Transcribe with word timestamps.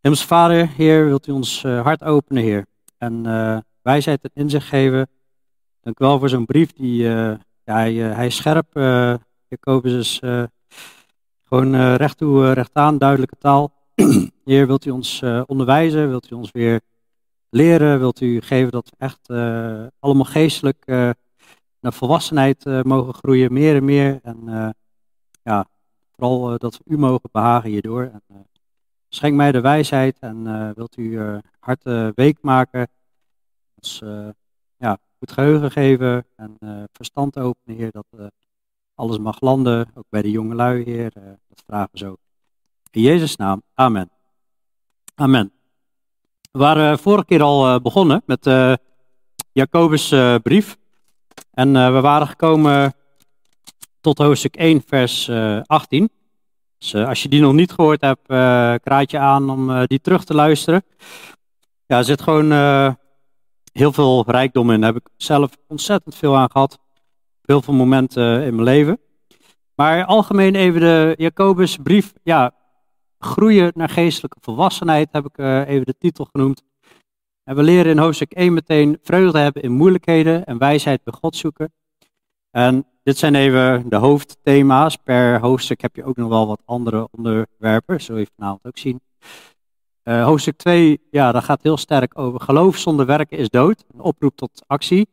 Hemels 0.00 0.24
Vader, 0.24 0.68
Heer, 0.68 1.04
wilt 1.04 1.26
u 1.26 1.32
ons 1.32 1.62
uh, 1.62 1.82
hart 1.82 2.04
openen, 2.04 2.42
Heer. 2.42 2.66
En 2.98 3.24
uh, 3.26 3.58
wijsheid 3.82 4.22
en 4.22 4.30
inzicht 4.34 4.66
geven. 4.66 5.08
Dank 5.80 6.00
u 6.00 6.04
wel 6.04 6.18
voor 6.18 6.28
zo'n 6.28 6.46
brief. 6.46 6.72
Die, 6.72 7.02
uh, 7.02 7.34
ja, 7.64 7.74
hij, 7.74 7.94
hij, 7.94 8.26
is 8.26 8.36
scherp. 8.36 8.66
Jacobus 9.48 9.92
is 9.92 10.18
gewoon 11.44 11.94
recht 11.94 12.18
toe, 12.18 12.52
recht 12.52 12.70
aan, 12.72 12.98
duidelijke 12.98 13.36
taal. 13.38 13.72
Heer, 14.44 14.66
wilt 14.66 14.84
u 14.84 14.90
ons 14.90 15.22
onderwijzen? 15.46 16.08
Wilt 16.08 16.30
u 16.30 16.34
ons 16.34 16.50
weer 16.50 16.80
leren? 17.50 17.98
Wilt 17.98 18.20
u 18.20 18.40
geven 18.40 18.70
dat 18.70 18.90
we 18.90 18.96
echt 18.98 19.28
allemaal 19.98 20.24
geestelijk 20.24 20.84
naar 21.80 21.92
volwassenheid 21.92 22.64
mogen 22.82 23.14
groeien, 23.14 23.52
meer 23.52 23.76
en 23.76 23.84
meer. 23.84 24.18
En 24.22 24.74
ja, 25.42 25.66
vooral 26.16 26.58
dat 26.58 26.76
we 26.76 26.94
u 26.94 26.98
mogen 26.98 27.28
behagen 27.32 27.70
hierdoor. 27.70 28.02
En, 28.02 28.46
Schenk 29.12 29.34
mij 29.34 29.52
de 29.52 29.60
wijsheid 29.60 30.18
en 30.18 30.46
uh, 30.46 30.70
wilt 30.74 30.96
u 30.96 31.02
uh, 31.02 31.38
hart 31.58 31.82
week 32.14 32.38
maken. 32.40 32.88
Uh, 34.02 34.28
ja, 34.76 34.98
goed 35.18 35.32
geheugen 35.32 35.70
geven 35.70 36.26
en 36.36 36.56
verstand 36.92 37.38
openen, 37.38 37.76
Heer. 37.78 37.90
Dat 37.90 38.32
alles 38.94 39.18
mag 39.18 39.40
landen, 39.40 39.90
ook 39.94 40.04
bij 40.08 40.22
de 40.22 40.30
jonge 40.30 40.54
lui, 40.54 40.84
Heer. 40.84 41.10
dat 41.48 41.62
vragen 41.66 41.88
we 41.92 41.98
zo. 41.98 42.16
In 42.90 43.02
Jezus' 43.02 43.36
naam, 43.36 43.62
amen. 43.74 44.10
Amen. 45.14 45.52
We 46.50 46.58
waren 46.58 46.98
vorige 46.98 47.24
keer 47.24 47.42
al 47.42 47.80
begonnen 47.80 48.22
met 48.26 48.50
Jacobus' 49.52 50.14
brief. 50.42 50.76
En 51.50 51.72
we 51.72 52.00
waren 52.00 52.26
gekomen 52.26 52.94
tot 54.00 54.18
hoofdstuk 54.18 54.56
1, 54.56 54.82
vers 54.86 55.30
18. 55.66 56.10
Dus 56.80 56.92
uh, 56.92 57.08
als 57.08 57.22
je 57.22 57.28
die 57.28 57.40
nog 57.40 57.52
niet 57.52 57.72
gehoord 57.72 58.00
hebt, 58.00 58.30
uh, 58.30 58.74
kraat 58.82 59.10
je 59.10 59.18
aan 59.18 59.50
om 59.50 59.70
uh, 59.70 59.82
die 59.86 60.00
terug 60.00 60.24
te 60.24 60.34
luisteren. 60.34 60.82
Ja, 61.86 61.98
er 61.98 62.04
zit 62.04 62.22
gewoon 62.22 62.50
heel 63.72 63.92
veel 63.92 64.24
rijkdom 64.26 64.70
in. 64.70 64.80
Daar 64.80 64.92
heb 64.92 65.02
ik 65.02 65.10
zelf 65.16 65.50
ontzettend 65.68 66.14
veel 66.14 66.36
aan 66.36 66.50
gehad. 66.50 66.78
Heel 67.42 67.62
veel 67.62 67.74
momenten 67.74 68.42
in 68.42 68.54
mijn 68.54 68.66
leven. 68.66 68.98
Maar 69.74 70.04
algemeen 70.04 70.54
even 70.54 70.80
de 70.80 71.14
Jacobusbrief. 71.16 72.12
Ja, 72.22 72.54
groeien 73.18 73.72
naar 73.74 73.88
geestelijke 73.88 74.38
volwassenheid 74.40 75.08
heb 75.12 75.26
ik 75.26 75.38
even 75.68 75.86
de 75.86 75.94
titel 75.98 76.28
genoemd. 76.32 76.62
En 77.44 77.56
we 77.56 77.62
leren 77.62 77.90
in 77.90 77.98
hoofdstuk 77.98 78.32
1 78.32 78.52
meteen 78.52 78.98
vreugde 79.02 79.38
hebben 79.38 79.62
in 79.62 79.72
moeilijkheden 79.72 80.44
en 80.44 80.58
wijsheid 80.58 81.04
bij 81.04 81.14
God 81.20 81.36
zoeken. 81.36 81.72
En 82.50 82.86
dit 83.10 83.18
zijn 83.18 83.34
even 83.34 83.88
de 83.88 83.96
hoofdthema's. 83.96 84.96
Per 84.96 85.40
hoofdstuk 85.40 85.80
heb 85.80 85.96
je 85.96 86.04
ook 86.04 86.16
nog 86.16 86.28
wel 86.28 86.46
wat 86.46 86.62
andere 86.64 87.08
onderwerpen. 87.10 88.00
Zul 88.00 88.16
je 88.16 88.26
vanavond 88.36 88.66
ook 88.66 88.78
zien. 88.78 89.00
Uh, 90.04 90.24
hoofdstuk 90.24 90.56
2, 90.56 91.00
ja, 91.10 91.32
dat 91.32 91.44
gaat 91.44 91.62
heel 91.62 91.76
sterk 91.76 92.18
over 92.18 92.40
geloof 92.40 92.76
zonder 92.76 93.06
werken 93.06 93.38
is 93.38 93.48
dood. 93.48 93.84
Een 93.94 94.00
oproep 94.00 94.36
tot 94.36 94.62
actie. 94.66 95.08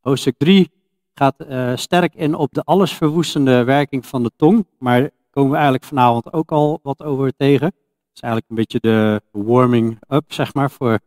Hoofdstuk 0.00 0.34
3 0.38 0.70
gaat 1.14 1.34
uh, 1.48 1.76
sterk 1.76 2.14
in 2.14 2.34
op 2.34 2.54
de 2.54 2.62
allesverwoestende 2.64 3.64
werking 3.64 4.06
van 4.06 4.22
de 4.22 4.30
tong. 4.36 4.66
Maar 4.78 5.00
daar 5.00 5.10
komen 5.30 5.50
we 5.50 5.56
eigenlijk 5.56 5.84
vanavond 5.84 6.32
ook 6.32 6.50
al 6.50 6.80
wat 6.82 7.02
over 7.02 7.32
tegen. 7.36 7.70
Dat 7.70 8.14
is 8.14 8.20
eigenlijk 8.20 8.50
een 8.50 8.56
beetje 8.56 8.80
de 8.80 9.20
warming 9.30 9.98
up, 10.08 10.32
zeg 10.32 10.54
maar, 10.54 10.70
voor 10.70 10.98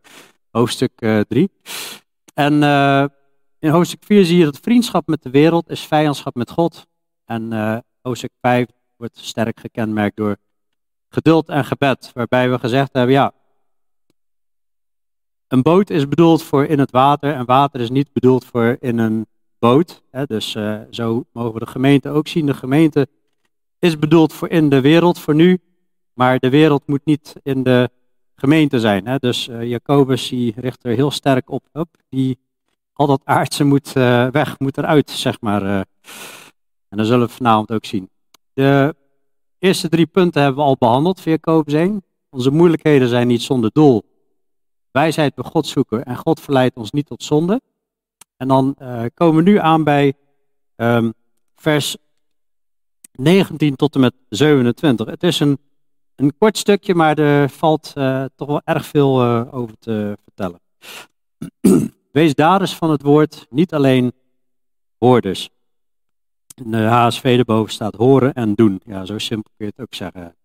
hoofdstuk 0.50 1.24
3. 1.28 1.50
Uh, 1.64 2.44
en 2.44 2.62
in 3.62 3.70
hoofdstuk 3.70 4.04
4 4.04 4.24
zie 4.24 4.38
je 4.38 4.44
dat 4.44 4.58
vriendschap 4.58 5.06
met 5.06 5.22
de 5.22 5.30
wereld 5.30 5.68
is 5.68 5.86
vijandschap 5.86 6.34
met 6.34 6.50
God. 6.50 6.86
En 7.24 7.52
uh, 7.52 7.78
hoofdstuk 8.00 8.32
5 8.40 8.66
wordt 8.96 9.18
sterk 9.18 9.60
gekenmerkt 9.60 10.16
door 10.16 10.36
geduld 11.08 11.48
en 11.48 11.64
gebed. 11.64 12.10
Waarbij 12.14 12.50
we 12.50 12.58
gezegd 12.58 12.92
hebben, 12.92 13.14
ja, 13.14 13.32
een 15.48 15.62
boot 15.62 15.90
is 15.90 16.08
bedoeld 16.08 16.42
voor 16.42 16.64
in 16.64 16.78
het 16.78 16.90
water 16.90 17.34
en 17.34 17.44
water 17.44 17.80
is 17.80 17.90
niet 17.90 18.12
bedoeld 18.12 18.44
voor 18.44 18.76
in 18.80 18.98
een 18.98 19.26
boot. 19.58 20.02
Hè? 20.10 20.24
Dus 20.24 20.54
uh, 20.54 20.80
zo 20.90 21.24
mogen 21.32 21.52
we 21.52 21.58
de 21.58 21.66
gemeente 21.66 22.08
ook 22.08 22.28
zien. 22.28 22.46
De 22.46 22.54
gemeente 22.54 23.08
is 23.78 23.98
bedoeld 23.98 24.32
voor 24.32 24.48
in 24.48 24.68
de 24.68 24.80
wereld, 24.80 25.18
voor 25.18 25.34
nu. 25.34 25.60
Maar 26.12 26.38
de 26.38 26.50
wereld 26.50 26.86
moet 26.86 27.04
niet 27.04 27.34
in 27.42 27.62
de 27.62 27.90
gemeente 28.34 28.80
zijn. 28.80 29.06
Hè? 29.06 29.18
Dus 29.18 29.48
uh, 29.48 29.62
Jacobus 29.62 30.28
die 30.28 30.54
richt 30.56 30.84
er 30.84 30.94
heel 30.94 31.10
sterk 31.10 31.50
op. 31.50 31.68
op 31.72 31.88
die 32.08 32.38
al 33.02 33.08
dat 33.08 33.20
aardse 33.24 33.64
moet 33.64 33.96
uh, 33.96 34.26
weg, 34.26 34.58
moet 34.58 34.78
eruit, 34.78 35.10
zeg 35.10 35.40
maar. 35.40 35.62
Uh. 35.62 35.80
En 36.88 36.96
dat 36.98 37.06
zullen 37.06 37.26
we 37.26 37.32
vanavond 37.32 37.72
ook 37.72 37.84
zien. 37.84 38.10
De 38.52 38.94
eerste 39.58 39.88
drie 39.88 40.06
punten 40.06 40.42
hebben 40.42 40.60
we 40.60 40.68
al 40.68 40.76
behandeld 40.78 41.20
via 41.20 41.32
Jacobus 41.32 41.72
1. 41.74 42.04
Onze 42.30 42.50
moeilijkheden 42.50 43.08
zijn 43.08 43.26
niet 43.26 43.42
zonder 43.42 43.70
doel. 43.72 44.02
Wijsheid 44.90 45.34
bij 45.34 45.44
God 45.44 45.66
zoeken 45.66 46.04
en 46.04 46.16
God 46.16 46.40
verleidt 46.40 46.76
ons 46.76 46.90
niet 46.90 47.06
tot 47.06 47.22
zonde. 47.22 47.60
En 48.36 48.48
dan 48.48 48.74
uh, 48.78 49.04
komen 49.14 49.44
we 49.44 49.50
nu 49.50 49.58
aan 49.58 49.84
bij 49.84 50.14
um, 50.76 51.14
vers 51.56 51.96
19 53.12 53.76
tot 53.76 53.94
en 53.94 54.00
met 54.00 54.14
27. 54.28 55.06
Het 55.06 55.22
is 55.22 55.40
een, 55.40 55.58
een 56.16 56.34
kort 56.38 56.58
stukje, 56.58 56.94
maar 56.94 57.18
er 57.18 57.48
valt 57.48 57.92
toch 58.36 58.48
wel 58.48 58.60
erg 58.64 58.86
veel 58.86 59.22
over 59.50 59.78
te 59.78 60.18
vertellen. 60.24 60.60
Wees 62.12 62.34
daders 62.34 62.74
van 62.74 62.90
het 62.90 63.02
woord, 63.02 63.46
niet 63.50 63.74
alleen 63.74 64.12
hoorders. 64.98 65.50
In 66.54 66.70
de 66.70 66.76
HSV 66.76 67.24
erboven 67.38 67.72
staat 67.72 67.94
horen 67.94 68.34
en 68.34 68.54
doen. 68.54 68.80
Ja, 68.84 69.04
zo 69.04 69.18
simpel 69.18 69.50
kun 69.56 69.66
je 69.66 69.72
het 69.76 69.80
ook 69.86 69.94
zeggen. 69.94 70.36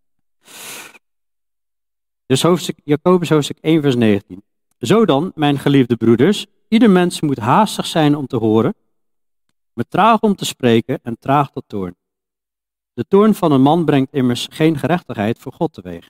Dus 2.26 2.42
hoofdstuk, 2.42 2.80
Jacobus 2.84 3.30
hoofdstuk 3.30 3.58
1 3.62 3.82
vers 3.82 3.96
19. 3.96 4.44
Zo 4.80 5.06
dan, 5.06 5.32
mijn 5.36 5.60
geliefde 5.60 5.96
broeders, 5.96 6.46
ieder 6.68 6.90
mens 6.90 7.22
moet 7.22 7.40
haastig 7.40 7.86
zijn 7.86 8.16
om 8.16 8.28
te 8.28 8.38
horen, 8.38 8.76
maar 9.74 9.86
traag 9.88 10.20
om 10.20 10.36
te 10.36 10.46
spreken 10.46 11.00
en 11.04 11.18
traag 11.20 11.52
tot 11.52 11.64
toorn. 11.68 11.96
De 12.94 13.06
toorn 13.08 13.34
van 13.36 13.52
een 13.52 13.62
man 13.62 13.86
brengt 13.86 14.14
immers 14.14 14.48
geen 14.52 14.78
gerechtigheid 14.78 15.40
voor 15.40 15.54
God 15.54 15.74
teweeg. 15.74 16.10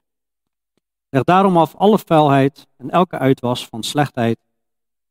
Leg 1.09 1.23
daarom 1.23 1.57
af 1.57 1.75
alle 1.75 1.99
vuilheid 1.99 2.67
en 2.77 2.89
elke 2.89 3.17
uitwas 3.17 3.67
van 3.67 3.83
slechtheid 3.83 4.37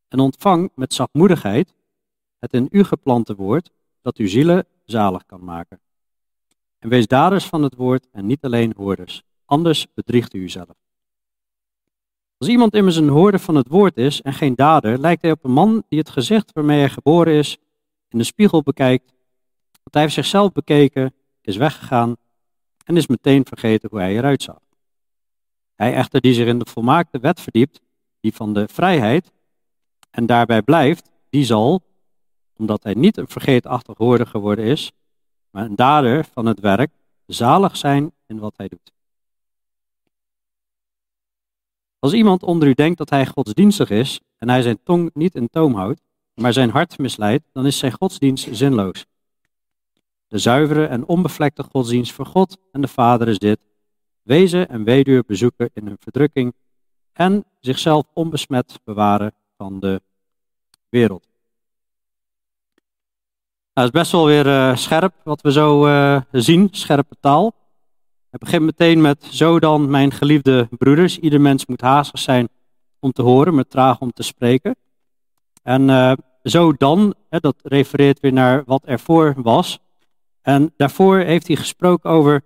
en 0.08 0.20
ontvang 0.20 0.70
met 0.74 0.94
zachtmoedigheid 0.94 1.74
het 2.38 2.52
in 2.52 2.68
u 2.70 2.84
geplante 2.84 3.34
woord, 3.34 3.70
dat 4.02 4.16
uw 4.16 4.28
zielen 4.28 4.66
zalig 4.84 5.26
kan 5.26 5.44
maken. 5.44 5.80
En 6.78 6.88
wees 6.88 7.06
daders 7.06 7.44
van 7.44 7.62
het 7.62 7.74
woord 7.74 8.06
en 8.12 8.26
niet 8.26 8.44
alleen 8.44 8.72
hoorders, 8.76 9.22
anders 9.44 9.86
bedriegt 9.94 10.34
u 10.34 10.38
uzelf. 10.38 10.74
Als 12.38 12.48
iemand 12.48 12.74
immers 12.74 12.96
een 12.96 13.08
hoorder 13.08 13.40
van 13.40 13.54
het 13.54 13.68
woord 13.68 13.96
is 13.96 14.22
en 14.22 14.32
geen 14.32 14.54
dader, 14.54 14.98
lijkt 14.98 15.22
hij 15.22 15.30
op 15.30 15.44
een 15.44 15.52
man 15.52 15.84
die 15.88 15.98
het 15.98 16.10
gezicht 16.10 16.52
waarmee 16.52 16.78
hij 16.78 16.88
geboren 16.88 17.32
is 17.32 17.58
in 18.08 18.18
de 18.18 18.24
spiegel 18.24 18.62
bekijkt, 18.62 19.12
want 19.72 19.90
hij 19.90 20.02
heeft 20.02 20.14
zichzelf 20.14 20.52
bekeken, 20.52 21.14
is 21.40 21.56
weggegaan 21.56 22.16
en 22.84 22.96
is 22.96 23.06
meteen 23.06 23.46
vergeten 23.46 23.88
hoe 23.90 23.98
hij 23.98 24.16
eruit 24.16 24.42
zag. 24.42 24.58
Hij 25.74 25.94
echter 25.94 26.20
die 26.20 26.34
zich 26.34 26.46
in 26.46 26.58
de 26.58 26.66
volmaakte 26.66 27.18
wet 27.18 27.40
verdiept, 27.40 27.80
die 28.20 28.34
van 28.34 28.52
de 28.52 28.68
vrijheid, 28.68 29.32
en 30.16 30.26
daarbij 30.26 30.62
blijft, 30.62 31.10
die 31.30 31.44
zal, 31.44 31.82
omdat 32.56 32.82
hij 32.82 32.94
niet 32.94 33.16
een 33.16 33.28
vergeetachtig 33.28 33.96
hoorder 33.96 34.26
geworden 34.26 34.64
is, 34.64 34.92
maar 35.50 35.64
een 35.64 35.76
dader 35.76 36.24
van 36.32 36.46
het 36.46 36.60
werk, 36.60 36.90
zalig 37.26 37.76
zijn 37.76 38.12
in 38.26 38.38
wat 38.38 38.56
hij 38.56 38.68
doet. 38.68 38.92
Als 41.98 42.12
iemand 42.12 42.42
onder 42.42 42.68
u 42.68 42.74
denkt 42.74 42.98
dat 42.98 43.10
hij 43.10 43.26
godsdienstig 43.26 43.90
is 43.90 44.20
en 44.36 44.48
hij 44.48 44.62
zijn 44.62 44.78
tong 44.82 45.10
niet 45.14 45.34
in 45.34 45.48
toom 45.48 45.74
houdt, 45.74 46.00
maar 46.34 46.52
zijn 46.52 46.70
hart 46.70 46.98
misleidt, 46.98 47.44
dan 47.52 47.66
is 47.66 47.78
zijn 47.78 47.92
godsdienst 47.92 48.48
zinloos. 48.50 49.06
De 50.26 50.38
zuivere 50.38 50.86
en 50.86 51.06
onbevlekte 51.06 51.62
godsdienst 51.62 52.12
voor 52.12 52.26
God 52.26 52.58
en 52.72 52.80
de 52.80 52.88
Vader 52.88 53.28
is 53.28 53.38
dit: 53.38 53.58
wezen 54.22 54.68
en 54.68 54.84
weduwe 54.84 55.24
bezoeken 55.26 55.70
in 55.72 55.86
hun 55.86 55.96
verdrukking 55.98 56.54
en 57.12 57.44
zichzelf 57.60 58.06
onbesmet 58.12 58.80
bewaren 58.84 59.34
van 59.56 59.80
de 59.80 60.02
wereld. 60.88 61.26
Nou, 63.74 63.88
het 63.88 63.96
is 63.96 64.00
best 64.00 64.12
wel 64.12 64.26
weer 64.26 64.46
uh, 64.46 64.76
scherp 64.76 65.14
wat 65.24 65.40
we 65.40 65.52
zo 65.52 65.86
uh, 65.86 66.20
zien, 66.32 66.68
scherpe 66.70 67.16
taal. 67.20 67.54
Het 68.30 68.40
begint 68.40 68.64
meteen 68.64 69.00
met, 69.00 69.24
zo 69.30 69.58
dan 69.58 69.90
mijn 69.90 70.12
geliefde 70.12 70.68
broeders, 70.70 71.18
ieder 71.18 71.40
mens 71.40 71.66
moet 71.66 71.80
haastig 71.80 72.20
zijn 72.20 72.48
om 73.00 73.12
te 73.12 73.22
horen, 73.22 73.54
maar 73.54 73.66
traag 73.66 74.00
om 74.00 74.12
te 74.12 74.22
spreken. 74.22 74.76
En 75.62 75.88
uh, 75.88 76.12
zo 76.42 76.72
dan, 76.72 77.14
hè, 77.28 77.38
dat 77.38 77.56
refereert 77.62 78.20
weer 78.20 78.32
naar 78.32 78.62
wat 78.66 78.84
ervoor 78.84 79.34
was. 79.36 79.78
En 80.42 80.72
daarvoor 80.76 81.18
heeft 81.18 81.46
hij 81.46 81.56
gesproken 81.56 82.10
over 82.10 82.42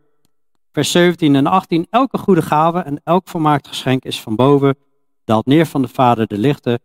vers 0.73 0.91
17 0.91 1.35
en 1.35 1.47
18. 1.47 1.87
Elke 1.91 2.19
goede 2.19 2.43
gave 2.43 2.79
en 2.79 3.01
elk 3.05 3.29
volmaakt 3.29 3.69
geschenk 3.69 4.05
is 4.05 4.21
van 4.21 4.37
boven, 4.37 4.77
daalt 5.25 5.47
neer 5.47 5.67
van 5.67 5.83
de 5.83 5.89
Vader 5.89 6.27
de 6.27 6.39
lichte, 6.39 6.81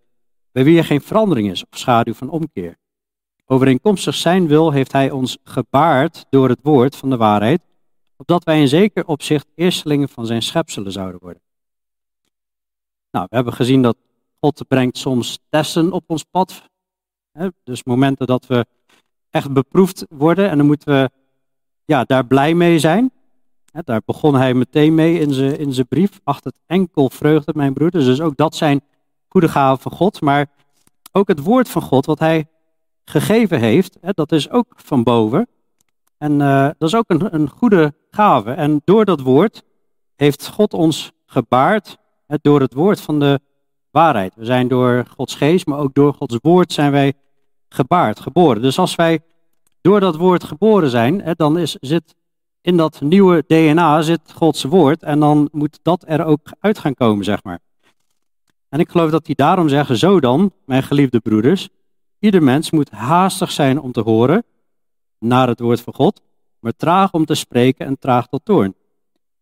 bij 0.56 0.64
wie 0.64 0.78
er 0.78 0.86
geen 0.86 1.02
verandering 1.02 1.52
is 1.52 1.64
of 1.64 1.78
schaduw 1.78 2.14
van 2.14 2.30
omkeer. 2.30 2.78
Overeenkomstig 3.46 4.16
zijn 4.16 4.48
wil 4.48 4.72
heeft 4.72 4.92
hij 4.92 5.12
ons 5.12 5.38
gebaard 5.44 6.26
door 6.30 6.50
het 6.50 6.60
woord 6.62 6.96
van 6.96 7.10
de 7.10 7.18
waarheid, 7.18 7.62
opdat 8.18 8.44
wij 8.44 8.60
in 8.60 8.68
zeker 8.68 9.06
opzicht 9.06 9.48
eerstelingen 9.56 10.10
van 10.10 10.26
zijn 10.26 10.42
schepselen 10.42 10.92
zouden 10.92 11.22
worden. 11.22 11.42
Nou, 13.12 13.26
we 13.30 13.36
hebben 13.36 13.54
gezien 13.54 13.82
dat 13.82 13.98
God 14.40 14.68
brengt 14.68 14.98
soms 14.98 15.40
testen 15.50 15.92
op 15.92 16.04
ons 16.08 16.24
pad. 16.24 16.70
Hè? 17.32 17.48
Dus 17.64 17.84
momenten 17.84 18.28
dat 18.28 18.46
we 18.46 18.66
echt 19.30 19.54
beproefd 19.54 20.06
worden 20.10 20.50
en 20.50 20.58
dan 20.58 20.66
moeten 20.66 20.94
we 20.94 21.10
ja, 21.86 22.04
daar 22.04 22.26
blij 22.26 22.54
mee 22.54 22.80
zijn. 22.80 23.12
Hè, 23.72 23.82
daar 23.84 24.02
begon 24.06 24.36
hij 24.36 24.54
meteen 24.54 24.96
mee 24.96 25.20
in 25.20 25.34
zijn, 25.34 25.58
in 25.58 25.74
zijn 25.74 25.88
brief. 25.88 26.20
Acht 26.24 26.44
het 26.44 26.60
enkel 26.66 27.10
vreugde, 27.10 27.54
mijn 27.56 27.74
broeders. 27.74 28.06
Dus 28.06 28.22
ook 28.22 28.38
dat 28.38 28.56
zijn 28.56 28.82
goede 29.36 29.50
gaven 29.50 29.82
van 29.82 29.92
God. 29.92 30.22
Maar 30.22 30.48
ook 31.12 31.28
het 31.28 31.40
woord 31.40 31.70
van 31.70 31.82
God, 31.82 32.06
wat 32.06 32.20
hij 32.20 32.48
gegeven 33.06 33.60
heeft, 33.60 33.98
hè, 34.02 34.12
dat 34.14 34.32
is 34.32 34.50
ook 34.50 34.74
van 34.76 35.04
boven. 35.04 35.48
En 36.18 36.32
uh, 36.32 36.70
dat 36.78 36.88
is 36.88 36.96
ook 36.96 37.04
een, 37.08 37.36
een 37.36 37.50
goede 37.50 37.94
gave. 38.10 38.52
En 38.52 38.82
door 38.86 39.06
dat 39.06 39.22
woord 39.22 39.64
heeft 40.16 40.48
God 40.48 40.74
ons 40.74 41.12
gebaard, 41.26 41.98
hè, 42.28 42.36
door 42.42 42.60
het 42.60 42.74
woord 42.74 43.02
van 43.02 43.20
de 43.20 43.40
waarheid. 43.92 44.36
We 44.36 44.46
zijn 44.46 44.68
door 44.68 45.06
Gods 45.16 45.36
geest, 45.36 45.66
maar 45.66 45.80
ook 45.80 45.94
door 45.94 46.14
Gods 46.14 46.38
woord 46.42 46.74
zijn 46.74 46.92
wij 46.92 47.14
gebaard, 47.70 48.20
geboren. 48.20 48.62
Dus 48.62 48.80
als 48.80 48.96
wij 48.96 49.20
door 49.82 50.00
dat 50.00 50.16
woord 50.16 50.44
geboren 50.44 50.90
zijn, 50.90 51.22
hè, 51.22 51.34
dan 51.34 51.58
is, 51.58 51.78
zit 51.82 52.16
in 52.62 52.78
dat 52.78 53.02
nieuwe 53.02 53.44
DNA 53.48 54.02
zit 54.02 54.34
Gods 54.36 54.64
woord 54.64 55.04
en 55.04 55.20
dan 55.20 55.50
moet 55.52 55.80
dat 55.82 56.04
er 56.08 56.26
ook 56.26 56.48
uit 56.60 56.80
gaan 56.80 56.94
komen, 56.94 57.26
zeg 57.26 57.44
maar. 57.44 57.60
En 58.76 58.82
ik 58.82 58.90
geloof 58.90 59.12
dat 59.12 59.26
hij 59.26 59.36
daarom 59.36 59.70
zegt, 59.70 59.98
zo 59.98 60.20
dan, 60.20 60.52
mijn 60.66 60.84
geliefde 60.84 61.20
broeders, 61.20 61.70
ieder 62.20 62.44
mens 62.44 62.72
moet 62.72 62.90
haastig 62.90 63.52
zijn 63.52 63.80
om 63.80 63.92
te 63.92 64.02
horen 64.02 64.44
naar 65.20 65.48
het 65.48 65.60
woord 65.60 65.82
van 65.82 65.94
God, 65.94 66.22
maar 66.60 66.74
traag 66.76 67.12
om 67.12 67.26
te 67.26 67.36
spreken 67.36 67.86
en 67.86 68.00
traag 68.00 68.28
tot 68.28 68.46
toorn. 68.46 68.76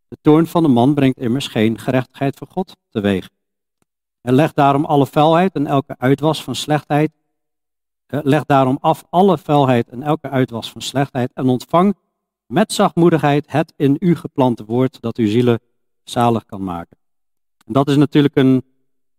De 0.08 0.18
toorn 0.22 0.48
van 0.48 0.64
de 0.64 0.70
man 0.70 0.94
brengt 0.94 1.20
immers 1.20 1.48
geen 1.48 1.80
gerechtigheid 1.80 2.38
voor 2.38 2.48
God 2.48 2.76
teweeg. 2.90 3.30
En 4.22 4.34
leg 4.34 4.54
daarom 4.54 4.86
alle 4.86 5.08
vuilheid 5.08 5.54
en 5.54 5.68
elke 5.68 5.96
uitwas 5.98 6.44
van 6.44 6.56
slechtheid. 6.56 7.12
Eh, 8.06 8.20
leg 8.24 8.44
daarom 8.46 8.78
af 8.82 9.04
alle 9.10 9.38
vuilheid 9.38 9.90
en 9.90 10.04
elke 10.04 10.30
uitwas 10.30 10.72
van 10.72 10.82
slechtheid 10.82 11.32
en 11.34 11.48
ontvang 11.48 11.96
met 12.46 12.74
zachtmoedigheid 12.74 13.52
het 13.52 13.74
in 13.76 13.98
u 14.00 14.16
geplante 14.16 14.66
woord 14.66 15.02
dat 15.02 15.18
uw 15.18 15.28
zielen 15.28 15.60
zalig 16.04 16.46
kan 16.46 16.64
maken. 16.64 16.98
En 17.66 17.74
dat 17.74 17.90
is 17.90 17.96
natuurlijk 17.96 18.36
een 18.36 18.73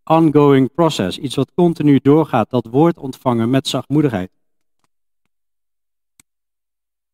ongoing 0.05 0.75
process, 0.75 1.19
iets 1.19 1.35
wat 1.35 1.53
continu 1.55 1.99
doorgaat, 2.03 2.51
dat 2.51 2.67
woord 2.71 2.99
ontvangen 2.99 3.51
met 3.51 3.69
zachtmoedigheid. 3.69 4.31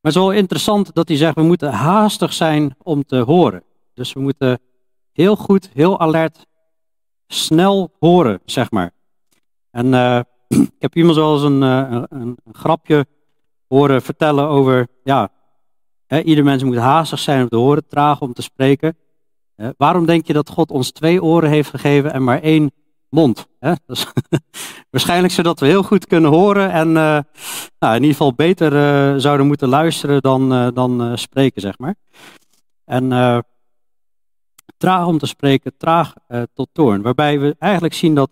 Maar 0.01 0.13
het 0.13 0.21
is 0.21 0.29
wel 0.29 0.39
interessant 0.39 0.95
dat 0.95 1.09
hij 1.09 1.17
zegt, 1.17 1.35
we 1.35 1.43
moeten 1.43 1.73
haastig 1.73 2.33
zijn 2.33 2.75
om 2.83 3.05
te 3.05 3.17
horen. 3.17 3.63
Dus 3.95 4.13
we 4.13 4.21
moeten 4.21 4.61
heel 5.13 5.37
goed, 5.37 5.71
heel 5.73 6.01
alert, 6.01 6.47
snel 7.27 7.93
horen, 7.99 8.41
zeg 8.45 8.71
maar. 8.71 8.93
En 9.71 9.87
uh, 9.87 10.21
ik 10.49 10.71
heb 10.79 10.97
iemand 10.97 11.17
wel 11.17 11.35
eens 11.35 11.43
een, 11.43 11.63
uh, 11.63 11.87
een, 11.91 12.07
een, 12.09 12.39
grapje 12.53 13.07
horen 13.69 14.03
vertellen 14.03 14.49
over, 14.49 14.89
ja, 15.05 15.31
hè, 16.07 16.21
ieder 16.23 16.45
mens 16.45 16.63
moet 16.63 16.77
haastig 16.77 17.19
zijn 17.19 17.43
om 17.43 17.49
te 17.49 17.57
horen, 17.57 17.87
traag 17.87 18.21
om 18.21 18.33
te 18.33 18.43
spreken. 18.43 18.97
Uh, 19.57 19.69
waarom 19.77 20.07
denk 20.07 20.27
je 20.27 20.33
dat 20.33 20.49
God 20.49 20.71
ons 20.71 20.91
twee 20.91 21.23
oren 21.23 21.51
heeft 21.51 21.71
gegeven 21.71 22.13
en 22.13 22.25
maar 22.25 22.43
één 22.43 22.73
mond? 23.11 23.47
Hè? 23.59 23.73
Dus 23.87 24.07
waarschijnlijk 24.91 25.33
zodat 25.33 25.61
we 25.61 25.67
heel 25.67 25.83
goed 25.83 26.07
kunnen 26.07 26.31
horen 26.31 26.71
en 26.71 26.93
nou, 26.93 27.95
in 27.95 27.95
ieder 27.95 28.11
geval 28.11 28.35
beter 28.35 29.21
zouden 29.21 29.47
moeten 29.47 29.69
luisteren 29.69 30.23
dan, 30.23 30.75
dan 30.75 31.19
spreken, 31.19 31.61
zeg 31.61 31.79
maar. 31.79 31.95
En 32.85 33.09
traag 34.77 35.07
om 35.07 35.19
te 35.19 35.27
spreken, 35.27 35.73
traag 35.77 36.15
tot 36.55 36.69
toorn. 36.73 37.03
Waarbij 37.03 37.41
we 37.41 37.57
eigenlijk 37.59 37.95
zien 37.95 38.15
dat 38.15 38.31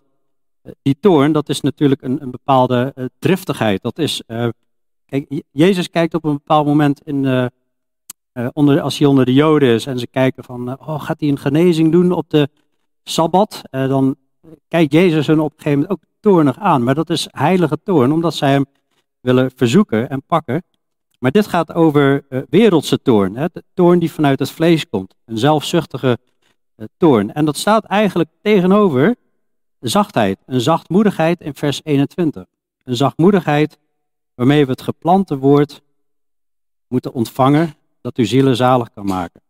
die 0.81 0.97
toorn, 0.99 1.31
dat 1.31 1.49
is 1.49 1.61
natuurlijk 1.61 2.01
een, 2.01 2.21
een 2.21 2.31
bepaalde 2.31 3.09
driftigheid. 3.19 3.81
Dat 3.81 3.97
is, 3.97 4.23
kijk, 5.05 5.43
Jezus 5.51 5.89
kijkt 5.89 6.13
op 6.13 6.23
een 6.23 6.33
bepaald 6.33 6.65
moment 6.65 7.01
in, 7.01 7.51
onder, 8.53 8.81
als 8.81 8.97
hij 8.97 9.07
onder 9.07 9.25
de 9.25 9.33
Joden 9.33 9.69
is 9.69 9.85
en 9.85 9.99
ze 9.99 10.07
kijken 10.07 10.43
van, 10.43 10.79
oh, 10.79 11.01
gaat 11.01 11.19
hij 11.19 11.29
een 11.29 11.39
genezing 11.39 11.91
doen 11.91 12.11
op 12.11 12.29
de 12.29 12.49
Sabbat? 13.03 13.61
dan 13.71 14.15
kijkt 14.67 14.91
Jezus 14.91 15.27
hun 15.27 15.39
op 15.39 15.51
een 15.51 15.57
gegeven 15.57 15.79
moment 15.79 15.91
ook 15.91 16.09
toornig 16.19 16.57
aan. 16.57 16.83
Maar 16.83 16.95
dat 16.95 17.09
is 17.09 17.27
heilige 17.31 17.77
toorn, 17.83 18.11
omdat 18.11 18.35
zij 18.35 18.51
hem 18.51 18.65
willen 19.19 19.51
verzoeken 19.55 20.09
en 20.09 20.23
pakken. 20.23 20.63
Maar 21.19 21.31
dit 21.31 21.47
gaat 21.47 21.73
over 21.73 22.25
uh, 22.29 22.41
wereldse 22.49 23.01
toorn. 23.01 23.35
Hè? 23.35 23.45
De 23.51 23.63
toorn 23.73 23.99
die 23.99 24.11
vanuit 24.11 24.39
het 24.39 24.51
vlees 24.51 24.89
komt. 24.89 25.15
Een 25.25 25.37
zelfzuchtige 25.37 26.17
uh, 26.75 26.85
toorn. 26.97 27.33
En 27.33 27.45
dat 27.45 27.57
staat 27.57 27.85
eigenlijk 27.85 28.29
tegenover 28.41 29.15
zachtheid. 29.79 30.39
Een 30.45 30.61
zachtmoedigheid 30.61 31.41
in 31.41 31.55
vers 31.55 31.81
21. 31.83 32.45
Een 32.83 32.95
zachtmoedigheid 32.95 33.79
waarmee 34.35 34.65
we 34.65 34.71
het 34.71 34.81
geplante 34.81 35.37
woord 35.37 35.81
moeten 36.87 37.13
ontvangen 37.13 37.73
dat 38.01 38.17
uw 38.17 38.25
zielen 38.25 38.55
zalig 38.55 38.89
kan 38.93 39.05
maken. 39.05 39.41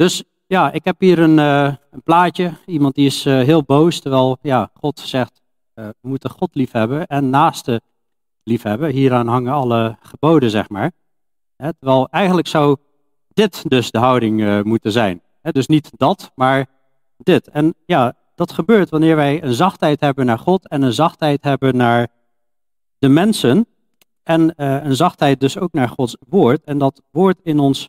Dus 0.00 0.24
ja, 0.46 0.72
ik 0.72 0.84
heb 0.84 1.00
hier 1.00 1.18
een, 1.18 1.38
uh, 1.38 1.74
een 1.90 2.02
plaatje. 2.02 2.52
Iemand 2.66 2.94
die 2.94 3.06
is 3.06 3.24
heel 3.24 3.62
boos, 3.62 4.00
terwijl 4.00 4.38
ja, 4.42 4.70
God 4.74 4.98
zegt, 4.98 5.42
uh, 5.74 5.84
we 6.00 6.08
moeten 6.08 6.30
God 6.30 6.54
liefhebben 6.54 7.06
en 7.06 7.30
naaste 7.30 7.80
liefhebben. 8.42 8.90
Hieraan 8.90 9.26
hangen 9.26 9.52
alle 9.52 9.96
geboden, 10.02 10.50
zeg 10.50 10.68
maar. 10.68 10.92
He, 11.56 11.72
terwijl 11.72 12.08
eigenlijk 12.10 12.48
zou 12.48 12.76
dit 13.28 13.70
dus 13.70 13.90
de 13.90 13.98
houding 13.98 14.64
moeten 14.64 14.92
zijn. 14.92 15.22
Dus 15.42 15.66
niet 15.66 15.90
dat, 15.96 16.32
maar 16.34 16.66
dit. 17.16 17.48
En 17.48 17.74
ja, 17.86 18.16
dat 18.34 18.52
gebeurt 18.52 18.90
wanneer 18.90 19.16
wij 19.16 19.42
een 19.42 19.54
zachtheid 19.54 20.00
hebben 20.00 20.26
naar 20.26 20.38
God 20.38 20.68
en 20.68 20.82
een 20.82 20.92
zachtheid 20.92 21.44
hebben 21.44 21.76
naar 21.76 22.08
de 22.98 23.08
mensen. 23.08 23.66
En 24.22 24.52
een 24.86 24.96
zachtheid 24.96 25.40
dus 25.40 25.58
ook 25.58 25.72
naar 25.72 25.88
Gods 25.88 26.16
woord. 26.28 26.64
En 26.64 26.78
dat 26.78 27.02
woord 27.10 27.38
in 27.42 27.58
ons 27.58 27.88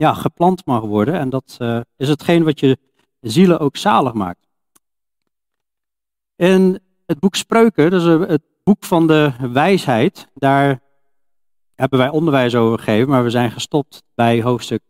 ja, 0.00 0.14
geplant 0.14 0.66
mag 0.66 0.80
worden. 0.80 1.14
En 1.14 1.30
dat 1.30 1.56
uh, 1.58 1.80
is 1.96 2.08
hetgeen 2.08 2.44
wat 2.44 2.60
je 2.60 2.78
zielen 3.20 3.58
ook 3.60 3.76
zalig 3.76 4.12
maakt. 4.12 4.48
In 6.36 6.80
het 7.06 7.18
boek 7.18 7.34
Spreuken, 7.34 7.90
dus 7.90 8.02
het 8.04 8.42
boek 8.64 8.84
van 8.84 9.06
de 9.06 9.32
wijsheid, 9.52 10.28
daar 10.34 10.80
hebben 11.74 11.98
wij 11.98 12.08
onderwijs 12.08 12.54
over 12.54 12.78
gegeven, 12.78 13.08
maar 13.08 13.22
we 13.22 13.30
zijn 13.30 13.50
gestopt 13.50 14.02
bij 14.14 14.42
hoofdstuk 14.42 14.82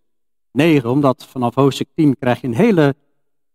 9, 0.52 0.90
omdat 0.90 1.26
vanaf 1.26 1.54
hoofdstuk 1.54 1.88
10 1.94 2.16
krijg 2.18 2.40
je 2.40 2.46
een 2.46 2.54
hele 2.54 2.94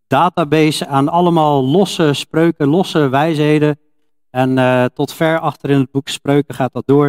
database 0.08 0.88
aan 0.88 1.10
allemaal 1.10 1.66
losse 1.66 2.14
spreuken, 2.14 2.68
losse 2.68 3.10
wijsheden. 3.10 3.80
En 4.30 4.58
uh, 4.58 4.86
tot 4.86 5.14
ver 5.14 5.40
achter 5.40 5.70
in 5.70 5.80
het 5.80 5.92
boek 5.92 6.08
Spreuken 6.08 6.56
gaat 6.56 6.74
dat 6.74 6.88
door. 6.88 7.06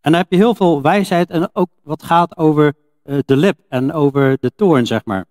En 0.00 0.10
dan 0.10 0.14
heb 0.14 0.30
je 0.30 0.36
heel 0.36 0.54
veel 0.54 0.82
wijsheid 0.82 1.30
en 1.30 1.50
ook 1.52 1.70
wat 1.82 2.02
gaat 2.02 2.36
over 2.36 2.74
de 3.02 3.36
lip 3.36 3.58
en 3.68 3.92
over 3.92 4.36
de 4.40 4.52
toorn, 4.56 4.86
zeg 4.86 5.04
maar. 5.04 5.26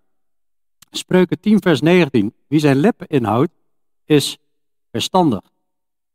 Spreuken 0.91 1.39
10, 1.39 1.61
vers 1.61 1.81
19. 1.81 2.33
Wie 2.47 2.59
zijn 2.59 2.77
lippen 2.77 3.07
inhoudt, 3.07 3.51
is 4.05 4.37
verstandig. 4.91 5.41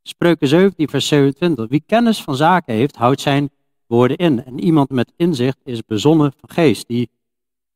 Spreuken 0.02 0.48
17, 0.48 0.88
vers 0.88 1.06
27. 1.06 1.68
Wie 1.68 1.82
kennis 1.86 2.22
van 2.22 2.36
zaken 2.36 2.74
heeft, 2.74 2.96
houdt 2.96 3.20
zijn 3.20 3.50
woorden 3.86 4.16
in. 4.16 4.44
En 4.44 4.60
iemand 4.60 4.90
met 4.90 5.12
inzicht 5.16 5.58
is 5.64 5.84
bezonnen 5.84 6.32
van 6.36 6.50
geest. 6.50 6.88
Die 6.88 7.10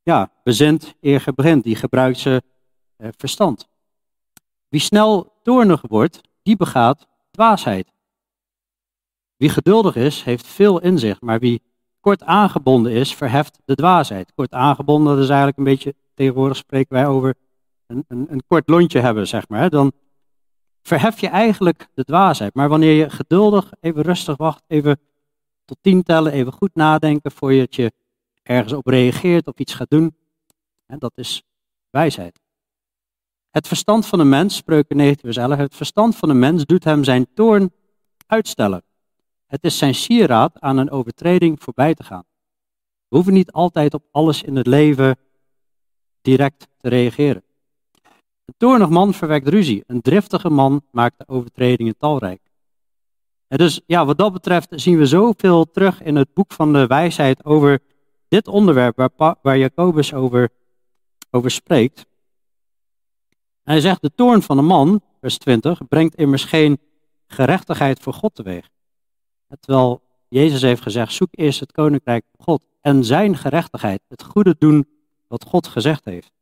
ja, 0.02 0.30
bezint 0.44 0.94
eer 1.00 1.24
begint. 1.34 1.64
Die 1.64 1.76
gebruikt 1.76 2.18
zijn 2.18 2.42
eh, 2.96 3.08
verstand. 3.16 3.68
Wie 4.68 4.80
snel 4.80 5.32
toornig 5.42 5.82
wordt, 5.88 6.20
die 6.42 6.56
begaat 6.56 7.06
dwaasheid. 7.30 7.92
Wie 9.36 9.48
geduldig 9.48 9.96
is, 9.96 10.22
heeft 10.22 10.46
veel 10.46 10.80
inzicht. 10.80 11.20
Maar 11.20 11.38
wie 11.38 11.62
kort 12.00 12.22
aangebonden 12.22 12.92
is, 12.92 13.14
verheft 13.14 13.58
de 13.64 13.74
dwaasheid. 13.74 14.32
Kort 14.34 14.52
aangebonden, 14.52 15.14
dat 15.14 15.22
is 15.22 15.28
eigenlijk 15.28 15.58
een 15.58 15.64
beetje, 15.64 15.94
tegenwoordig 16.14 16.56
spreken 16.56 16.94
wij 16.94 17.06
over 17.06 17.34
een, 17.86 18.04
een, 18.08 18.26
een 18.30 18.42
kort 18.46 18.68
lontje 18.68 19.00
hebben, 19.00 19.28
zeg 19.28 19.48
maar. 19.48 19.70
Dan 19.70 19.92
verhef 20.82 21.20
je 21.20 21.28
eigenlijk 21.28 21.88
de 21.94 22.04
dwaasheid. 22.04 22.54
Maar 22.54 22.68
wanneer 22.68 22.92
je 22.92 23.10
geduldig, 23.10 23.72
even 23.80 24.02
rustig 24.02 24.36
wacht, 24.36 24.62
even 24.66 25.00
tot 25.64 25.78
tien 25.80 26.02
tellen, 26.02 26.32
even 26.32 26.52
goed 26.52 26.74
nadenken 26.74 27.32
voordat 27.32 27.74
je 27.74 27.92
ergens 28.42 28.72
op 28.72 28.86
reageert 28.86 29.46
of 29.46 29.58
iets 29.58 29.74
gaat 29.74 29.90
doen, 29.90 30.16
dat 30.86 31.12
is 31.14 31.42
wijsheid. 31.90 32.40
Het 33.50 33.68
verstand 33.68 34.06
van 34.06 34.20
een 34.20 34.28
mens, 34.28 34.56
spreuken 34.56 34.96
19 34.96 35.32
vers 35.32 35.36
11, 35.36 35.58
het 35.58 35.74
verstand 35.74 36.16
van 36.16 36.28
een 36.28 36.38
mens 36.38 36.64
doet 36.64 36.84
hem 36.84 37.04
zijn 37.04 37.26
toorn 37.34 37.72
uitstellen. 38.26 38.82
Het 39.50 39.64
is 39.64 39.78
zijn 39.78 39.94
sieraad 39.94 40.60
aan 40.60 40.76
een 40.76 40.90
overtreding 40.90 41.62
voorbij 41.62 41.94
te 41.94 42.04
gaan. 42.04 42.24
We 43.08 43.16
hoeven 43.16 43.32
niet 43.32 43.52
altijd 43.52 43.94
op 43.94 44.04
alles 44.10 44.42
in 44.42 44.56
het 44.56 44.66
leven 44.66 45.18
direct 46.22 46.68
te 46.76 46.88
reageren. 46.88 47.42
Een 48.44 48.54
toornig 48.56 48.88
man 48.88 49.14
verwekt 49.14 49.48
ruzie. 49.48 49.84
Een 49.86 50.00
driftige 50.00 50.50
man 50.50 50.82
maakt 50.90 51.18
de 51.18 51.28
overtredingen 51.28 51.96
talrijk. 51.96 52.40
En 53.48 53.58
dus 53.58 53.80
ja, 53.86 54.04
wat 54.04 54.18
dat 54.18 54.32
betreft 54.32 54.68
zien 54.70 54.98
we 54.98 55.06
zoveel 55.06 55.64
terug 55.64 56.02
in 56.02 56.16
het 56.16 56.34
boek 56.34 56.52
van 56.52 56.72
de 56.72 56.86
wijsheid 56.86 57.44
over 57.44 57.82
dit 58.28 58.48
onderwerp 58.48 58.96
waar, 58.96 59.36
waar 59.42 59.58
Jacobus 59.58 60.14
over, 60.14 60.50
over 61.30 61.50
spreekt. 61.50 62.06
Hij 63.62 63.80
zegt, 63.80 64.02
de 64.02 64.14
toorn 64.14 64.42
van 64.42 64.58
een 64.58 64.64
man, 64.64 65.02
vers 65.20 65.38
20, 65.38 65.88
brengt 65.88 66.14
immers 66.14 66.44
geen 66.44 66.80
gerechtigheid 67.26 68.00
voor 68.00 68.12
God 68.12 68.34
teweeg. 68.34 68.68
Terwijl 69.60 70.02
Jezus 70.28 70.62
heeft 70.62 70.82
gezegd, 70.82 71.12
zoek 71.12 71.28
eerst 71.30 71.60
het 71.60 71.72
koninkrijk 71.72 72.24
van 72.36 72.44
God 72.44 72.62
en 72.80 73.04
zijn 73.04 73.36
gerechtigheid, 73.36 74.00
het 74.08 74.22
goede 74.22 74.56
doen 74.58 74.88
wat 75.26 75.44
God 75.44 75.66
gezegd 75.66 76.04
heeft. 76.04 76.32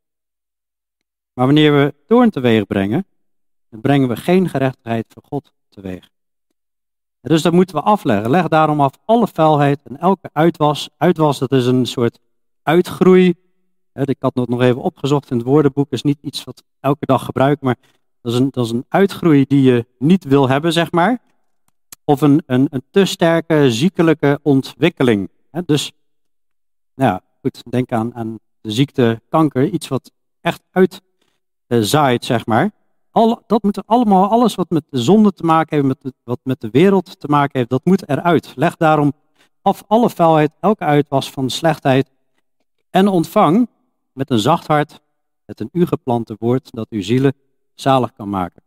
Maar 1.33 1.47
wanneer 1.47 1.73
we 1.73 1.95
toorn 2.07 2.31
teweeg 2.31 2.67
brengen, 2.67 3.07
dan 3.71 3.81
brengen 3.81 4.09
we 4.09 4.17
geen 4.17 4.49
gerechtigheid 4.49 5.07
voor 5.09 5.23
God 5.27 5.53
teweeg. 5.69 6.11
Dus 7.21 7.43
dat 7.43 7.53
moeten 7.53 7.77
we 7.77 7.83
afleggen. 7.83 8.31
Leg 8.31 8.49
daarom 8.49 8.81
af 8.81 8.93
alle 9.05 9.27
vuilheid 9.27 9.83
en 9.83 9.99
elke 9.99 10.31
uitwas. 10.33 10.89
Uitwas, 10.97 11.39
dat 11.39 11.53
is 11.53 11.67
een 11.67 11.87
soort 11.87 12.19
uitgroei. 12.63 13.35
Ik 13.93 14.17
had 14.19 14.35
het 14.35 14.49
nog 14.49 14.61
even 14.61 14.83
opgezocht 14.83 15.31
in 15.31 15.37
het 15.37 15.47
woordenboek. 15.47 15.91
is 15.91 16.03
niet 16.03 16.19
iets 16.21 16.45
wat 16.45 16.63
elke 16.81 17.07
dag 17.07 17.25
gebruik, 17.25 17.61
maar 17.61 17.77
dat 18.21 18.33
is, 18.33 18.39
een, 18.39 18.49
dat 18.51 18.65
is 18.65 18.71
een 18.71 18.85
uitgroei 18.89 19.45
die 19.45 19.63
je 19.63 19.87
niet 19.99 20.25
wil 20.25 20.49
hebben, 20.49 20.73
zeg 20.73 20.93
maar. 20.93 21.21
Of 22.09 22.21
een, 22.21 22.43
een, 22.47 22.67
een 22.71 22.83
te 22.91 23.05
sterke 23.05 23.71
ziekelijke 23.71 24.41
ontwikkeling. 24.43 25.31
Dus, 25.65 25.93
nou 26.95 27.11
ja, 27.11 27.23
goed, 27.41 27.63
denk 27.71 27.93
aan, 27.93 28.15
aan 28.15 28.39
de 28.61 28.71
ziekte 28.71 29.21
kanker. 29.29 29.69
Iets 29.69 29.89
wat 29.89 30.11
echt 30.41 30.63
uitzaait, 31.69 32.25
zeg 32.25 32.47
maar 32.47 32.71
al, 33.19 33.43
dat 33.47 33.63
moet 33.63 33.87
allemaal, 33.87 34.29
alles 34.29 34.55
wat 34.55 34.71
met 34.71 34.85
de 34.91 34.99
zonde 34.99 35.33
te 35.33 35.45
maken 35.45 35.77
heeft, 35.77 36.03
met 36.03 36.15
wat 36.25 36.41
met 36.43 36.61
de 36.61 36.71
wereld 36.71 37.21
te 37.21 37.29
maken 37.29 37.59
heeft, 37.59 37.71
dat 37.71 37.85
moet 37.85 38.09
eruit. 38.09 38.53
Leg 38.57 38.77
daarom 38.77 39.13
af 39.63 39.83
alle 39.87 40.11
vuilheid, 40.11 40.51
elke 40.61 40.85
uitwas 40.85 41.31
van 41.31 41.51
slechtheid 41.51 42.11
en 42.91 43.09
ontvang 43.09 43.69
met 44.13 44.31
een 44.31 44.39
zacht 44.39 44.67
hart 44.67 45.01
het 45.45 45.61
een 45.61 45.69
u 45.73 45.87
geplante 45.87 46.37
woord 46.39 46.69
dat 46.71 46.87
uw 46.91 47.03
zielen 47.03 47.35
zalig 47.75 48.13
kan 48.13 48.29
maken. 48.29 48.63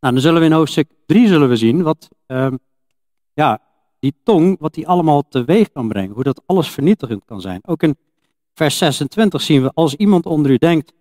Nou, 0.00 0.14
dan 0.14 0.22
zullen 0.22 0.40
we 0.40 0.46
in 0.46 0.52
hoofdstuk 0.52 0.90
3 1.06 1.28
zullen 1.28 1.48
we 1.48 1.56
zien 1.56 1.82
wat 1.82 2.08
uh, 2.26 2.52
ja, 3.32 3.60
die 3.98 4.14
tong, 4.24 4.56
wat 4.58 4.74
die 4.74 4.88
allemaal 4.88 5.28
teweeg 5.28 5.72
kan 5.72 5.88
brengen, 5.88 6.14
hoe 6.14 6.22
dat 6.22 6.42
alles 6.46 6.68
vernietigend 6.68 7.24
kan 7.24 7.40
zijn. 7.40 7.60
Ook 7.66 7.82
in 7.82 7.96
vers 8.54 8.78
26 8.78 9.40
zien 9.40 9.62
we, 9.62 9.70
als 9.74 9.94
iemand 9.94 10.26
onder 10.26 10.50
u 10.50 10.56
denkt 10.56 10.92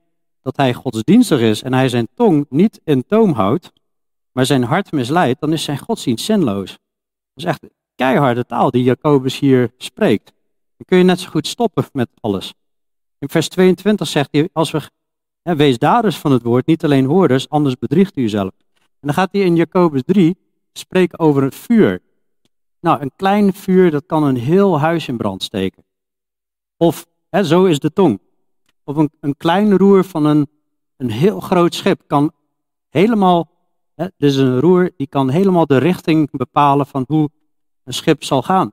dat 0.41 0.57
hij 0.57 0.73
godsdienstig 0.73 1.39
is 1.39 1.61
en 1.61 1.73
hij 1.73 1.89
zijn 1.89 2.07
tong 2.15 2.45
niet 2.49 2.81
in 2.83 3.05
toom 3.05 3.31
houdt, 3.31 3.71
maar 4.31 4.45
zijn 4.45 4.63
hart 4.63 4.91
misleidt, 4.91 5.39
dan 5.39 5.53
is 5.53 5.63
zijn 5.63 5.77
godsdienst 5.77 6.25
zinloos. 6.25 6.69
Dat 6.69 6.79
is 7.33 7.43
echt 7.43 7.63
keiharde 7.95 8.45
taal 8.45 8.71
die 8.71 8.83
Jacobus 8.83 9.39
hier 9.39 9.73
spreekt. 9.77 10.33
Dan 10.77 10.85
kun 10.85 10.97
je 10.97 11.03
net 11.03 11.19
zo 11.19 11.29
goed 11.29 11.47
stoppen 11.47 11.85
met 11.93 12.09
alles. 12.19 12.53
In 13.17 13.29
vers 13.29 13.49
22 13.49 14.07
zegt 14.07 14.29
hij, 14.31 14.49
als 14.53 14.71
we, 14.71 14.81
hè, 15.41 15.55
wees 15.55 15.77
daders 15.77 16.17
van 16.17 16.31
het 16.31 16.43
woord, 16.43 16.65
niet 16.65 16.83
alleen 16.83 17.05
hoorders, 17.05 17.49
anders 17.49 17.77
bedriegt 17.77 18.17
u 18.17 18.21
uzelf. 18.21 18.51
En 18.99 19.07
dan 19.07 19.13
gaat 19.13 19.29
hij 19.31 19.41
in 19.41 19.55
Jacobus 19.55 20.01
3 20.05 20.37
spreken 20.73 21.19
over 21.19 21.43
het 21.43 21.55
vuur. 21.55 22.01
Nou, 22.79 23.01
een 23.01 23.11
klein 23.15 23.53
vuur, 23.53 23.91
dat 23.91 24.05
kan 24.05 24.23
een 24.23 24.37
heel 24.37 24.79
huis 24.79 25.07
in 25.07 25.17
brand 25.17 25.43
steken. 25.43 25.83
Of, 26.77 27.07
hè, 27.29 27.43
zo 27.43 27.65
is 27.65 27.79
de 27.79 27.93
tong 27.93 28.19
of 28.89 28.95
een, 28.95 29.11
een 29.19 29.37
klein 29.37 29.77
roer 29.77 30.03
van 30.03 30.25
een, 30.25 30.49
een 30.97 31.11
heel 31.11 31.39
groot 31.39 31.75
schip 31.75 32.01
kan 32.07 32.31
helemaal, 32.89 33.49
hè, 33.95 34.07
dus 34.17 34.35
een 34.35 34.59
roer 34.59 34.91
die 34.97 35.07
kan 35.07 35.29
helemaal 35.29 35.65
de 35.65 35.77
richting 35.77 36.29
bepalen 36.31 36.85
van 36.85 37.03
hoe 37.07 37.29
een 37.83 37.93
schip 37.93 38.23
zal 38.23 38.41
gaan. 38.41 38.71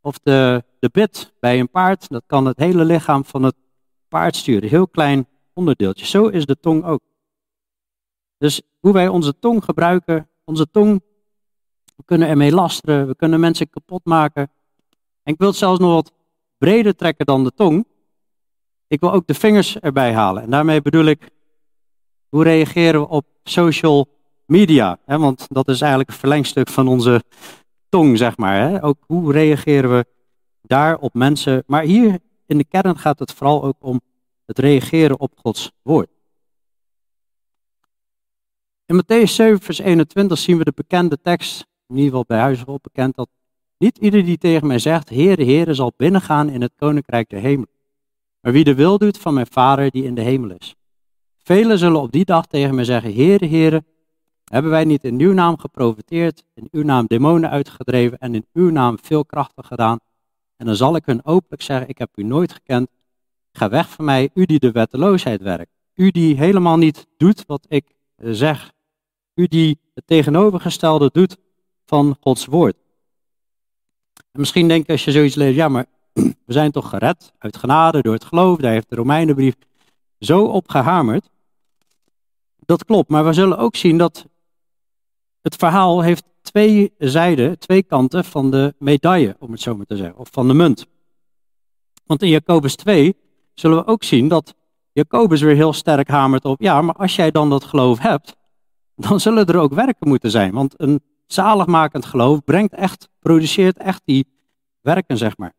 Of 0.00 0.18
de, 0.18 0.64
de 0.78 0.88
bit 0.92 1.32
bij 1.40 1.60
een 1.60 1.70
paard, 1.70 2.08
dat 2.08 2.22
kan 2.26 2.46
het 2.46 2.58
hele 2.58 2.84
lichaam 2.84 3.24
van 3.24 3.42
het 3.42 3.54
paard 4.08 4.36
sturen. 4.36 4.68
Heel 4.68 4.88
klein 4.88 5.28
onderdeeltje. 5.52 6.06
Zo 6.06 6.26
is 6.26 6.46
de 6.46 6.60
tong 6.60 6.84
ook. 6.84 7.00
Dus 8.38 8.62
hoe 8.86 8.94
wij 8.94 9.08
onze 9.08 9.38
tong 9.38 9.64
gebruiken, 9.64 10.28
onze 10.44 10.70
tong, 10.70 11.02
we 11.96 12.02
kunnen 12.04 12.28
ermee 12.28 12.52
lasteren, 12.52 13.06
we 13.06 13.16
kunnen 13.16 13.40
mensen 13.40 13.70
kapot 13.70 14.04
maken. 14.04 14.50
En 15.22 15.32
ik 15.32 15.38
wil 15.38 15.48
het 15.48 15.56
zelfs 15.56 15.78
nog 15.78 15.92
wat 15.92 16.12
breder 16.58 16.96
trekken 16.96 17.26
dan 17.26 17.44
de 17.44 17.52
tong. 17.54 17.86
Ik 18.86 19.00
wil 19.00 19.12
ook 19.12 19.26
de 19.26 19.34
vingers 19.34 19.78
erbij 19.78 20.12
halen. 20.12 20.42
En 20.42 20.50
daarmee 20.50 20.82
bedoel 20.82 21.04
ik, 21.04 21.30
hoe 22.28 22.42
reageren 22.42 23.00
we 23.00 23.08
op 23.08 23.26
social 23.42 24.08
media? 24.44 24.98
Want 25.06 25.46
dat 25.48 25.68
is 25.68 25.80
eigenlijk 25.80 26.10
een 26.10 26.16
verlengstuk 26.16 26.68
van 26.68 26.88
onze 26.88 27.22
tong, 27.88 28.18
zeg 28.18 28.36
maar. 28.36 28.82
Ook 28.82 28.98
hoe 29.06 29.32
reageren 29.32 29.90
we 29.90 30.06
daar 30.62 30.98
op 30.98 31.14
mensen? 31.14 31.62
Maar 31.66 31.82
hier 31.82 32.18
in 32.46 32.58
de 32.58 32.64
kern 32.64 32.98
gaat 32.98 33.18
het 33.18 33.32
vooral 33.32 33.64
ook 33.64 33.76
om 33.78 34.00
het 34.44 34.58
reageren 34.58 35.20
op 35.20 35.32
Gods 35.36 35.72
woord. 35.82 36.15
In 38.86 38.96
Matthäus 38.96 39.34
7, 39.34 39.60
vers 39.60 39.78
21 39.78 40.38
zien 40.38 40.58
we 40.58 40.64
de 40.64 40.72
bekende 40.74 41.20
tekst, 41.20 41.66
in 41.86 41.94
ieder 41.94 42.10
geval 42.10 42.24
bij 42.26 42.38
huis 42.38 42.64
wel 42.64 42.78
bekend, 42.82 43.14
dat 43.14 43.28
niet 43.78 43.98
ieder 43.98 44.24
die 44.24 44.38
tegen 44.38 44.66
mij 44.66 44.78
zegt, 44.78 45.08
Heere, 45.08 45.44
Heere, 45.44 45.74
zal 45.74 45.92
binnengaan 45.96 46.48
in 46.48 46.62
het 46.62 46.72
koninkrijk 46.76 47.28
der 47.28 47.40
hemel 47.40 47.66
maar 48.46 48.54
wie 48.54 48.64
de 48.64 48.74
wil 48.74 48.98
doet 48.98 49.18
van 49.18 49.34
mijn 49.34 49.46
Vader 49.50 49.90
die 49.90 50.04
in 50.04 50.14
de 50.14 50.20
hemel 50.20 50.50
is. 50.50 50.74
Velen 51.36 51.78
zullen 51.78 52.00
op 52.00 52.12
die 52.12 52.24
dag 52.24 52.46
tegen 52.46 52.74
mij 52.74 52.84
zeggen, 52.84 53.14
Heere, 53.14 53.46
Heere, 53.46 53.84
hebben 54.44 54.70
wij 54.70 54.84
niet 54.84 55.04
in 55.04 55.20
uw 55.20 55.32
naam 55.32 55.58
geprofiteerd, 55.58 56.44
in 56.54 56.68
uw 56.70 56.82
naam 56.82 57.06
demonen 57.06 57.50
uitgedreven 57.50 58.18
en 58.18 58.34
in 58.34 58.46
uw 58.52 58.70
naam 58.70 58.98
veel 59.02 59.24
krachten 59.24 59.64
gedaan? 59.64 59.98
En 60.56 60.66
dan 60.66 60.76
zal 60.76 60.96
ik 60.96 61.06
hun 61.06 61.24
openlijk 61.24 61.62
zeggen, 61.62 61.88
ik 61.88 61.98
heb 61.98 62.10
u 62.14 62.22
nooit 62.22 62.52
gekend, 62.52 62.90
ga 63.52 63.68
weg 63.68 63.88
van 63.88 64.04
mij, 64.04 64.30
u 64.34 64.44
die 64.44 64.58
de 64.58 64.70
wetteloosheid 64.70 65.42
werkt. 65.42 65.70
U 65.94 66.10
die 66.10 66.36
helemaal 66.36 66.76
niet 66.76 67.06
doet 67.16 67.44
wat 67.46 67.66
ik 67.68 67.94
zeg. 68.16 68.72
U 69.36 69.46
die 69.46 69.78
het 69.94 70.06
tegenovergestelde 70.06 71.10
doet 71.12 71.36
van 71.84 72.16
Gods 72.20 72.46
woord. 72.46 72.76
En 74.14 74.40
misschien 74.40 74.68
denk 74.68 74.86
je 74.86 74.92
als 74.92 75.04
je 75.04 75.10
zoiets 75.10 75.34
leest, 75.34 75.56
ja, 75.56 75.68
maar 75.68 75.86
we 76.46 76.52
zijn 76.52 76.70
toch 76.70 76.88
gered 76.88 77.32
uit 77.38 77.56
genade 77.56 78.02
door 78.02 78.14
het 78.14 78.24
geloof. 78.24 78.58
Daar 78.58 78.72
heeft 78.72 78.88
de 78.88 78.96
Romeinenbrief 78.96 79.54
zo 80.18 80.44
op 80.44 80.68
gehamerd. 80.68 81.30
Dat 82.58 82.84
klopt, 82.84 83.08
maar 83.08 83.24
we 83.24 83.32
zullen 83.32 83.58
ook 83.58 83.76
zien 83.76 83.98
dat 83.98 84.26
het 85.42 85.56
verhaal 85.56 86.00
heeft 86.00 86.24
twee 86.42 86.94
zijden, 86.98 87.58
twee 87.58 87.82
kanten 87.82 88.24
van 88.24 88.50
de 88.50 88.74
medaille, 88.78 89.36
om 89.38 89.50
het 89.50 89.60
zo 89.60 89.76
maar 89.76 89.86
te 89.86 89.96
zeggen, 89.96 90.18
of 90.18 90.28
van 90.32 90.48
de 90.48 90.54
munt. 90.54 90.86
Want 92.06 92.22
in 92.22 92.28
Jacobus 92.28 92.76
2 92.76 93.16
zullen 93.54 93.76
we 93.76 93.86
ook 93.86 94.04
zien 94.04 94.28
dat 94.28 94.54
Jacobus 94.92 95.40
weer 95.40 95.54
heel 95.54 95.72
sterk 95.72 96.08
hamert 96.08 96.44
op, 96.44 96.60
ja, 96.60 96.82
maar 96.82 96.94
als 96.94 97.16
jij 97.16 97.30
dan 97.30 97.50
dat 97.50 97.64
geloof 97.64 97.98
hebt, 97.98 98.36
dan 98.96 99.20
zullen 99.20 99.46
er 99.46 99.58
ook 99.58 99.72
werken 99.72 100.08
moeten 100.08 100.30
zijn. 100.30 100.52
Want 100.52 100.80
een 100.80 101.02
zaligmakend 101.26 102.04
geloof 102.04 102.44
brengt 102.44 102.72
echt, 102.72 103.08
produceert 103.18 103.76
echt 103.76 104.02
die 104.04 104.26
werken, 104.80 105.18
zeg 105.18 105.36
maar. 105.36 105.54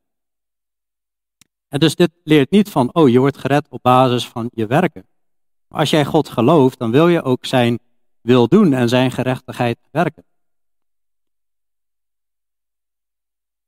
En 1.67 1.79
dus 1.79 1.95
dit 1.95 2.11
leert 2.23 2.51
niet 2.51 2.69
van, 2.69 2.93
oh, 2.93 3.09
je 3.09 3.19
wordt 3.19 3.37
gered 3.37 3.67
op 3.69 3.81
basis 3.81 4.27
van 4.27 4.49
je 4.53 4.65
werken. 4.67 5.07
Als 5.67 5.89
jij 5.89 6.05
God 6.05 6.29
gelooft, 6.29 6.79
dan 6.79 6.91
wil 6.91 7.07
je 7.07 7.23
ook 7.23 7.45
zijn 7.45 7.79
wil 8.21 8.47
doen 8.47 8.73
en 8.73 8.89
zijn 8.89 9.11
gerechtigheid 9.11 9.77
werken. 9.91 10.25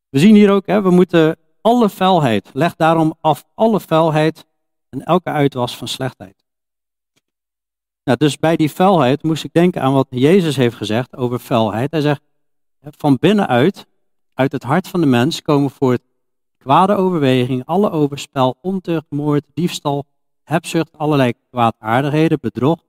We 0.10 0.20
zien 0.20 0.36
hier 0.36 0.52
ook, 0.52 0.66
hè, 0.66 0.82
we 0.82 0.90
moeten 0.90 1.38
alle 1.62 1.90
vuilheid, 1.90 2.50
leg 2.54 2.76
daarom 2.76 3.18
af 3.22 3.46
alle 3.56 3.80
vuilheid 3.80 4.46
en 4.90 5.04
elke 5.04 5.30
uitwas 5.30 5.78
van 5.78 5.88
slechtheid. 5.88 6.44
Nou, 8.10 8.22
dus 8.22 8.38
bij 8.38 8.56
die 8.56 8.72
vuilheid 8.72 9.24
moest 9.24 9.44
ik 9.44 9.54
denken 9.54 9.82
aan 9.82 9.94
wat 9.94 10.08
Jezus 10.10 10.56
heeft 10.56 10.76
gezegd 10.76 11.16
over 11.16 11.40
vuilheid. 11.40 11.92
Hij 11.92 12.02
zegt, 12.02 12.22
van 12.82 13.18
binnenuit, 13.20 13.88
uit 14.34 14.52
het 14.52 14.64
hart 14.64 14.88
van 14.88 15.02
de 15.02 15.06
mens, 15.06 15.42
komen 15.42 15.70
voort 15.70 16.02
kwade 16.58 16.96
overweging, 16.96 17.66
alle 17.66 17.92
overspel, 17.92 18.58
ontucht, 18.62 19.06
moord, 19.10 19.44
diefstal, 19.54 20.06
hebzucht, 20.44 20.98
allerlei 20.98 21.34
kwaadaardigheden, 21.50 22.40
bedrog, 22.42 22.80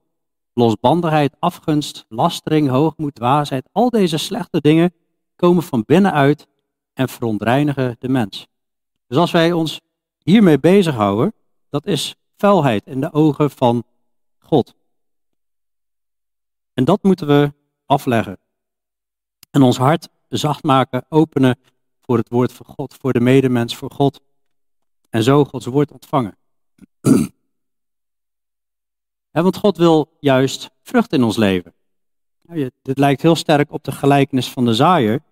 losbandigheid, 0.55 1.35
afgunst, 1.39 2.05
lastering, 2.09 2.69
hoogmoed, 2.69 3.15
dwaasheid. 3.15 3.69
Al 3.73 3.91
deze 3.91 4.17
slechte 4.17 4.61
dingen 4.61 4.93
komen 5.37 5.63
van 5.63 5.83
binnenuit 5.87 6.47
en 6.95 7.09
verontreinigen 7.09 7.97
de 7.99 8.09
mens. 8.09 8.47
Dus 9.07 9.19
als 9.19 9.31
wij 9.31 9.53
ons 9.53 9.81
hiermee 10.23 10.59
bezighouden, 10.59 11.33
dat 11.71 11.87
is 11.87 12.15
vuilheid 12.37 12.87
in 12.87 13.01
de 13.01 13.13
ogen 13.13 13.51
van 13.51 13.85
God. 14.39 14.79
En 16.75 16.85
dat 16.85 17.03
moeten 17.03 17.27
we 17.27 17.53
afleggen. 17.87 18.39
En 19.51 19.63
ons 19.63 19.77
hart 19.77 20.09
zacht 20.29 20.63
maken, 20.63 21.05
openen 21.09 21.59
voor 22.01 22.17
het 22.17 22.29
woord 22.29 22.53
van 22.53 22.67
God, 22.67 22.95
voor 23.01 23.13
de 23.13 23.21
medemens, 23.21 23.77
voor 23.77 23.91
God. 23.91 24.21
En 25.11 25.23
zo 25.23 25.45
Gods 25.45 25.67
woord 25.67 25.93
ontvangen. 25.93 26.37
want 29.31 29.57
God 29.57 29.77
wil 29.77 30.17
juist 30.21 30.71
vrucht 30.83 31.13
in 31.13 31.23
ons 31.23 31.37
leven. 31.37 31.75
Dit 32.83 32.99
lijkt 32.99 33.23
heel 33.23 33.37
sterk 33.37 33.73
op 33.73 33.85
de 33.85 33.93
gelijkenis 33.93 34.51
van 34.51 34.65
de 34.65 34.75
zaaier. 34.75 35.23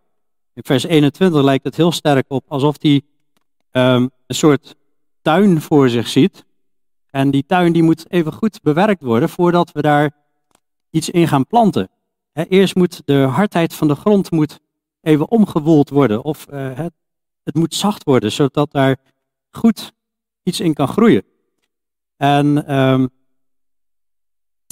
In 0.54 0.62
vers 0.64 0.85
21 0.85 1.42
lijkt 1.42 1.64
het 1.64 1.76
heel 1.76 1.92
sterk 1.92 2.25
op 2.28 2.45
alsof 2.49 2.76
hij 2.78 3.02
ehm, 3.71 4.09
een 4.26 4.35
soort 4.35 4.76
tuin 5.23 5.61
voor 5.61 5.88
zich 5.88 6.09
ziet. 6.09 6.45
En 7.11 7.30
die 7.30 7.47
tuin 7.47 7.73
die 7.73 7.83
moet 7.83 8.11
even 8.11 8.33
goed 8.33 8.62
bewerkt 8.62 9.02
worden 9.02 9.28
voordat 9.28 9.73
we 9.73 9.83
daar 9.83 10.16
iets 10.90 11.11
in 11.11 11.28
gaan 11.28 11.47
planten. 11.47 11.88
eerst 12.33 12.75
moet 12.75 13.02
de 13.04 13.18
hardheid 13.21 13.75
van 13.75 13.88
de 13.88 13.95
grond 13.95 14.30
moet 14.30 14.61
even 15.00 15.30
omgewoeld 15.30 15.90
worden. 15.90 16.25
Of 16.25 16.47
het, 16.50 16.92
het 17.42 17.54
moet 17.54 17.75
zacht 17.75 18.04
worden, 18.04 18.33
zodat 18.33 18.73
daar 18.73 18.97
goed 19.50 19.92
iets 20.42 20.61
in 20.61 20.75
kan 20.75 20.88
groeien. 20.88 21.23
En 22.16 22.76
um, 22.78 23.11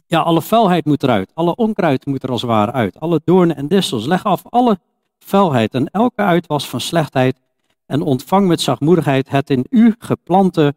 ja, 0.06 0.20
alle 0.20 0.42
vuilheid 0.42 0.84
moet 0.84 1.02
eruit. 1.02 1.30
Alle 1.34 1.54
onkruid 1.54 2.06
moet 2.06 2.22
er 2.22 2.30
als 2.30 2.40
het 2.40 2.50
ware 2.50 2.72
uit. 2.72 3.00
Alle 3.00 3.20
doornen 3.24 3.56
en 3.56 3.68
distels. 3.68 4.06
Leg 4.06 4.24
af 4.24 4.42
alle 4.48 4.78
vuilheid 5.18 5.74
en 5.74 5.86
elke 5.86 6.22
uitwas 6.22 6.68
van 6.68 6.80
slechtheid. 6.80 7.40
En 7.86 8.02
ontvang 8.02 8.46
met 8.46 8.60
zachtmoedigheid 8.60 9.28
het 9.28 9.50
in 9.50 9.66
u 9.70 9.94
geplante 9.98 10.74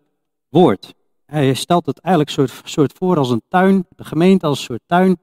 woord. 0.49 0.93
Hij 1.29 1.53
stelt 1.53 1.85
het 1.85 1.99
eigenlijk 1.99 2.35
soort, 2.35 2.61
soort 2.63 2.93
voor 2.93 3.17
als 3.17 3.29
een 3.29 3.41
tuin. 3.47 3.85
De 3.95 4.03
gemeente 4.03 4.45
als 4.45 4.59
een 4.59 4.65
soort 4.65 4.81
tuin. 4.85 5.19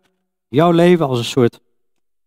Jouw 0.49 0.71
leven 0.71 1.07
als 1.07 1.19
een 1.19 1.25
soort 1.25 1.61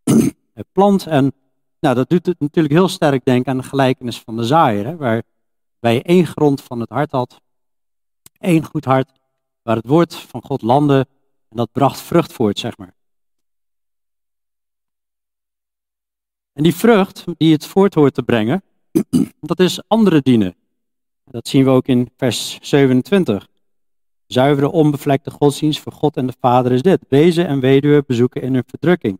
plant. 0.71 1.07
En 1.07 1.33
nou, 1.79 1.95
dat 1.95 2.09
doet 2.09 2.25
het 2.25 2.39
natuurlijk 2.39 2.74
heel 2.74 2.88
sterk 2.88 3.25
denken 3.25 3.51
aan 3.51 3.57
de 3.57 3.63
gelijkenis 3.63 4.19
van 4.19 4.36
de 4.36 4.43
zaaier. 4.43 4.86
Hè, 4.86 4.95
waar 5.79 5.91
je 5.93 6.03
één 6.03 6.25
grond 6.25 6.62
van 6.62 6.79
het 6.79 6.89
hart 6.89 7.12
had. 7.12 7.41
één 8.38 8.65
goed 8.65 8.86
hart. 8.86 9.12
Waar 9.62 9.75
het 9.75 9.88
woord 9.88 10.15
van 10.15 10.41
God 10.41 10.62
landde 10.62 11.07
en 11.50 11.57
dat 11.57 11.71
bracht 11.71 12.01
vrucht 12.01 12.33
voort, 12.33 12.59
zeg 12.59 12.77
maar. 12.77 12.95
En 16.53 16.63
die 16.63 16.75
vrucht 16.75 17.24
die 17.38 17.51
het 17.51 17.65
voort 17.65 17.93
hoort 17.93 18.13
te 18.13 18.24
brengen, 18.24 18.63
dat 19.41 19.59
is 19.59 19.81
andere 19.88 20.21
dienen. 20.21 20.55
Dat 21.24 21.48
zien 21.48 21.63
we 21.63 21.69
ook 21.69 21.88
in 21.88 22.09
vers 22.17 22.59
27. 22.62 23.48
Zuivere, 24.31 24.71
onbevlekte 24.71 25.31
godsdienst 25.31 25.79
voor 25.79 25.91
God 25.91 26.17
en 26.17 26.27
de 26.27 26.33
Vader 26.39 26.71
is 26.71 26.81
dit. 26.81 27.05
Wezen 27.07 27.48
en 27.48 27.59
weduwe 27.59 28.03
bezoeken 28.07 28.41
in 28.41 28.53
hun 28.53 28.63
verdrukking. 28.67 29.19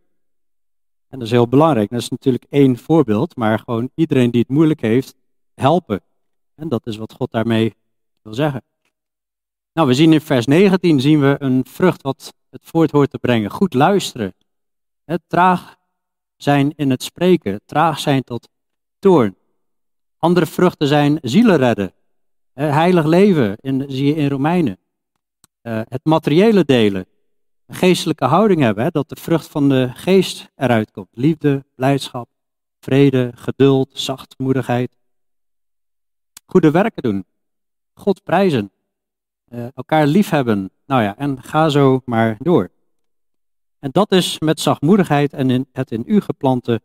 En 1.08 1.20
dat 1.20 1.28
is 1.28 1.34
heel 1.34 1.48
belangrijk. 1.48 1.90
Dat 1.90 2.00
is 2.00 2.10
natuurlijk 2.10 2.46
één 2.50 2.78
voorbeeld, 2.78 3.36
maar 3.36 3.60
gewoon 3.60 3.90
iedereen 3.96 4.32
die 4.32 4.42
het 4.42 4.50
moeilijk 4.50 4.82
heeft, 4.82 5.16
helpen. 5.56 6.02
En 6.56 6.68
dat 6.68 6.88
is 6.88 6.98
wat 6.98 7.14
God 7.14 7.32
daarmee 7.32 7.76
wil 8.22 8.34
zeggen. 8.34 8.62
Nou, 9.74 9.88
we 9.88 9.94
zien 9.94 10.14
in 10.14 10.22
vers 10.22 10.46
19 10.46 11.02
zien 11.02 11.20
we 11.20 11.36
een 11.40 11.66
vrucht 11.66 12.02
wat 12.02 12.34
het 12.50 12.62
voort 12.64 12.92
hoort 12.92 13.10
te 13.10 13.18
brengen. 13.18 13.50
Goed 13.50 13.74
luisteren. 13.74 14.34
Traag 15.28 15.76
zijn 16.36 16.74
in 16.76 16.90
het 16.90 17.04
spreken. 17.04 17.62
Traag 17.66 18.00
zijn 18.00 18.24
tot 18.24 18.50
toorn. 19.00 19.36
Andere 20.18 20.46
vruchten 20.46 20.88
zijn 20.88 21.18
zielen 21.22 21.58
redden. 21.58 21.94
Heilig 22.54 23.06
leven, 23.06 23.58
in, 23.60 23.86
zie 23.88 24.06
je 24.06 24.16
in 24.16 24.30
Romeinen. 24.30 24.78
Uh, 25.64 25.82
het 25.84 26.06
materiële 26.06 26.66
delen. 26.66 27.06
Een 27.66 27.76
geestelijke 27.76 28.26
houding 28.26 28.62
hebben, 28.62 28.84
hè, 28.84 28.90
dat 28.90 29.10
de 29.10 29.16
vrucht 29.16 29.48
van 29.48 29.70
de 29.70 29.92
geest 29.94 30.52
eruit 30.56 30.92
komt. 30.92 31.08
Liefde, 31.12 31.66
blijdschap, 31.76 32.30
vrede, 32.80 33.32
geduld, 33.36 33.90
zachtmoedigheid. 33.94 34.98
Goede 36.46 36.72
werken 36.72 37.04
doen. 37.04 37.26
God 37.94 38.24
prijzen. 38.24 38.72
Uh, 39.50 39.68
elkaar 39.74 40.08
liefhebben. 40.08 40.72
Nou 40.86 41.02
ja, 41.02 41.18
en 41.18 41.44
ga 41.44 41.70
zo 41.70 42.02
maar 42.06 42.38
door. 42.40 42.70
En 43.80 43.90
dat 43.92 44.12
is 44.12 44.40
met 44.40 44.60
zachtmoedigheid 44.60 45.34
en 45.34 45.68
het 45.72 45.92
in 45.92 46.04
u 46.06 46.22
geplante 46.22 46.82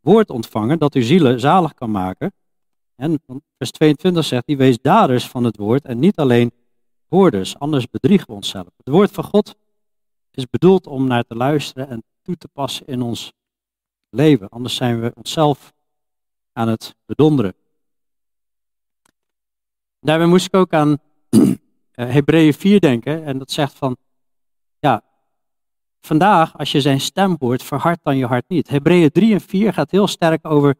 woord 0.00 0.30
ontvangen, 0.30 0.78
dat 0.78 0.94
u 0.94 1.02
zielen 1.02 1.40
zalig 1.40 1.74
kan 1.74 1.90
maken. 1.90 2.32
En 2.96 3.22
vers 3.58 3.70
22 3.70 4.24
zegt 4.24 4.46
hij, 4.46 4.56
wees 4.56 4.78
daders 4.80 5.28
van 5.28 5.44
het 5.44 5.56
woord 5.56 5.84
en 5.84 5.98
niet 5.98 6.16
alleen 6.16 6.52
hoorders, 7.12 7.58
anders 7.58 7.90
bedriegen 7.90 8.26
we 8.26 8.32
onszelf. 8.32 8.66
Het 8.76 8.88
woord 8.88 9.10
van 9.10 9.24
God 9.24 9.54
is 10.30 10.50
bedoeld 10.50 10.86
om 10.86 11.06
naar 11.06 11.24
te 11.24 11.34
luisteren 11.34 11.88
en 11.88 12.04
toe 12.22 12.36
te 12.36 12.48
passen 12.48 12.86
in 12.86 13.02
ons 13.02 13.32
leven. 14.10 14.48
Anders 14.48 14.74
zijn 14.74 15.00
we 15.00 15.12
onszelf 15.14 15.72
aan 16.52 16.68
het 16.68 16.96
bedonderen. 17.06 17.54
Daarbij 20.00 20.26
moest 20.26 20.46
ik 20.46 20.54
ook 20.54 20.72
aan 20.72 20.98
uh, 21.30 21.54
Hebreeën 22.16 22.54
4 22.54 22.80
denken. 22.80 23.24
En 23.24 23.38
dat 23.38 23.50
zegt 23.50 23.74
van, 23.74 23.96
ja, 24.78 25.02
vandaag 26.00 26.58
als 26.58 26.72
je 26.72 26.80
zijn 26.80 27.00
stem 27.00 27.36
hoort, 27.38 27.62
verhard 27.62 28.00
dan 28.02 28.16
je 28.16 28.26
hart 28.26 28.48
niet. 28.48 28.68
Hebreeën 28.68 29.10
3 29.10 29.32
en 29.32 29.40
4 29.40 29.72
gaat 29.72 29.90
heel 29.90 30.06
sterk 30.06 30.46
over, 30.46 30.74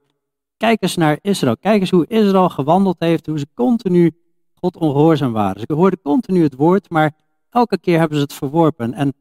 kijk 0.56 0.82
eens 0.82 0.96
naar 0.96 1.18
Israël. 1.20 1.56
Kijk 1.56 1.80
eens 1.80 1.90
hoe 1.90 2.06
Israël 2.06 2.48
gewandeld 2.48 3.00
heeft, 3.00 3.26
hoe 3.26 3.38
ze 3.38 3.46
continu 3.54 4.21
God 4.62 4.76
ongehoorzaam 4.76 5.32
waren. 5.32 5.60
Ze 5.60 5.72
hoorden 5.72 6.00
continu 6.02 6.42
het 6.42 6.54
woord, 6.54 6.90
maar 6.90 7.14
elke 7.50 7.78
keer 7.78 7.98
hebben 7.98 8.16
ze 8.16 8.22
het 8.22 8.32
verworpen. 8.32 8.94
En 8.94 9.14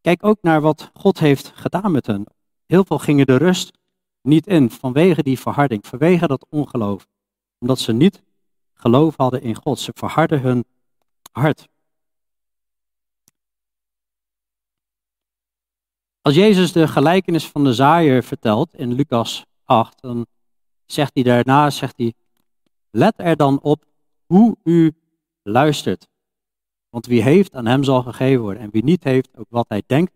kijk 0.00 0.24
ook 0.24 0.38
naar 0.42 0.60
wat 0.60 0.90
God 0.94 1.18
heeft 1.18 1.52
gedaan 1.54 1.92
met 1.92 2.06
hen. 2.06 2.26
Heel 2.66 2.84
veel 2.84 2.98
gingen 2.98 3.26
de 3.26 3.36
rust 3.36 3.78
niet 4.22 4.46
in 4.46 4.70
vanwege 4.70 5.22
die 5.22 5.38
verharding, 5.38 5.86
vanwege 5.86 6.26
dat 6.26 6.46
ongeloof. 6.50 7.06
Omdat 7.58 7.78
ze 7.78 7.92
niet 7.92 8.22
geloof 8.74 9.16
hadden 9.16 9.42
in 9.42 9.54
God. 9.54 9.78
Ze 9.78 9.92
verharden 9.94 10.40
hun 10.40 10.64
hart. 11.32 11.68
Als 16.20 16.34
Jezus 16.34 16.72
de 16.72 16.88
gelijkenis 16.88 17.46
van 17.48 17.64
de 17.64 17.74
zaaier 17.74 18.22
vertelt 18.22 18.74
in 18.74 18.92
Lucas 18.92 19.44
8, 19.64 20.00
dan 20.00 20.26
zegt 20.84 21.10
hij 21.14 21.22
daarna, 21.22 21.70
zegt 21.70 21.96
hij, 21.96 22.14
let 22.90 23.14
er 23.16 23.36
dan 23.36 23.60
op 23.60 23.84
hoe 24.26 24.56
u 24.62 24.92
luistert. 25.42 26.08
Want 26.88 27.06
wie 27.06 27.22
heeft, 27.22 27.54
aan 27.54 27.66
hem 27.66 27.84
zal 27.84 28.02
gegeven 28.02 28.42
worden. 28.42 28.62
En 28.62 28.70
wie 28.70 28.84
niet 28.84 29.04
heeft, 29.04 29.36
ook 29.36 29.46
wat 29.48 29.68
hij 29.68 29.82
denkt 29.86 30.12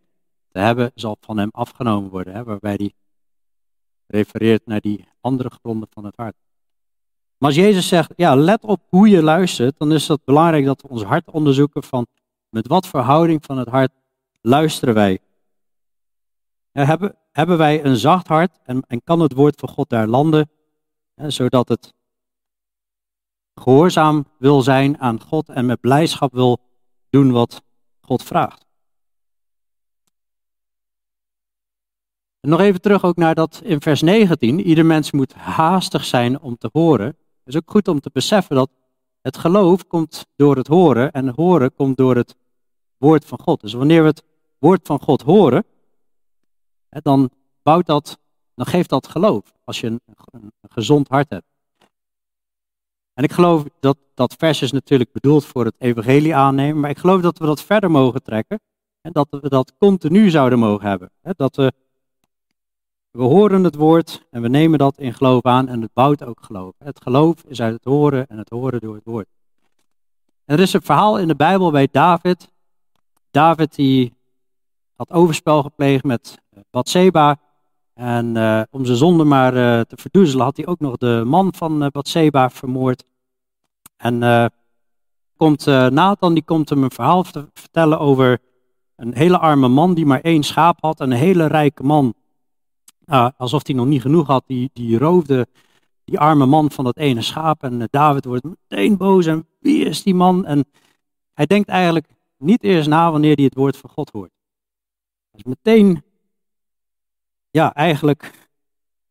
te 0.48 0.58
hebben, 0.58 0.92
zal 0.94 1.16
van 1.20 1.38
hem 1.38 1.48
afgenomen 1.52 2.10
worden. 2.10 2.34
Hè, 2.34 2.44
waarbij 2.44 2.74
hij 2.74 2.92
refereert 4.06 4.66
naar 4.66 4.80
die 4.80 5.08
andere 5.20 5.50
gronden 5.50 5.88
van 5.90 6.04
het 6.04 6.16
hart. 6.16 6.34
Maar 7.38 7.48
als 7.48 7.58
Jezus 7.58 7.88
zegt, 7.88 8.12
ja, 8.16 8.34
let 8.34 8.64
op 8.64 8.80
hoe 8.88 9.08
je 9.08 9.22
luistert, 9.22 9.78
dan 9.78 9.92
is 9.92 10.08
het 10.08 10.24
belangrijk 10.24 10.64
dat 10.64 10.82
we 10.82 10.88
ons 10.88 11.02
hart 11.02 11.30
onderzoeken 11.30 11.82
van 11.82 12.06
met 12.48 12.66
wat 12.66 12.86
verhouding 12.86 13.44
van 13.44 13.58
het 13.58 13.68
hart 13.68 13.92
luisteren 14.40 14.94
wij. 14.94 15.18
Hebben, 16.72 17.16
hebben 17.32 17.58
wij 17.58 17.84
een 17.84 17.96
zacht 17.96 18.26
hart 18.26 18.58
en, 18.62 18.82
en 18.86 19.02
kan 19.04 19.20
het 19.20 19.32
woord 19.32 19.60
van 19.60 19.68
God 19.68 19.88
daar 19.88 20.06
landen, 20.06 20.50
zodat 21.14 21.68
het 21.68 21.94
gehoorzaam 23.60 24.26
wil 24.38 24.62
zijn 24.62 25.00
aan 25.00 25.20
God 25.20 25.48
en 25.48 25.66
met 25.66 25.80
blijdschap 25.80 26.32
wil 26.32 26.58
doen 27.10 27.30
wat 27.30 27.62
God 28.00 28.22
vraagt. 28.22 28.64
En 32.40 32.50
nog 32.50 32.60
even 32.60 32.80
terug 32.80 33.04
ook 33.04 33.16
naar 33.16 33.34
dat 33.34 33.60
in 33.64 33.80
vers 33.80 34.02
19, 34.02 34.60
ieder 34.60 34.86
mens 34.86 35.10
moet 35.10 35.34
haastig 35.34 36.04
zijn 36.04 36.40
om 36.40 36.56
te 36.56 36.68
horen 36.72 37.16
is 37.50 37.56
ook 37.56 37.70
goed 37.70 37.88
om 37.88 38.00
te 38.00 38.10
beseffen 38.12 38.56
dat 38.56 38.70
het 39.20 39.36
geloof 39.36 39.86
komt 39.86 40.26
door 40.36 40.56
het 40.56 40.66
horen 40.66 41.12
en 41.12 41.26
het 41.26 41.36
horen 41.36 41.74
komt 41.74 41.96
door 41.96 42.16
het 42.16 42.36
woord 42.96 43.24
van 43.24 43.40
God. 43.40 43.60
Dus 43.60 43.72
wanneer 43.72 44.02
we 44.02 44.08
het 44.08 44.24
woord 44.58 44.86
van 44.86 45.00
God 45.00 45.22
horen, 45.22 45.64
dan 46.88 47.30
bouwt 47.62 47.86
dat, 47.86 48.18
dan 48.54 48.66
geeft 48.66 48.88
dat 48.88 49.08
geloof 49.08 49.42
als 49.64 49.80
je 49.80 49.86
een, 49.86 50.00
een, 50.30 50.52
gezond 50.68 51.08
hart 51.08 51.30
hebt. 51.30 51.46
En 53.20 53.26
ik 53.26 53.32
geloof 53.32 53.64
dat 53.80 53.96
dat 54.14 54.34
vers 54.38 54.62
is 54.62 54.72
natuurlijk 54.72 55.12
bedoeld 55.12 55.44
voor 55.44 55.64
het 55.64 55.74
evangelie 55.78 56.34
aannemen, 56.34 56.80
maar 56.80 56.90
ik 56.90 56.98
geloof 56.98 57.20
dat 57.20 57.38
we 57.38 57.46
dat 57.46 57.62
verder 57.62 57.90
mogen 57.90 58.22
trekken 58.22 58.60
en 59.00 59.12
dat 59.12 59.26
we 59.30 59.48
dat 59.48 59.72
continu 59.78 60.30
zouden 60.30 60.58
mogen 60.58 60.88
hebben. 60.88 61.10
Dat 61.22 61.56
we 61.56 63.22
horen 63.22 63.64
het 63.64 63.74
woord 63.74 64.26
en 64.30 64.42
we 64.42 64.48
nemen 64.48 64.78
dat 64.78 64.98
in 64.98 65.14
geloof 65.14 65.42
aan 65.42 65.68
en 65.68 65.82
het 65.82 65.92
bouwt 65.92 66.24
ook 66.24 66.38
geloof. 66.42 66.72
Het 66.78 67.00
geloof 67.02 67.42
is 67.46 67.60
uit 67.60 67.74
het 67.74 67.84
horen 67.84 68.26
en 68.26 68.38
het 68.38 68.48
horen 68.48 68.80
door 68.80 68.94
het 68.94 69.04
woord. 69.04 69.28
En 70.44 70.56
er 70.56 70.62
is 70.62 70.72
een 70.72 70.82
verhaal 70.82 71.18
in 71.18 71.28
de 71.28 71.36
Bijbel 71.36 71.70
bij 71.70 71.88
David. 71.90 72.52
David 73.30 73.74
die 73.74 74.14
had 74.96 75.12
overspel 75.12 75.62
gepleegd 75.62 76.04
met 76.04 76.38
eh, 76.50 76.60
Bathseba. 76.70 77.38
En 77.94 78.36
uh, 78.36 78.62
om 78.70 78.84
zijn 78.84 78.96
zonde 78.96 79.24
maar 79.24 79.54
uh, 79.54 79.80
te 79.80 79.96
verdoezelen 79.96 80.44
had 80.44 80.56
hij 80.56 80.66
ook 80.66 80.80
nog 80.80 80.96
de 80.96 81.22
man 81.26 81.54
van 81.56 81.82
uh, 81.82 81.88
Bathseba 81.88 82.50
vermoord. 82.50 83.04
En 84.00 84.22
uh, 84.22 84.46
komt 85.36 85.64
Nathan 85.66 86.34
die 86.34 86.42
komt 86.42 86.68
hem 86.68 86.82
een 86.82 86.90
verhaal 86.90 87.22
te 87.22 87.48
vertellen 87.54 87.98
over 87.98 88.38
een 88.96 89.14
hele 89.14 89.38
arme 89.38 89.68
man 89.68 89.94
die 89.94 90.06
maar 90.06 90.20
één 90.20 90.42
schaap 90.42 90.78
had. 90.80 91.00
En 91.00 91.10
een 91.10 91.16
hele 91.16 91.46
rijke 91.46 91.82
man 91.82 92.14
nou, 93.10 93.32
alsof 93.36 93.66
hij 93.66 93.74
nog 93.74 93.86
niet 93.86 94.00
genoeg 94.00 94.26
had, 94.26 94.44
die, 94.46 94.70
die 94.72 94.98
roofde 94.98 95.46
die 96.04 96.18
arme 96.18 96.46
man 96.46 96.70
van 96.70 96.84
dat 96.84 96.96
ene 96.96 97.22
schaap. 97.22 97.62
En 97.62 97.80
eh, 97.80 97.86
David 97.90 98.24
wordt 98.24 98.44
meteen 98.44 98.96
boos 98.96 99.26
en 99.26 99.46
wie 99.58 99.84
is 99.84 100.02
die 100.02 100.14
man? 100.14 100.46
En 100.46 100.64
hij 101.32 101.46
denkt 101.46 101.68
eigenlijk 101.68 102.06
niet 102.36 102.62
eerst 102.62 102.88
na 102.88 103.10
wanneer 103.10 103.34
hij 103.34 103.44
het 103.44 103.54
woord 103.54 103.76
van 103.76 103.90
God 103.90 104.10
hoort. 104.10 104.30
Is 105.32 105.42
meteen, 105.42 106.02
ja, 107.50 107.74
eigenlijk 107.74 108.48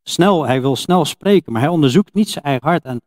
snel, 0.04 0.46
hij 0.46 0.62
wil 0.62 0.76
snel 0.76 1.06
spreken, 1.06 1.52
maar 1.52 1.62
hij 1.62 1.72
onderzoekt 1.72 2.14
niet 2.14 2.30
zijn 2.30 2.46
eigen 2.46 2.68
hart. 2.68 2.84
En 2.84 3.02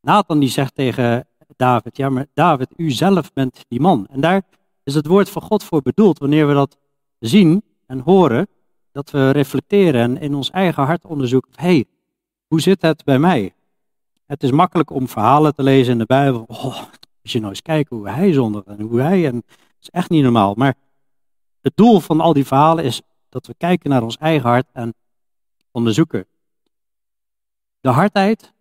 Nathan 0.00 0.38
die 0.38 0.48
zegt 0.48 0.74
tegen 0.74 1.26
David, 1.56 1.96
ja 1.96 2.08
maar 2.08 2.26
David, 2.34 2.68
u 2.76 2.90
zelf 2.90 3.32
bent 3.32 3.64
die 3.68 3.80
man. 3.80 4.06
En 4.10 4.20
daar 4.20 4.42
is 4.82 4.94
het 4.94 5.06
woord 5.06 5.30
van 5.30 5.42
God 5.42 5.64
voor 5.64 5.82
bedoeld, 5.82 6.18
wanneer 6.18 6.46
we 6.48 6.54
dat 6.54 6.78
zien 7.18 7.62
en 7.86 7.98
horen, 7.98 8.48
dat 8.92 9.10
we 9.10 9.30
reflecteren 9.30 10.00
en 10.00 10.18
in 10.18 10.34
ons 10.34 10.50
eigen 10.50 10.82
hart 10.82 11.04
onderzoeken, 11.04 11.52
hé, 11.54 11.64
hey, 11.66 11.84
hoe 12.46 12.60
zit 12.60 12.82
het 12.82 13.04
bij 13.04 13.18
mij? 13.18 13.54
Het 14.26 14.42
is 14.42 14.50
makkelijk 14.50 14.90
om 14.90 15.08
verhalen 15.08 15.54
te 15.54 15.62
lezen 15.62 15.92
in 15.92 15.98
de 15.98 16.06
Bijbel. 16.06 16.44
Oh, 16.46 16.82
als 17.22 17.32
je 17.32 17.38
nou 17.38 17.50
eens 17.50 17.62
kijkt 17.62 17.90
hoe 17.90 18.08
hij 18.08 18.32
zondigt 18.32 18.66
en 18.66 18.80
hoe 18.80 19.00
hij, 19.00 19.26
en 19.26 19.34
dat 19.34 19.56
is 19.80 19.90
echt 19.90 20.10
niet 20.10 20.22
normaal. 20.22 20.54
Maar 20.54 20.74
het 21.60 21.76
doel 21.76 22.00
van 22.00 22.20
al 22.20 22.32
die 22.32 22.46
verhalen 22.46 22.84
is 22.84 23.02
dat 23.28 23.46
we 23.46 23.54
kijken 23.54 23.90
naar 23.90 24.02
ons 24.02 24.16
eigen 24.16 24.48
hart 24.48 24.66
en 24.72 24.94
onderzoeken. 25.70 26.26
De 27.80 27.88
hardheid 27.88 28.52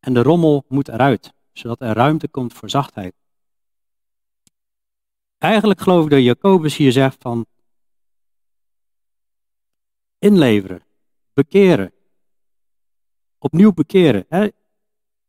en 0.00 0.14
de 0.14 0.22
rommel 0.22 0.64
moet 0.68 0.88
eruit, 0.88 1.32
zodat 1.52 1.80
er 1.80 1.94
ruimte 1.94 2.28
komt 2.28 2.52
voor 2.52 2.70
zachtheid. 2.70 3.14
Eigenlijk 5.38 5.80
geloof 5.80 6.04
ik 6.04 6.10
dat 6.10 6.22
Jacobus 6.22 6.76
hier 6.76 6.92
zegt 6.92 7.16
van 7.20 7.46
inleveren, 10.18 10.82
bekeren, 11.32 11.92
opnieuw 13.38 13.72
bekeren. 13.72 14.24
Hè? 14.28 14.48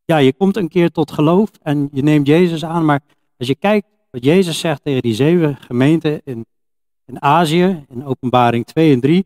Ja, 0.05 0.17
je 0.17 0.33
komt 0.33 0.57
een 0.57 0.69
keer 0.69 0.91
tot 0.91 1.11
geloof 1.11 1.49
en 1.61 1.89
je 1.91 2.03
neemt 2.03 2.27
Jezus 2.27 2.65
aan, 2.65 2.85
maar 2.85 3.01
als 3.37 3.47
je 3.47 3.55
kijkt 3.55 3.87
wat 4.09 4.23
Jezus 4.23 4.59
zegt 4.59 4.83
tegen 4.83 5.01
die 5.01 5.13
zeven 5.13 5.57
gemeenten 5.57 6.21
in, 6.23 6.45
in 7.05 7.21
Azië, 7.21 7.85
in 7.89 8.05
openbaring 8.05 8.65
2 8.65 8.93
en 8.93 8.99
3, 8.99 9.25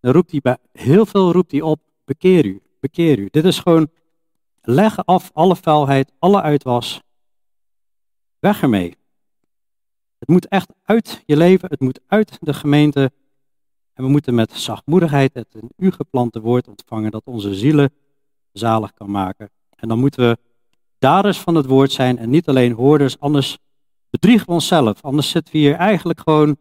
dan 0.00 0.12
roept 0.12 0.30
hij 0.30 0.40
bij 0.40 0.56
heel 0.72 1.06
veel 1.06 1.32
roept 1.32 1.50
hij 1.50 1.60
op, 1.60 1.80
bekeer 2.04 2.44
u, 2.44 2.62
bekeer 2.80 3.18
u. 3.18 3.28
Dit 3.30 3.44
is 3.44 3.58
gewoon, 3.58 3.90
leg 4.66 5.04
af 5.04 5.30
alle 5.32 5.56
vuilheid, 5.56 6.12
alle 6.18 6.42
uitwas, 6.42 7.00
weg 8.38 8.62
ermee. 8.62 8.96
Het 10.18 10.28
moet 10.28 10.48
echt 10.48 10.72
uit 10.82 11.22
je 11.26 11.36
leven, 11.36 11.68
het 11.68 11.80
moet 11.80 12.00
uit 12.06 12.38
de 12.40 12.54
gemeente. 12.54 13.12
En 13.92 14.04
we 14.04 14.10
moeten 14.10 14.34
met 14.34 14.52
zachtmoedigheid 14.52 15.34
het 15.34 15.54
in 15.54 15.70
u 15.76 15.90
geplante 15.90 16.40
woord 16.40 16.68
ontvangen 16.68 17.10
dat 17.10 17.22
onze 17.24 17.54
zielen 17.54 17.92
zalig 18.52 18.92
kan 18.92 19.10
maken. 19.10 19.50
En 19.76 19.88
dan 19.88 19.98
moeten 19.98 20.28
we 20.28 20.38
daders 20.98 21.38
van 21.38 21.54
het 21.54 21.66
woord 21.66 21.92
zijn 21.92 22.18
en 22.18 22.30
niet 22.30 22.48
alleen 22.48 22.72
hoorders, 22.72 23.20
anders 23.20 23.58
bedriegen 24.10 24.46
we 24.46 24.52
onszelf. 24.52 25.02
Anders 25.02 25.30
zitten 25.30 25.52
we 25.52 25.58
hier 25.58 25.74
eigenlijk 25.74 26.20
gewoon, 26.20 26.56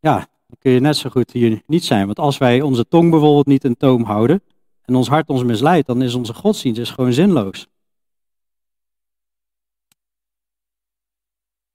ja, 0.00 0.16
dan 0.46 0.56
kun 0.58 0.72
je 0.72 0.80
net 0.80 0.96
zo 0.96 1.10
goed 1.10 1.30
hier 1.30 1.62
niet 1.66 1.84
zijn. 1.84 2.06
Want 2.06 2.18
als 2.18 2.38
wij 2.38 2.60
onze 2.62 2.88
tong 2.88 3.10
bijvoorbeeld 3.10 3.46
niet 3.46 3.64
in 3.64 3.76
toom 3.76 4.02
houden 4.02 4.42
en 4.86 4.94
ons 4.94 5.08
hart 5.08 5.28
ons 5.28 5.44
misleidt, 5.44 5.86
dan 5.86 6.02
is 6.02 6.14
onze 6.14 6.34
godsdienst 6.34 6.80
is 6.80 6.90
gewoon 6.90 7.12
zinloos. 7.12 7.66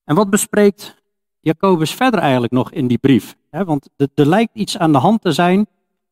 En 0.03 0.15
wat 0.15 0.29
bespreekt 0.29 1.03
Jacobus 1.39 1.93
verder 1.93 2.19
eigenlijk 2.19 2.53
nog 2.53 2.71
in 2.71 2.87
die 2.87 2.97
brief? 2.97 3.35
want 3.49 3.89
er, 3.95 4.27
lijkt 4.27 4.55
iets 4.55 4.77
aan 4.77 4.91
de 4.91 4.97
hand 4.97 5.21
te 5.21 5.31
zijn 5.31 5.67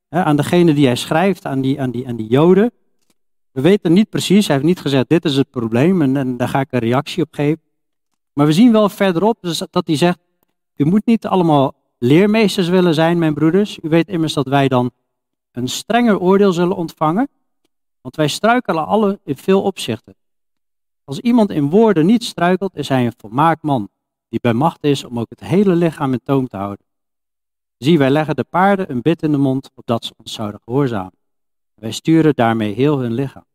aan 0.09 0.35
degene 0.35 0.73
die 0.73 0.85
hij 0.85 0.95
schrijft, 0.95 1.45
aan 1.45 1.61
die, 1.61 1.81
aan, 1.81 1.91
die, 1.91 2.07
aan 2.07 2.15
die 2.15 2.27
Joden. 2.27 2.71
We 3.51 3.61
weten 3.61 3.93
niet 3.93 4.09
precies, 4.09 4.47
hij 4.47 4.55
heeft 4.55 4.67
niet 4.67 4.79
gezegd 4.79 5.09
dit 5.09 5.25
is 5.25 5.35
het 5.35 5.49
probleem 5.49 6.01
en, 6.01 6.17
en 6.17 6.37
daar 6.37 6.47
ga 6.47 6.59
ik 6.59 6.71
een 6.71 6.79
reactie 6.79 7.23
op 7.23 7.33
geven. 7.33 7.61
Maar 8.33 8.45
we 8.45 8.53
zien 8.53 8.71
wel 8.71 8.89
verderop 8.89 9.37
dus 9.41 9.63
dat 9.69 9.87
hij 9.87 9.95
zegt, 9.95 10.19
u 10.75 10.85
moet 10.85 11.05
niet 11.05 11.25
allemaal 11.25 11.73
leermeesters 11.97 12.67
willen 12.67 12.93
zijn, 12.93 13.17
mijn 13.17 13.33
broeders. 13.33 13.79
U 13.81 13.89
weet 13.89 14.07
immers 14.07 14.33
dat 14.33 14.47
wij 14.47 14.67
dan 14.67 14.91
een 15.59 15.67
strenger 15.67 16.19
oordeel 16.19 16.53
zullen 16.53 16.75
ontvangen, 16.75 17.29
want 18.01 18.15
wij 18.15 18.27
struikelen 18.27 18.85
alle 18.85 19.19
in 19.23 19.37
veel 19.37 19.61
opzichten. 19.61 20.15
Als 21.03 21.19
iemand 21.19 21.49
in 21.49 21.69
woorden 21.69 22.05
niet 22.05 22.23
struikelt, 22.23 22.75
is 22.75 22.89
hij 22.89 23.05
een 23.05 23.13
volmaakt 23.17 23.61
man, 23.61 23.89
die 24.29 24.39
bij 24.39 24.53
macht 24.53 24.83
is 24.83 25.03
om 25.03 25.19
ook 25.19 25.29
het 25.29 25.39
hele 25.39 25.75
lichaam 25.75 26.13
in 26.13 26.21
toom 26.23 26.47
te 26.47 26.57
houden. 26.57 26.85
Zie, 27.77 27.97
wij 27.97 28.09
leggen 28.09 28.35
de 28.35 28.43
paarden 28.43 28.91
een 28.91 29.01
bit 29.01 29.23
in 29.23 29.31
de 29.31 29.37
mond, 29.37 29.69
opdat 29.75 30.05
ze 30.05 30.13
ons 30.17 30.33
zouden 30.33 30.61
gehoorzamen. 30.63 31.17
Wij 31.75 31.91
sturen 31.91 32.35
daarmee 32.35 32.73
heel 32.73 32.99
hun 32.99 33.13
lichaam. 33.13 33.45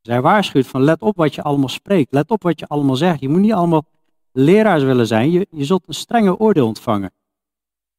Zij 0.00 0.20
waarschuwt 0.20 0.66
van 0.66 0.82
let 0.82 1.02
op 1.02 1.16
wat 1.16 1.34
je 1.34 1.42
allemaal 1.42 1.68
spreekt, 1.68 2.12
let 2.12 2.30
op 2.30 2.42
wat 2.42 2.58
je 2.58 2.66
allemaal 2.66 2.96
zegt. 2.96 3.20
Je 3.20 3.28
moet 3.28 3.40
niet 3.40 3.52
allemaal 3.52 3.84
leraars 4.32 4.82
willen 4.82 5.06
zijn, 5.06 5.30
je, 5.30 5.46
je 5.50 5.64
zult 5.64 5.82
een 5.86 5.94
strenge 5.94 6.38
oordeel 6.38 6.66
ontvangen. 6.66 7.12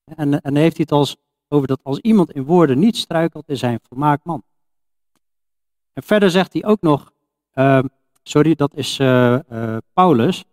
En, 0.03 0.41
en 0.41 0.55
heeft 0.55 0.77
hij 0.77 0.85
het 0.89 0.91
als, 0.91 1.17
over 1.47 1.67
dat 1.67 1.79
als 1.83 1.99
iemand 1.99 2.31
in 2.31 2.43
woorden 2.43 2.79
niet 2.79 2.97
struikelt, 2.97 3.49
is 3.49 3.61
hij 3.61 3.73
een 3.73 3.79
volmaakt 3.87 4.25
man. 4.25 4.43
En 5.93 6.03
verder 6.03 6.31
zegt 6.31 6.53
hij 6.53 6.65
ook 6.65 6.81
nog, 6.81 7.11
uh, 7.53 7.83
sorry, 8.23 8.55
dat 8.55 8.73
is 8.73 8.99
uh, 8.99 9.39
uh, 9.51 9.77
Paulus, 9.93 10.45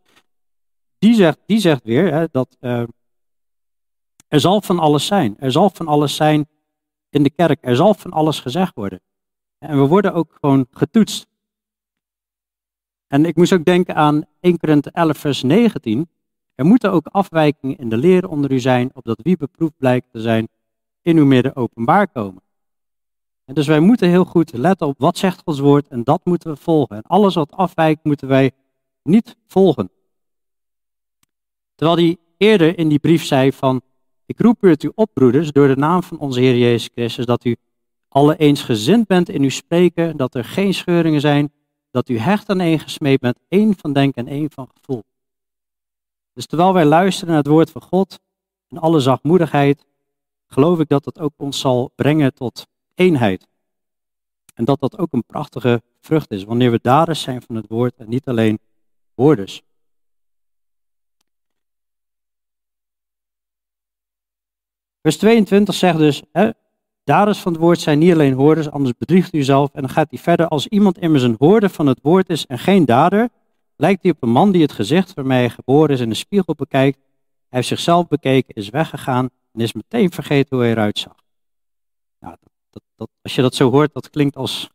die 0.98 1.14
zegt, 1.14 1.38
die 1.46 1.58
zegt 1.58 1.84
weer 1.84 2.12
hè, 2.12 2.26
dat 2.30 2.56
uh, 2.60 2.82
er 4.28 4.40
zal 4.40 4.60
van 4.60 4.78
alles 4.78 5.06
zijn. 5.06 5.36
Er 5.38 5.52
zal 5.52 5.70
van 5.70 5.86
alles 5.86 6.16
zijn 6.16 6.48
in 7.10 7.22
de 7.22 7.30
kerk. 7.30 7.58
Er 7.60 7.76
zal 7.76 7.94
van 7.94 8.10
alles 8.10 8.40
gezegd 8.40 8.74
worden. 8.74 9.00
En 9.58 9.80
we 9.80 9.86
worden 9.86 10.14
ook 10.14 10.36
gewoon 10.40 10.66
getoetst. 10.70 11.26
En 13.06 13.24
ik 13.24 13.36
moest 13.36 13.52
ook 13.52 13.64
denken 13.64 13.94
aan 13.94 14.24
1 14.40 14.58
Korinthe 14.58 14.90
11 14.90 15.18
vers 15.18 15.42
19. 15.42 16.08
Er 16.54 16.64
moeten 16.64 16.92
ook 16.92 17.06
afwijkingen 17.06 17.78
in 17.78 17.88
de 17.88 17.96
leer 17.96 18.28
onder 18.28 18.52
u 18.52 18.60
zijn, 18.60 18.90
opdat 18.94 19.20
wie 19.22 19.36
beproefd 19.36 19.76
blijkt 19.76 20.06
te 20.10 20.20
zijn, 20.20 20.48
in 21.02 21.16
uw 21.16 21.24
midden 21.24 21.56
openbaar 21.56 22.08
komen. 22.08 22.42
En 23.44 23.54
dus 23.54 23.66
wij 23.66 23.80
moeten 23.80 24.08
heel 24.08 24.24
goed 24.24 24.52
letten 24.52 24.86
op 24.86 24.98
wat 24.98 25.18
zegt 25.18 25.42
Gods 25.44 25.58
woord 25.58 25.88
en 25.88 26.04
dat 26.04 26.24
moeten 26.24 26.50
we 26.50 26.56
volgen. 26.56 26.96
En 26.96 27.02
alles 27.02 27.34
wat 27.34 27.52
afwijkt 27.52 28.04
moeten 28.04 28.28
wij 28.28 28.50
niet 29.02 29.36
volgen. 29.46 29.90
Terwijl 31.74 31.98
hij 31.98 32.16
eerder 32.36 32.78
in 32.78 32.88
die 32.88 32.98
brief 32.98 33.24
zei 33.24 33.52
van, 33.52 33.82
ik 34.26 34.40
roep 34.40 34.64
u 34.64 34.68
het 34.68 34.82
u 34.82 34.92
op 34.94 35.10
broeders 35.14 35.52
door 35.52 35.68
de 35.68 35.76
naam 35.76 36.02
van 36.02 36.18
onze 36.18 36.40
Heer 36.40 36.56
Jezus 36.56 36.90
Christus, 36.92 37.26
dat 37.26 37.44
u 37.44 37.56
alle 38.08 38.36
eensgezind 38.36 39.06
bent 39.06 39.28
in 39.28 39.42
uw 39.42 39.50
spreken, 39.50 40.16
dat 40.16 40.34
er 40.34 40.44
geen 40.44 40.74
scheuringen 40.74 41.20
zijn, 41.20 41.52
dat 41.90 42.08
u 42.08 42.18
hecht 42.18 42.48
aan 42.48 42.60
één 42.60 42.78
gesmeed 42.78 43.20
bent, 43.20 43.38
één 43.48 43.74
van 43.76 43.92
denken 43.92 44.26
en 44.26 44.32
één 44.32 44.50
van 44.50 44.68
gevoel. 44.74 45.02
Dus 46.32 46.46
terwijl 46.46 46.72
wij 46.72 46.84
luisteren 46.84 47.28
naar 47.28 47.42
het 47.42 47.52
woord 47.52 47.70
van 47.70 47.82
God 47.82 48.20
en 48.68 48.78
alle 48.78 49.00
zachtmoedigheid, 49.00 49.86
geloof 50.52 50.78
ik 50.80 50.88
dat 50.88 51.04
dat 51.04 51.18
ook 51.18 51.32
ons 51.36 51.60
zal 51.60 51.92
brengen 51.94 52.34
tot 52.34 52.66
eenheid. 52.94 53.48
En 54.54 54.64
dat 54.64 54.80
dat 54.80 54.98
ook 54.98 55.12
een 55.12 55.24
prachtige 55.24 55.82
vrucht 56.00 56.30
is, 56.30 56.44
wanneer 56.44 56.70
we 56.70 56.78
daders 56.82 57.22
zijn 57.22 57.42
van 57.42 57.56
het 57.56 57.66
woord 57.68 57.94
en 57.96 58.08
niet 58.08 58.26
alleen 58.28 58.58
woorders. 59.14 59.62
Vers 65.02 65.16
22 65.16 65.74
zegt 65.74 65.98
dus, 65.98 66.22
hè, 66.32 66.50
daders 67.04 67.38
van 67.38 67.52
het 67.52 67.60
woord 67.60 67.80
zijn 67.80 67.98
niet 67.98 68.12
alleen 68.12 68.32
hoorders, 68.32 68.70
anders 68.70 68.96
bedriegt 68.96 69.34
u 69.34 69.38
uzelf. 69.38 69.70
En 69.72 69.80
dan 69.80 69.90
gaat 69.90 70.10
hij 70.10 70.18
verder, 70.18 70.48
als 70.48 70.66
iemand 70.66 70.98
immers 70.98 71.22
een 71.22 71.36
hoorder 71.38 71.70
van 71.70 71.86
het 71.86 71.98
woord 72.02 72.28
is 72.28 72.46
en 72.46 72.58
geen 72.58 72.84
dader, 72.84 73.28
lijkt 73.76 74.02
hij 74.02 74.12
op 74.12 74.22
een 74.22 74.30
man 74.30 74.52
die 74.52 74.62
het 74.62 74.72
gezicht 74.72 75.14
waarmee 75.14 75.38
hij 75.38 75.50
geboren 75.50 75.90
is 75.90 76.00
in 76.00 76.08
de 76.08 76.14
spiegel 76.14 76.54
bekijkt. 76.54 76.98
Hij 76.98 77.60
heeft 77.60 77.68
zichzelf 77.68 78.08
bekeken, 78.08 78.54
is 78.54 78.68
weggegaan 78.68 79.30
en 79.52 79.60
is 79.60 79.72
meteen 79.72 80.10
vergeten 80.10 80.56
hoe 80.56 80.64
hij 80.64 80.74
eruit 80.74 80.98
zag. 80.98 81.16
Nou, 82.18 82.36
dat, 82.70 82.82
dat, 82.96 83.08
als 83.22 83.34
je 83.34 83.42
dat 83.42 83.54
zo 83.54 83.70
hoort, 83.70 83.94
dat 83.94 84.10
klinkt 84.10 84.36
als 84.36 84.70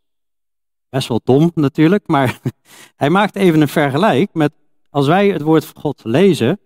best 0.90 1.08
wel 1.08 1.22
dom 1.24 1.52
natuurlijk, 1.54 2.08
maar 2.08 2.40
hij 2.96 3.10
maakt 3.10 3.36
even 3.36 3.62
een 3.62 3.68
vergelijk 3.68 4.34
met 4.34 4.54
als 4.90 5.08
wij 5.08 5.28
het 5.28 5.42
woord 5.42 5.66
van 5.66 5.82
God 5.82 6.04
lezen 6.04 6.60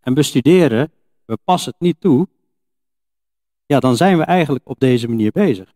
en 0.00 0.14
bestuderen, 0.14 0.92
we 1.24 1.38
passen 1.44 1.72
het 1.72 1.80
niet 1.80 2.00
toe, 2.00 2.28
ja, 3.66 3.80
dan 3.80 3.96
zijn 3.96 4.18
we 4.18 4.24
eigenlijk 4.24 4.68
op 4.68 4.80
deze 4.80 5.08
manier 5.08 5.30
bezig. 5.30 5.72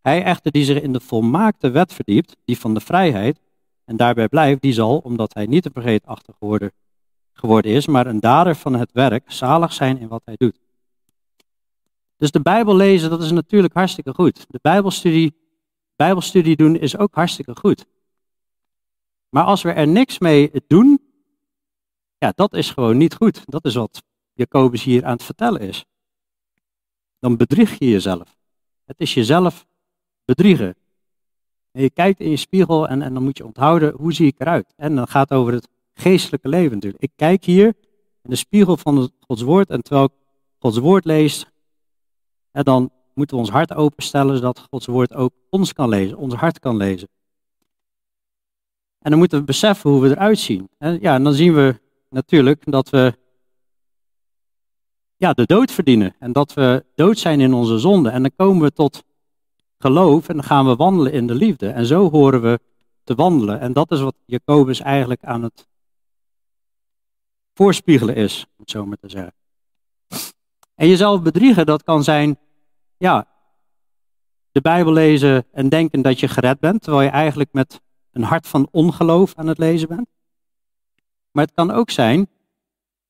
Hij 0.00 0.22
echter 0.22 0.52
die 0.52 0.64
zich 0.64 0.80
in 0.80 0.92
de 0.92 1.00
volmaakte 1.00 1.70
wet 1.70 1.92
verdiept, 1.92 2.36
die 2.44 2.58
van 2.58 2.74
de 2.74 2.80
vrijheid, 2.80 3.40
en 3.84 3.96
daarbij 3.96 4.28
blijft, 4.28 4.62
die 4.62 4.72
zal, 4.72 4.98
omdat 4.98 5.34
hij 5.34 5.46
niet 5.46 5.64
een 5.64 5.72
vergeetachtig 5.72 6.36
geworden, 6.38 6.72
geworden 7.38 7.72
is, 7.72 7.86
maar 7.86 8.06
een 8.06 8.20
dader 8.20 8.56
van 8.56 8.74
het 8.74 8.92
werk, 8.92 9.32
zalig 9.32 9.72
zijn 9.72 9.98
in 9.98 10.08
wat 10.08 10.22
hij 10.24 10.36
doet. 10.36 10.58
Dus 12.16 12.30
de 12.30 12.40
Bijbel 12.40 12.76
lezen, 12.76 13.10
dat 13.10 13.22
is 13.22 13.30
natuurlijk 13.30 13.74
hartstikke 13.74 14.14
goed. 14.14 14.46
De 14.48 14.58
Bijbelstudie, 14.62 15.36
Bijbelstudie 15.96 16.56
doen 16.56 16.76
is 16.76 16.96
ook 16.96 17.14
hartstikke 17.14 17.56
goed. 17.56 17.86
Maar 19.28 19.44
als 19.44 19.62
we 19.62 19.72
er 19.72 19.88
niks 19.88 20.18
mee 20.18 20.50
doen, 20.66 21.00
ja, 22.18 22.32
dat 22.34 22.54
is 22.54 22.70
gewoon 22.70 22.96
niet 22.96 23.14
goed. 23.14 23.42
Dat 23.44 23.64
is 23.64 23.74
wat 23.74 24.02
Jacobus 24.32 24.82
hier 24.82 25.04
aan 25.04 25.12
het 25.12 25.22
vertellen 25.22 25.60
is 25.60 25.84
dan 27.18 27.36
bedrieg 27.36 27.78
je 27.78 27.88
jezelf. 27.88 28.36
Het 28.84 29.00
is 29.00 29.14
jezelf 29.14 29.66
bedriegen. 30.24 30.76
En 31.70 31.82
je 31.82 31.90
kijkt 31.90 32.20
in 32.20 32.30
je 32.30 32.36
spiegel 32.36 32.88
en, 32.88 33.02
en 33.02 33.14
dan 33.14 33.22
moet 33.22 33.36
je 33.36 33.44
onthouden, 33.44 33.94
hoe 33.94 34.12
zie 34.12 34.26
ik 34.26 34.40
eruit? 34.40 34.72
En 34.76 34.96
dan 34.96 35.08
gaat 35.08 35.28
het 35.28 35.38
over 35.38 35.52
het 35.52 35.68
geestelijke 35.98 36.48
leven 36.48 36.72
natuurlijk. 36.72 37.02
Ik 37.02 37.12
kijk 37.16 37.44
hier 37.44 37.66
in 38.22 38.30
de 38.30 38.36
spiegel 38.36 38.76
van 38.76 39.10
Gods 39.20 39.42
woord 39.42 39.70
en 39.70 39.82
terwijl 39.82 40.04
ik 40.04 40.12
Gods 40.58 40.78
woord 40.78 41.04
lees, 41.04 41.46
dan 42.52 42.90
moeten 43.14 43.36
we 43.36 43.42
ons 43.42 43.52
hart 43.52 43.74
openstellen 43.74 44.36
zodat 44.36 44.66
Gods 44.70 44.86
woord 44.86 45.14
ook 45.14 45.32
ons 45.50 45.72
kan 45.72 45.88
lezen, 45.88 46.16
ons 46.16 46.34
hart 46.34 46.58
kan 46.58 46.76
lezen. 46.76 47.08
En 48.98 49.10
dan 49.10 49.18
moeten 49.18 49.38
we 49.38 49.44
beseffen 49.44 49.90
hoe 49.90 50.00
we 50.00 50.08
eruit 50.08 50.38
zien. 50.38 50.68
En 50.78 50.98
ja, 51.00 51.14
en 51.14 51.24
dan 51.24 51.32
zien 51.32 51.54
we 51.54 51.80
natuurlijk 52.08 52.62
dat 52.64 52.90
we 52.90 53.14
ja, 55.16 55.32
de 55.32 55.46
dood 55.46 55.70
verdienen. 55.72 56.14
En 56.18 56.32
dat 56.32 56.54
we 56.54 56.84
dood 56.94 57.18
zijn 57.18 57.40
in 57.40 57.54
onze 57.54 57.78
zonde. 57.78 58.08
En 58.08 58.22
dan 58.22 58.32
komen 58.36 58.62
we 58.62 58.72
tot 58.72 59.04
geloof 59.78 60.28
en 60.28 60.34
dan 60.34 60.44
gaan 60.44 60.66
we 60.66 60.76
wandelen 60.76 61.12
in 61.12 61.26
de 61.26 61.34
liefde. 61.34 61.68
En 61.68 61.86
zo 61.86 62.10
horen 62.10 62.42
we 62.42 62.60
te 63.04 63.14
wandelen. 63.14 63.60
En 63.60 63.72
dat 63.72 63.90
is 63.90 64.00
wat 64.00 64.14
Jacobus 64.26 64.80
eigenlijk 64.80 65.24
aan 65.24 65.42
het 65.42 65.66
voorspiegelen 67.58 68.14
is, 68.14 68.44
om 68.44 68.54
het 68.56 68.70
zo 68.70 68.86
maar 68.86 68.96
te 68.96 69.10
zeggen. 69.10 69.34
En 70.74 70.88
jezelf 70.88 71.22
bedriegen, 71.22 71.66
dat 71.66 71.82
kan 71.82 72.04
zijn, 72.04 72.38
ja, 72.96 73.26
de 74.52 74.60
Bijbel 74.60 74.92
lezen 74.92 75.46
en 75.52 75.68
denken 75.68 76.02
dat 76.02 76.20
je 76.20 76.28
gered 76.28 76.60
bent, 76.60 76.82
terwijl 76.82 77.02
je 77.02 77.10
eigenlijk 77.10 77.52
met 77.52 77.80
een 78.12 78.22
hart 78.22 78.46
van 78.46 78.68
ongeloof 78.70 79.34
aan 79.34 79.46
het 79.46 79.58
lezen 79.58 79.88
bent. 79.88 80.08
Maar 81.30 81.44
het 81.44 81.54
kan 81.54 81.70
ook 81.70 81.90
zijn, 81.90 82.28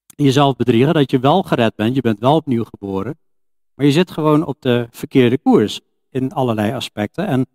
jezelf 0.07 0.57
bedriegen, 0.57 0.95
dat 0.95 1.11
je 1.11 1.19
wel 1.19 1.43
gered 1.43 1.75
bent, 1.75 1.95
je 1.95 2.01
bent 2.01 2.19
wel 2.19 2.37
opnieuw 2.37 2.65
geboren, 2.65 3.19
maar 3.75 3.87
je 3.87 3.93
zit 3.93 4.11
gewoon 4.11 4.45
op 4.45 4.57
de 4.61 4.89
verkeerde 4.91 5.39
koers 5.39 5.81
in 6.11 6.33
allerlei 6.33 6.73
aspecten. 6.73 7.27
En 7.27 7.47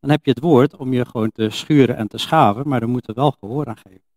dan 0.00 0.10
heb 0.10 0.24
je 0.24 0.30
het 0.30 0.40
woord 0.40 0.76
om 0.76 0.92
je 0.92 1.06
gewoon 1.06 1.32
te 1.32 1.50
schuren 1.50 1.96
en 1.96 2.08
te 2.08 2.18
schaven, 2.18 2.68
maar 2.68 2.82
er 2.82 3.14
wel 3.14 3.30
gehoor 3.40 3.66
aan 3.66 3.76
geven. 3.76 4.11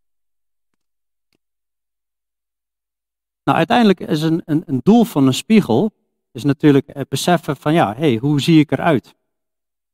Nou, 3.46 3.58
uiteindelijk 3.58 4.00
is 4.00 4.22
een, 4.22 4.42
een, 4.46 4.64
een 4.66 4.80
doel 4.84 5.04
van 5.04 5.28
een 5.28 5.34
spiegel 5.34 5.92
is 6.32 6.44
natuurlijk 6.44 6.90
het 6.94 7.10
beseffen 7.10 7.58
van 7.58 7.74
ja, 7.74 7.94
hey, 7.96 8.16
hoe 8.16 8.42
zie 8.42 8.60
ik 8.60 8.72
eruit? 8.72 9.16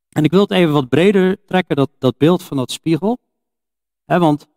En 0.08 0.24
ik 0.24 0.30
wil 0.30 0.40
het 0.40 0.50
even 0.50 0.72
wat 0.72 0.88
breder 0.88 1.44
trekken, 1.46 1.76
dat, 1.76 1.90
dat 1.98 2.18
beeld 2.18 2.42
van 2.42 2.56
dat 2.56 2.70
spiegel. 2.70 3.18
want 4.04 4.48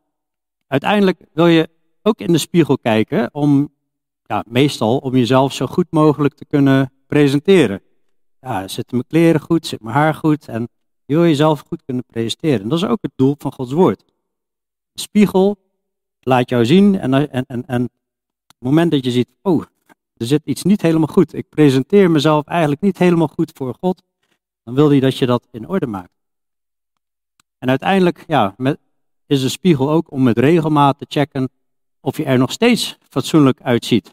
uiteindelijk 0.67 1.25
wil 1.33 1.47
je 1.47 1.69
ook 2.01 2.19
in 2.19 2.31
de 2.31 2.37
spiegel 2.37 2.77
kijken 2.77 3.33
om, 3.33 3.73
ja, 4.23 4.43
meestal 4.47 4.97
om 4.97 5.15
jezelf 5.15 5.53
zo 5.53 5.65
goed 5.65 5.87
mogelijk 5.89 6.33
te 6.33 6.45
kunnen 6.45 6.91
presenteren. 7.07 7.81
Ja, 8.41 8.67
zitten 8.67 8.95
mijn 8.95 9.07
kleren 9.07 9.41
goed, 9.41 9.65
zit 9.65 9.81
mijn 9.81 9.95
haar 9.95 10.13
goed 10.13 10.47
en 10.47 10.69
je 11.05 11.15
wil 11.15 11.23
jezelf 11.23 11.63
goed 11.67 11.83
kunnen 11.85 12.05
presenteren. 12.05 12.61
En 12.61 12.69
dat 12.69 12.77
is 12.77 12.85
ook 12.85 13.01
het 13.01 13.11
doel 13.15 13.35
van 13.37 13.53
Gods 13.53 13.71
woord. 13.71 14.03
De 14.91 15.01
spiegel 15.01 15.57
laat 16.19 16.49
jou 16.49 16.65
zien 16.65 16.99
en, 16.99 17.13
en, 17.31 17.45
en, 17.45 17.65
en 17.65 17.89
moment 18.65 18.91
dat 18.91 19.05
je 19.05 19.11
ziet, 19.11 19.29
oh, 19.41 19.63
er 20.17 20.25
zit 20.25 20.41
iets 20.45 20.63
niet 20.63 20.81
helemaal 20.81 21.07
goed. 21.07 21.33
Ik 21.33 21.49
presenteer 21.49 22.11
mezelf 22.11 22.45
eigenlijk 22.45 22.81
niet 22.81 22.97
helemaal 22.97 23.27
goed 23.27 23.51
voor 23.55 23.75
God. 23.79 24.03
Dan 24.63 24.73
wil 24.73 24.89
hij 24.89 24.99
dat 24.99 25.17
je 25.17 25.25
dat 25.25 25.47
in 25.51 25.67
orde 25.67 25.87
maakt. 25.87 26.13
En 27.57 27.69
uiteindelijk 27.69 28.23
ja, 28.27 28.53
met, 28.57 28.79
is 29.25 29.41
de 29.41 29.49
spiegel 29.49 29.89
ook 29.89 30.11
om 30.11 30.23
met 30.23 30.37
regelmaat 30.37 30.97
te 30.97 31.05
checken 31.09 31.49
of 31.99 32.17
je 32.17 32.23
er 32.23 32.37
nog 32.37 32.51
steeds 32.51 32.97
fatsoenlijk 33.09 33.61
uitziet. 33.61 34.07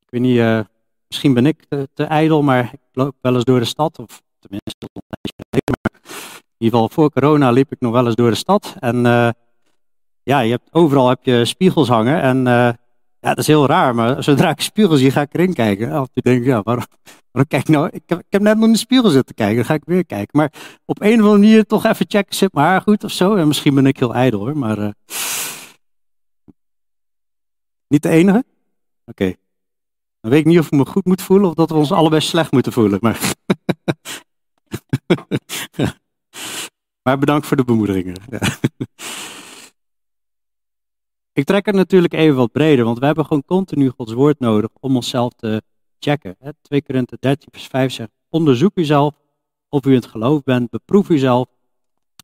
Ik 0.00 0.10
weet 0.10 0.20
niet, 0.20 0.36
uh, 0.36 0.60
misschien 1.08 1.34
ben 1.34 1.46
ik 1.46 1.64
te, 1.94 2.04
ijdel, 2.04 2.42
maar 2.42 2.70
ik 2.72 2.80
loop 2.92 3.14
wel 3.20 3.34
eens 3.34 3.44
door 3.44 3.58
de 3.58 3.64
stad. 3.64 3.98
Of 3.98 4.22
tenminste, 4.38 4.88
in 6.60 6.66
ieder 6.66 6.78
geval 6.78 6.88
voor 6.88 7.10
corona 7.10 7.50
liep 7.50 7.72
ik 7.72 7.80
nog 7.80 7.92
wel 7.92 8.06
eens 8.06 8.14
door 8.14 8.30
de 8.30 8.36
stad. 8.36 8.74
En 8.78 8.96
uh, 8.96 9.30
ja, 10.22 10.40
je 10.40 10.50
hebt, 10.50 10.68
overal 10.72 11.08
heb 11.08 11.24
je 11.24 11.44
spiegels 11.44 11.88
hangen. 11.88 12.22
En 12.22 12.46
uh, 12.46 12.70
ja, 13.20 13.28
dat 13.28 13.38
is 13.38 13.46
heel 13.46 13.66
raar, 13.66 13.94
maar 13.94 14.24
zodra 14.24 14.50
ik 14.50 14.60
spiegel 14.60 14.96
zie, 14.96 15.10
ga 15.10 15.20
ik 15.20 15.34
erin 15.34 15.54
kijken. 15.54 16.00
Of 16.00 16.08
je 16.12 16.22
denkt, 16.22 16.46
ja, 16.46 16.62
waarom, 16.62 16.84
kijk 17.48 17.62
ik 17.62 17.68
nou? 17.68 17.88
Ik 17.92 18.02
heb, 18.06 18.18
ik 18.18 18.26
heb 18.28 18.42
net 18.42 18.56
nog 18.56 18.66
in 18.66 18.72
de 18.72 18.78
spiegel 18.78 19.10
zitten 19.10 19.34
kijken, 19.34 19.56
dan 19.56 19.64
ga 19.64 19.74
ik 19.74 19.84
weer 19.84 20.06
kijken. 20.06 20.38
Maar 20.38 20.52
op 20.84 21.00
een 21.00 21.12
of 21.12 21.18
andere 21.18 21.38
manier 21.38 21.66
toch 21.66 21.84
even 21.84 22.06
checken, 22.08 22.34
zit 22.34 22.52
mijn 22.52 22.66
haar 22.66 22.80
goed 22.80 23.04
of 23.04 23.10
zo? 23.10 23.34
En 23.34 23.46
misschien 23.46 23.74
ben 23.74 23.86
ik 23.86 23.98
heel 23.98 24.14
ijdel 24.14 24.40
hoor, 24.40 24.56
maar... 24.56 24.78
Uh, 24.78 24.90
niet 27.88 28.02
de 28.02 28.08
enige? 28.08 28.44
Oké. 29.04 29.34
Dan 30.20 30.30
weet 30.30 30.40
ik 30.40 30.46
niet 30.46 30.58
of 30.58 30.66
ik 30.66 30.72
me 30.72 30.86
goed 30.86 31.04
moet 31.04 31.22
voelen 31.22 31.48
of 31.48 31.54
dat 31.54 31.70
we 31.70 31.76
ons 31.76 31.92
allebei 31.92 32.20
slecht 32.20 32.52
moeten 32.52 32.72
voelen. 32.72 32.98
Maar, 33.00 33.34
maar 37.02 37.18
bedankt 37.18 37.46
voor 37.46 37.56
de 37.56 37.64
bemoedigingen. 37.64 38.16
Ik 41.32 41.44
trek 41.44 41.66
het 41.66 41.74
natuurlijk 41.74 42.12
even 42.12 42.36
wat 42.36 42.52
breder, 42.52 42.84
want 42.84 42.98
we 42.98 43.06
hebben 43.06 43.24
gewoon 43.24 43.44
continu 43.44 43.88
Gods 43.88 44.12
woord 44.12 44.38
nodig 44.38 44.70
om 44.80 44.96
onszelf 44.96 45.32
te 45.32 45.62
checken. 45.98 46.36
2 46.62 46.82
Korinthe 46.82 47.16
13 47.20 47.48
vers 47.50 47.66
5 47.66 47.92
zegt, 47.92 48.10
onderzoek 48.28 48.72
uzelf 48.74 49.14
of 49.68 49.86
u 49.86 49.88
in 49.88 49.96
het 49.96 50.06
geloof 50.06 50.42
bent, 50.42 50.70
beproef 50.70 51.08
uzelf. 51.08 51.48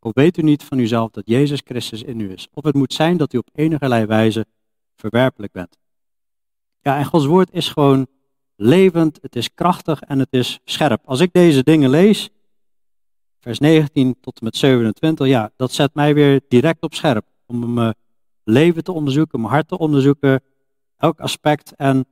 Of 0.00 0.14
weet 0.14 0.36
u 0.36 0.42
niet 0.42 0.64
van 0.64 0.78
uzelf 0.78 1.10
dat 1.10 1.22
Jezus 1.26 1.60
Christus 1.64 2.02
in 2.02 2.20
u 2.20 2.32
is? 2.32 2.48
Of 2.52 2.64
het 2.64 2.74
moet 2.74 2.92
zijn 2.92 3.16
dat 3.16 3.32
u 3.32 3.38
op 3.38 3.48
enige 3.52 4.06
wijze 4.06 4.46
verwerpelijk 4.96 5.52
bent. 5.52 5.78
Ja, 6.80 6.98
en 6.98 7.04
Gods 7.04 7.26
woord 7.26 7.52
is 7.52 7.68
gewoon 7.68 8.06
levend, 8.56 9.18
het 9.22 9.36
is 9.36 9.54
krachtig 9.54 10.00
en 10.00 10.18
het 10.18 10.32
is 10.32 10.60
scherp. 10.64 11.02
Als 11.04 11.20
ik 11.20 11.32
deze 11.32 11.62
dingen 11.62 11.90
lees, 11.90 12.30
vers 13.40 13.58
19 13.58 14.16
tot 14.20 14.38
en 14.38 14.44
met 14.44 14.56
27, 14.56 15.26
ja, 15.26 15.50
dat 15.56 15.72
zet 15.72 15.94
mij 15.94 16.14
weer 16.14 16.40
direct 16.48 16.82
op 16.82 16.94
scherp. 16.94 17.26
Om 17.46 17.74
me 17.74 17.94
leven 18.48 18.84
te 18.84 18.92
onderzoeken, 18.92 19.40
mijn 19.40 19.52
hart 19.52 19.68
te 19.68 19.78
onderzoeken, 19.78 20.42
elk 20.96 21.20
aspect. 21.20 21.72
En 21.72 22.06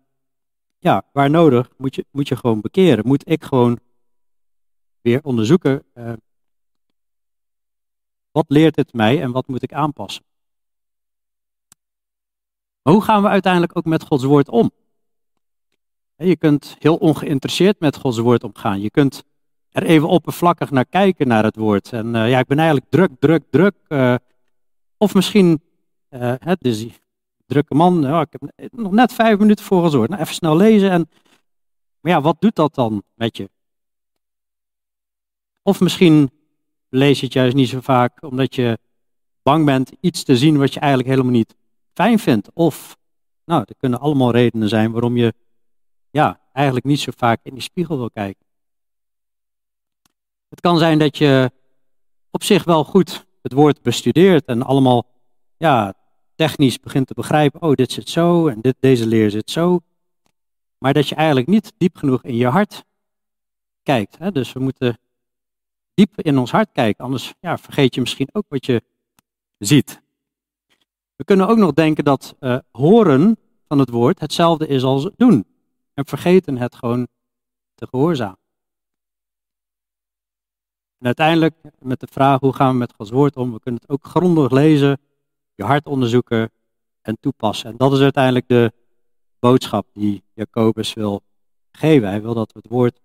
ja, 0.78 1.02
waar 1.12 1.30
nodig 1.30 1.70
moet 1.76 1.94
je, 1.94 2.06
moet 2.10 2.28
je 2.28 2.36
gewoon 2.36 2.60
bekeren. 2.60 3.06
Moet 3.06 3.30
ik 3.30 3.44
gewoon 3.44 3.78
weer 5.00 5.20
onderzoeken, 5.22 5.84
uh, 5.94 6.12
wat 8.30 8.44
leert 8.48 8.76
het 8.76 8.92
mij 8.92 9.22
en 9.22 9.32
wat 9.32 9.46
moet 9.46 9.62
ik 9.62 9.72
aanpassen. 9.72 10.24
hoe 12.82 13.02
gaan 13.02 13.22
we 13.22 13.28
uiteindelijk 13.28 13.76
ook 13.76 13.84
met 13.84 14.02
Gods 14.02 14.24
woord 14.24 14.48
om? 14.48 14.70
Je 16.16 16.36
kunt 16.36 16.76
heel 16.78 16.96
ongeïnteresseerd 16.96 17.80
met 17.80 17.96
Gods 17.96 18.18
woord 18.18 18.44
omgaan. 18.44 18.80
Je 18.80 18.90
kunt 18.90 19.24
er 19.70 19.82
even 19.82 20.08
oppervlakkig 20.08 20.70
naar 20.70 20.86
kijken 20.86 21.28
naar 21.28 21.44
het 21.44 21.56
woord. 21.56 21.92
En 21.92 22.06
uh, 22.14 22.30
ja, 22.30 22.38
ik 22.38 22.46
ben 22.46 22.58
eigenlijk 22.58 22.90
druk, 22.90 23.10
druk, 23.18 23.44
druk. 23.50 23.74
Uh, 23.88 24.14
of 24.96 25.14
misschien 25.14 25.62
hè, 26.18 26.54
dus 26.58 26.78
die 26.78 26.94
drukke 27.46 27.74
man, 27.74 28.02
ja, 28.02 28.20
ik 28.20 28.32
heb 28.32 28.72
nog 28.72 28.92
net 28.92 29.12
vijf 29.12 29.38
minuten 29.38 29.64
voor 29.64 29.82
gezorgd. 29.82 30.08
Nou, 30.08 30.22
even 30.22 30.34
snel 30.34 30.56
lezen. 30.56 30.90
En, 30.90 31.08
maar 32.00 32.12
ja, 32.12 32.20
wat 32.20 32.40
doet 32.40 32.54
dat 32.54 32.74
dan 32.74 33.02
met 33.14 33.36
je? 33.36 33.50
Of 35.62 35.80
misschien 35.80 36.30
lees 36.88 37.18
je 37.18 37.24
het 37.24 37.34
juist 37.34 37.54
niet 37.54 37.68
zo 37.68 37.80
vaak 37.80 38.22
omdat 38.22 38.54
je 38.54 38.78
bang 39.42 39.64
bent 39.64 39.92
iets 40.00 40.24
te 40.24 40.36
zien 40.36 40.58
wat 40.58 40.74
je 40.74 40.80
eigenlijk 40.80 41.10
helemaal 41.10 41.32
niet 41.32 41.54
fijn 41.92 42.18
vindt. 42.18 42.50
Of, 42.52 42.96
nou, 43.44 43.62
er 43.66 43.76
kunnen 43.76 44.00
allemaal 44.00 44.30
redenen 44.30 44.68
zijn 44.68 44.92
waarom 44.92 45.16
je 45.16 45.34
ja, 46.10 46.40
eigenlijk 46.52 46.86
niet 46.86 47.00
zo 47.00 47.12
vaak 47.16 47.40
in 47.42 47.54
die 47.54 47.62
spiegel 47.62 47.96
wil 47.96 48.10
kijken. 48.10 48.46
Het 50.48 50.60
kan 50.60 50.78
zijn 50.78 50.98
dat 50.98 51.18
je 51.18 51.50
op 52.30 52.42
zich 52.42 52.64
wel 52.64 52.84
goed 52.84 53.26
het 53.42 53.52
woord 53.52 53.82
bestudeert 53.82 54.44
en 54.44 54.62
allemaal 54.62 55.06
ja, 55.56 55.94
technisch 56.34 56.80
begint 56.80 57.06
te 57.06 57.14
begrijpen, 57.14 57.62
oh 57.62 57.72
dit 57.72 57.92
zit 57.92 58.08
zo 58.08 58.46
en 58.48 58.60
dit, 58.60 58.76
deze 58.80 59.06
leer 59.06 59.30
zit 59.30 59.50
zo. 59.50 59.80
Maar 60.78 60.92
dat 60.92 61.08
je 61.08 61.14
eigenlijk 61.14 61.46
niet 61.46 61.72
diep 61.76 61.96
genoeg 61.96 62.22
in 62.22 62.36
je 62.36 62.46
hart 62.46 62.84
kijkt. 63.82 64.18
Hè? 64.18 64.32
Dus 64.32 64.52
we 64.52 64.60
moeten 64.60 64.98
diep 65.94 66.20
in 66.20 66.38
ons 66.38 66.50
hart 66.50 66.68
kijken, 66.72 67.04
anders 67.04 67.34
ja, 67.40 67.58
vergeet 67.58 67.94
je 67.94 68.00
misschien 68.00 68.28
ook 68.32 68.44
wat 68.48 68.66
je 68.66 68.82
ziet. 69.58 70.02
We 71.16 71.24
kunnen 71.24 71.48
ook 71.48 71.58
nog 71.58 71.72
denken 71.72 72.04
dat 72.04 72.34
uh, 72.40 72.58
horen 72.70 73.36
van 73.68 73.78
het 73.78 73.90
woord 73.90 74.20
hetzelfde 74.20 74.66
is 74.66 74.82
als 74.82 75.10
doen. 75.16 75.46
En 75.94 76.06
vergeten 76.06 76.58
het 76.58 76.74
gewoon 76.74 77.08
te 77.74 77.86
gehoorzamen. 77.86 78.38
En 80.98 81.06
uiteindelijk 81.06 81.54
met 81.78 82.00
de 82.00 82.08
vraag 82.10 82.40
hoe 82.40 82.52
gaan 82.52 82.72
we 82.72 82.78
met 82.78 82.92
Gods 82.96 83.10
woord 83.10 83.36
om, 83.36 83.52
we 83.52 83.60
kunnen 83.60 83.80
het 83.80 83.90
ook 83.90 84.04
grondig 84.04 84.50
lezen, 84.50 85.00
je 85.54 85.64
hart 85.64 85.86
onderzoeken 85.86 86.50
en 87.02 87.16
toepassen. 87.20 87.70
En 87.70 87.76
dat 87.76 87.92
is 87.92 88.00
uiteindelijk 88.00 88.48
de 88.48 88.72
boodschap 89.38 89.86
die 89.92 90.22
Jacobus 90.34 90.94
wil 90.94 91.22
geven. 91.72 92.08
Hij 92.08 92.22
wil 92.22 92.34
dat 92.34 92.52
we 92.52 92.58
het 92.62 92.70
woord 92.70 93.00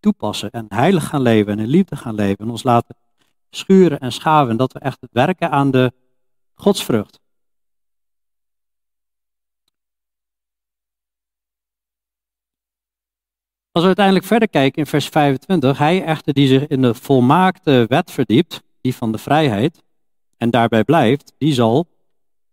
toepassen 0.00 0.50
en 0.50 0.66
heilig 0.68 1.06
gaan 1.06 1.22
leven 1.22 1.52
en 1.52 1.58
in 1.58 1.68
liefde 1.68 1.96
gaan 1.96 2.14
leven 2.14 2.44
en 2.44 2.50
ons 2.50 2.62
laten 2.62 2.96
schuren 3.50 4.00
en 4.00 4.12
schaven. 4.12 4.50
En 4.50 4.56
dat 4.56 4.72
we 4.72 4.78
echt 4.78 4.98
werken 5.10 5.50
aan 5.50 5.70
de 5.70 5.92
godsvrucht. 6.54 7.20
Als 13.72 13.82
we 13.82 13.86
uiteindelijk 13.86 14.26
verder 14.26 14.48
kijken 14.48 14.78
in 14.82 14.86
vers 14.86 15.08
25, 15.08 15.78
hij 15.78 16.04
echter 16.04 16.32
die 16.32 16.46
zich 16.46 16.66
in 16.66 16.82
de 16.82 16.94
volmaakte 16.94 17.84
wet 17.88 18.10
verdiept, 18.10 18.62
die 18.80 18.94
van 18.94 19.12
de 19.12 19.18
vrijheid, 19.18 19.82
en 20.40 20.50
daarbij 20.50 20.84
blijft, 20.84 21.32
die 21.38 21.52
zal, 21.52 21.86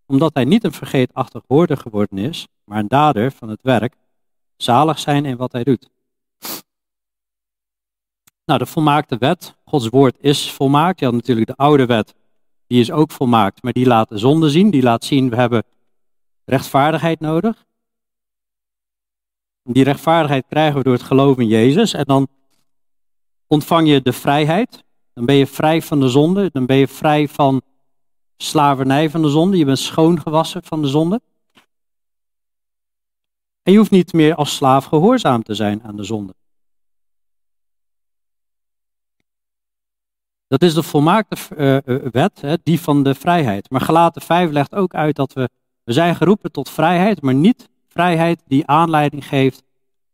omdat 0.06 0.34
hij 0.34 0.46
niet 0.46 0.64
een 0.64 0.74
vergeetachtig 0.74 1.44
hoorder 1.48 1.78
geworden 1.78 2.18
is, 2.18 2.48
maar 2.64 2.80
een 2.80 2.88
dader 2.88 3.32
van 3.32 3.50
het 3.50 3.62
werk, 3.62 3.96
zalig 4.58 5.00
zijn 5.00 5.26
in 5.26 5.38
wat 5.38 5.52
hij 5.52 5.64
doet. 5.64 5.90
Nou, 8.46 8.60
de 8.60 8.66
volmaakte 8.66 9.18
wet, 9.18 9.56
Gods 9.66 9.88
woord 9.88 10.18
is 10.20 10.52
volmaakt. 10.52 11.00
Je 11.00 11.06
had 11.06 11.14
natuurlijk 11.14 11.48
de 11.48 11.56
oude 11.56 11.86
wet, 11.86 12.16
die 12.68 12.80
is 12.80 12.92
ook 12.92 13.12
volmaakt, 13.12 13.64
maar 13.64 13.74
die 13.74 13.86
laat 13.86 14.10
de 14.10 14.18
zonde 14.18 14.50
zien. 14.50 14.70
Die 14.70 14.82
laat 14.82 15.04
zien, 15.04 15.30
we 15.30 15.36
hebben 15.36 15.64
rechtvaardigheid 16.46 17.20
nodig. 17.20 17.66
Die 19.64 19.84
rechtvaardigheid 19.84 20.46
krijgen 20.48 20.78
we 20.78 20.84
door 20.84 20.94
het 20.94 21.04
geloven 21.04 21.44
in 21.44 21.50
Jezus. 21.50 21.94
En 21.94 22.04
dan 22.06 22.28
ontvang 23.48 23.88
je 23.88 24.02
de 24.02 24.14
vrijheid. 24.14 24.84
Dan 25.14 25.26
ben 25.26 25.36
je 25.36 25.48
vrij 25.48 25.82
van 25.82 26.00
de 26.00 26.10
zonde. 26.10 26.50
Dan 26.52 26.66
ben 26.66 26.78
je 26.78 26.88
vrij 26.88 27.28
van 27.28 27.62
slavernij 28.38 29.10
van 29.10 29.22
de 29.22 29.30
zonde. 29.30 29.58
Je 29.58 29.66
bent 29.66 29.80
schoongewassen 29.80 30.64
van 30.64 30.82
de 30.82 30.88
zonde. 30.88 31.22
En 33.64 33.72
je 33.72 33.78
hoeft 33.78 33.92
niet 33.92 34.14
meer 34.14 34.36
als 34.36 34.56
slaaf 34.56 34.86
gehoorzaam 34.86 35.44
te 35.44 35.54
zijn 35.54 35.84
aan 35.84 35.96
de 35.96 36.04
zonde. 36.04 36.36
Dat 40.48 40.62
is 40.62 40.74
de 40.74 40.84
volmaakte 40.84 41.36
uh, 41.86 42.12
wet, 42.12 42.42
hè, 42.42 42.56
die 42.64 42.80
van 42.82 43.04
de 43.04 43.16
vrijheid. 43.16 43.70
Maar 43.70 43.82
gelaten 43.82 44.22
5 44.22 44.52
legt 44.52 44.76
ook 44.76 44.94
uit 44.94 45.16
dat 45.16 45.34
we, 45.34 45.50
we 45.84 45.94
zijn 45.94 46.16
geroepen 46.16 46.52
tot 46.52 46.70
vrijheid, 46.70 47.22
maar 47.22 47.34
niet 47.34 47.70
vrijheid 47.88 48.42
die 48.46 48.68
aanleiding 48.68 49.28
geeft 49.28 49.64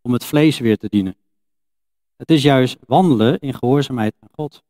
om 0.02 0.14
het 0.14 0.26
vlees 0.26 0.60
weer 0.60 0.78
te 0.78 0.88
dienen. 0.90 1.16
Het 2.16 2.32
is 2.32 2.42
juist 2.42 2.78
wandelen 2.88 3.40
in 3.40 3.54
gehoorzaamheid 3.54 4.16
aan 4.20 4.30
God. 4.32 4.64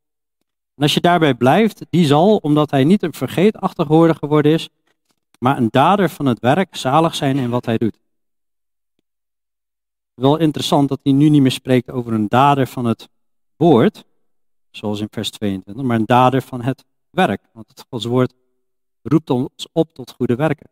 En 0.76 0.84
als 0.84 0.94
je 0.94 1.02
daarbij 1.02 1.34
blijft, 1.34 1.86
die 1.90 2.06
zal, 2.06 2.38
omdat 2.38 2.72
hij 2.72 2.84
niet 2.84 3.04
een 3.04 3.14
vergeetachtig 3.14 3.88
hoorder 3.88 4.16
geworden 4.16 4.52
is, 4.52 4.70
maar 5.40 5.58
een 5.58 5.68
dader 5.70 6.10
van 6.10 6.26
het 6.26 6.40
werk, 6.40 6.76
zalig 6.76 7.16
zijn 7.16 7.38
in 7.38 7.50
wat 7.50 7.66
hij 7.66 7.78
doet. 7.78 8.00
Wel 10.14 10.38
interessant 10.38 10.90
dat 10.90 11.00
hij 11.04 11.12
nu 11.12 11.30
niet 11.30 11.42
meer 11.42 11.52
spreekt 11.52 11.92
over 11.92 12.14
een 12.14 12.28
dader 12.28 12.68
van 12.68 12.86
het 12.86 13.10
woord, 13.56 14.06
zoals 14.72 15.00
in 15.00 15.08
vers 15.12 15.30
22, 15.30 15.84
maar 15.84 15.98
een 15.98 16.06
dader 16.06 16.42
van 16.42 16.62
het 16.62 16.86
werk. 17.10 17.42
Want 17.54 17.68
het 17.68 17.86
Gods 17.90 18.06
woord 18.06 18.34
roept 19.02 19.30
ons 19.30 19.68
op 19.72 19.94
tot 19.94 20.12
goede 20.12 20.36
werken. 20.36 20.70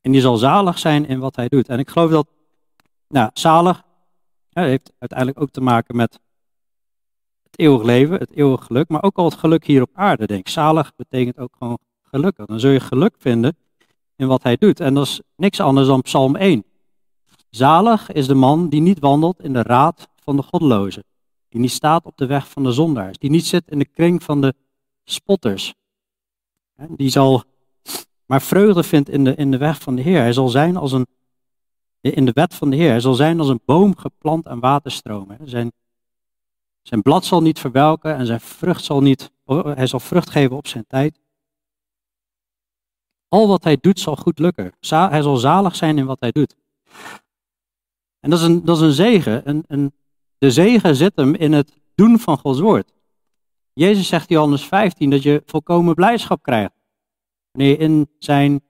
En 0.00 0.12
die 0.12 0.20
zal 0.20 0.36
zalig 0.36 0.78
zijn 0.78 1.06
in 1.06 1.18
wat 1.18 1.36
hij 1.36 1.48
doet. 1.48 1.68
En 1.68 1.78
ik 1.78 1.90
geloof 1.90 2.10
dat, 2.10 2.28
nou, 3.08 3.30
zalig 3.32 3.82
ja, 4.48 4.62
heeft 4.62 4.92
uiteindelijk 4.98 5.40
ook 5.40 5.50
te 5.50 5.60
maken 5.60 5.96
met 5.96 6.20
eeuwig 7.58 7.82
leven, 7.82 8.18
het 8.18 8.32
eeuwig 8.32 8.64
geluk, 8.64 8.88
maar 8.88 9.02
ook 9.02 9.16
al 9.16 9.24
het 9.24 9.34
geluk 9.34 9.66
hier 9.66 9.82
op 9.82 9.90
aarde, 9.92 10.26
denk 10.26 10.40
ik. 10.40 10.48
Zalig 10.48 10.92
betekent 10.96 11.38
ook 11.38 11.54
gewoon 11.58 11.78
gelukkig. 12.02 12.46
Dan 12.46 12.60
zul 12.60 12.70
je 12.70 12.80
geluk 12.80 13.14
vinden 13.18 13.56
in 14.16 14.26
wat 14.26 14.42
hij 14.42 14.56
doet. 14.56 14.80
En 14.80 14.94
dat 14.94 15.04
is 15.04 15.20
niks 15.36 15.60
anders 15.60 15.86
dan 15.86 16.02
Psalm 16.02 16.36
1. 16.36 16.64
Zalig 17.50 18.12
is 18.12 18.26
de 18.26 18.34
man 18.34 18.68
die 18.68 18.80
niet 18.80 18.98
wandelt 18.98 19.42
in 19.42 19.52
de 19.52 19.62
raad 19.62 20.08
van 20.16 20.36
de 20.36 20.42
goddelozen, 20.42 21.04
die 21.48 21.60
niet 21.60 21.70
staat 21.70 22.04
op 22.04 22.16
de 22.16 22.26
weg 22.26 22.48
van 22.48 22.62
de 22.62 22.72
zondaars, 22.72 23.18
die 23.18 23.30
niet 23.30 23.46
zit 23.46 23.70
in 23.70 23.78
de 23.78 23.84
kring 23.84 24.22
van 24.22 24.40
de 24.40 24.54
spotters. 25.04 25.74
Die 26.88 27.08
zal 27.08 27.44
maar 28.26 28.42
vreugde 28.42 28.82
vindt 28.82 29.08
in 29.08 29.24
de, 29.24 29.34
in 29.34 29.50
de 29.50 29.56
weg 29.56 29.80
van 29.80 29.96
de 29.96 30.02
Heer. 30.02 30.20
Hij 30.20 30.32
zal 30.32 30.48
zijn 30.48 30.76
als 30.76 30.92
een, 30.92 31.06
in 32.00 32.24
de 32.24 32.32
wet 32.32 32.54
van 32.54 32.70
de 32.70 32.76
Heer. 32.76 32.90
Hij 32.90 33.00
zal 33.00 33.14
zijn 33.14 33.38
als 33.38 33.48
een 33.48 33.60
boom 33.64 33.96
geplant 33.96 34.48
aan 34.48 34.60
waterstromen. 34.60 35.38
Zijn, 35.44 35.72
zijn 36.86 37.02
blad 37.02 37.24
zal 37.24 37.42
niet 37.42 37.58
verwelken 37.58 38.16
en 38.16 38.26
zijn 38.26 38.40
vrucht 38.40 38.84
zal 38.84 39.00
niet, 39.00 39.32
hij 39.46 39.86
zal 39.86 40.00
vrucht 40.00 40.30
geven 40.30 40.56
op 40.56 40.66
zijn 40.66 40.86
tijd. 40.86 41.20
Al 43.28 43.48
wat 43.48 43.64
hij 43.64 43.76
doet 43.80 44.00
zal 44.00 44.16
goed 44.16 44.38
lukken. 44.38 44.72
Hij 44.88 45.22
zal 45.22 45.36
zalig 45.36 45.76
zijn 45.76 45.98
in 45.98 46.06
wat 46.06 46.20
hij 46.20 46.32
doet. 46.32 46.56
En 48.20 48.30
dat 48.30 48.38
is 48.38 48.44
een, 48.44 48.64
dat 48.64 48.76
is 48.76 48.82
een 48.82 48.92
zegen. 48.92 49.48
Een, 49.48 49.64
een, 49.66 49.92
de 50.38 50.50
zegen 50.50 50.96
zit 50.96 51.16
hem 51.16 51.34
in 51.34 51.52
het 51.52 51.72
doen 51.94 52.18
van 52.18 52.38
Gods 52.38 52.60
woord. 52.60 52.92
Jezus 53.72 54.08
zegt 54.08 54.30
in 54.30 54.34
Johannes 54.34 54.64
15 54.64 55.10
dat 55.10 55.22
je 55.22 55.42
volkomen 55.46 55.94
blijdschap 55.94 56.42
krijgt. 56.42 56.74
Wanneer 57.50 57.70
je 57.70 57.76
in, 57.76 58.10
zijn, 58.18 58.60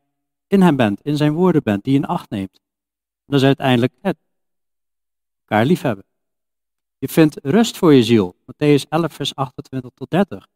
in 0.46 0.62
hem 0.62 0.76
bent, 0.76 1.00
in 1.02 1.16
zijn 1.16 1.32
woorden 1.32 1.62
bent, 1.62 1.84
die 1.84 1.92
je 1.92 1.98
in 1.98 2.06
acht 2.06 2.30
neemt. 2.30 2.60
Dat 3.26 3.40
is 3.40 3.46
uiteindelijk 3.46 3.92
het. 4.00 4.16
Elkaar 5.40 5.64
liefhebben. 5.64 6.04
Je 6.98 7.08
vindt 7.08 7.38
rust 7.42 7.76
voor 7.76 7.94
je 7.94 8.02
ziel. 8.02 8.36
Matthäus 8.40 8.88
11, 8.88 9.12
vers 9.12 9.34
28 9.34 9.90
tot 9.94 10.10
30. 10.10 10.46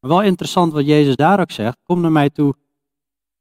Maar 0.00 0.10
wel 0.10 0.22
interessant 0.22 0.72
wat 0.72 0.86
Jezus 0.86 1.16
daar 1.16 1.40
ook 1.40 1.50
zegt. 1.50 1.78
Kom 1.82 2.00
naar 2.00 2.12
mij 2.12 2.30
toe, 2.30 2.54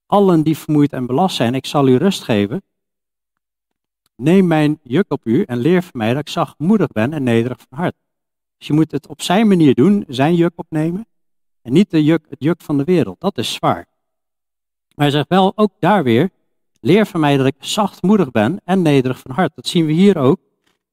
allen 0.05 0.43
die 0.43 0.57
vermoeid 0.57 0.93
en 0.93 1.05
belast 1.05 1.35
zijn, 1.35 1.55
ik 1.55 1.65
zal 1.65 1.87
u 1.87 1.95
rust 1.95 2.23
geven. 2.23 2.63
Neem 4.15 4.47
mijn 4.47 4.79
juk 4.83 5.05
op 5.11 5.25
u 5.25 5.43
en 5.43 5.57
leer 5.57 5.81
van 5.81 5.91
mij 5.93 6.13
dat 6.13 6.21
ik 6.21 6.29
zachtmoedig 6.29 6.87
ben 6.87 7.13
en 7.13 7.23
nederig 7.23 7.57
van 7.69 7.77
hart. 7.77 7.95
Dus 8.57 8.67
je 8.67 8.73
moet 8.73 8.91
het 8.91 9.07
op 9.07 9.21
zijn 9.21 9.47
manier 9.47 9.75
doen, 9.75 10.03
zijn 10.07 10.35
juk 10.35 10.53
opnemen. 10.55 11.05
En 11.61 11.73
niet 11.73 11.89
de 11.89 12.03
juk, 12.03 12.25
het 12.29 12.43
juk 12.43 12.61
van 12.61 12.77
de 12.77 12.83
wereld. 12.83 13.19
Dat 13.19 13.37
is 13.37 13.53
zwaar. 13.53 13.87
Maar 14.95 15.05
hij 15.05 15.09
zegt 15.09 15.29
wel, 15.29 15.51
ook 15.55 15.71
daar 15.79 16.03
weer, 16.03 16.29
leer 16.79 17.05
van 17.05 17.19
mij 17.19 17.37
dat 17.37 17.45
ik 17.45 17.55
zachtmoedig 17.59 18.31
ben 18.31 18.61
en 18.63 18.81
nederig 18.81 19.19
van 19.19 19.31
hart. 19.31 19.55
Dat 19.55 19.67
zien 19.67 19.85
we 19.85 19.91
hier 19.91 20.17
ook. 20.17 20.39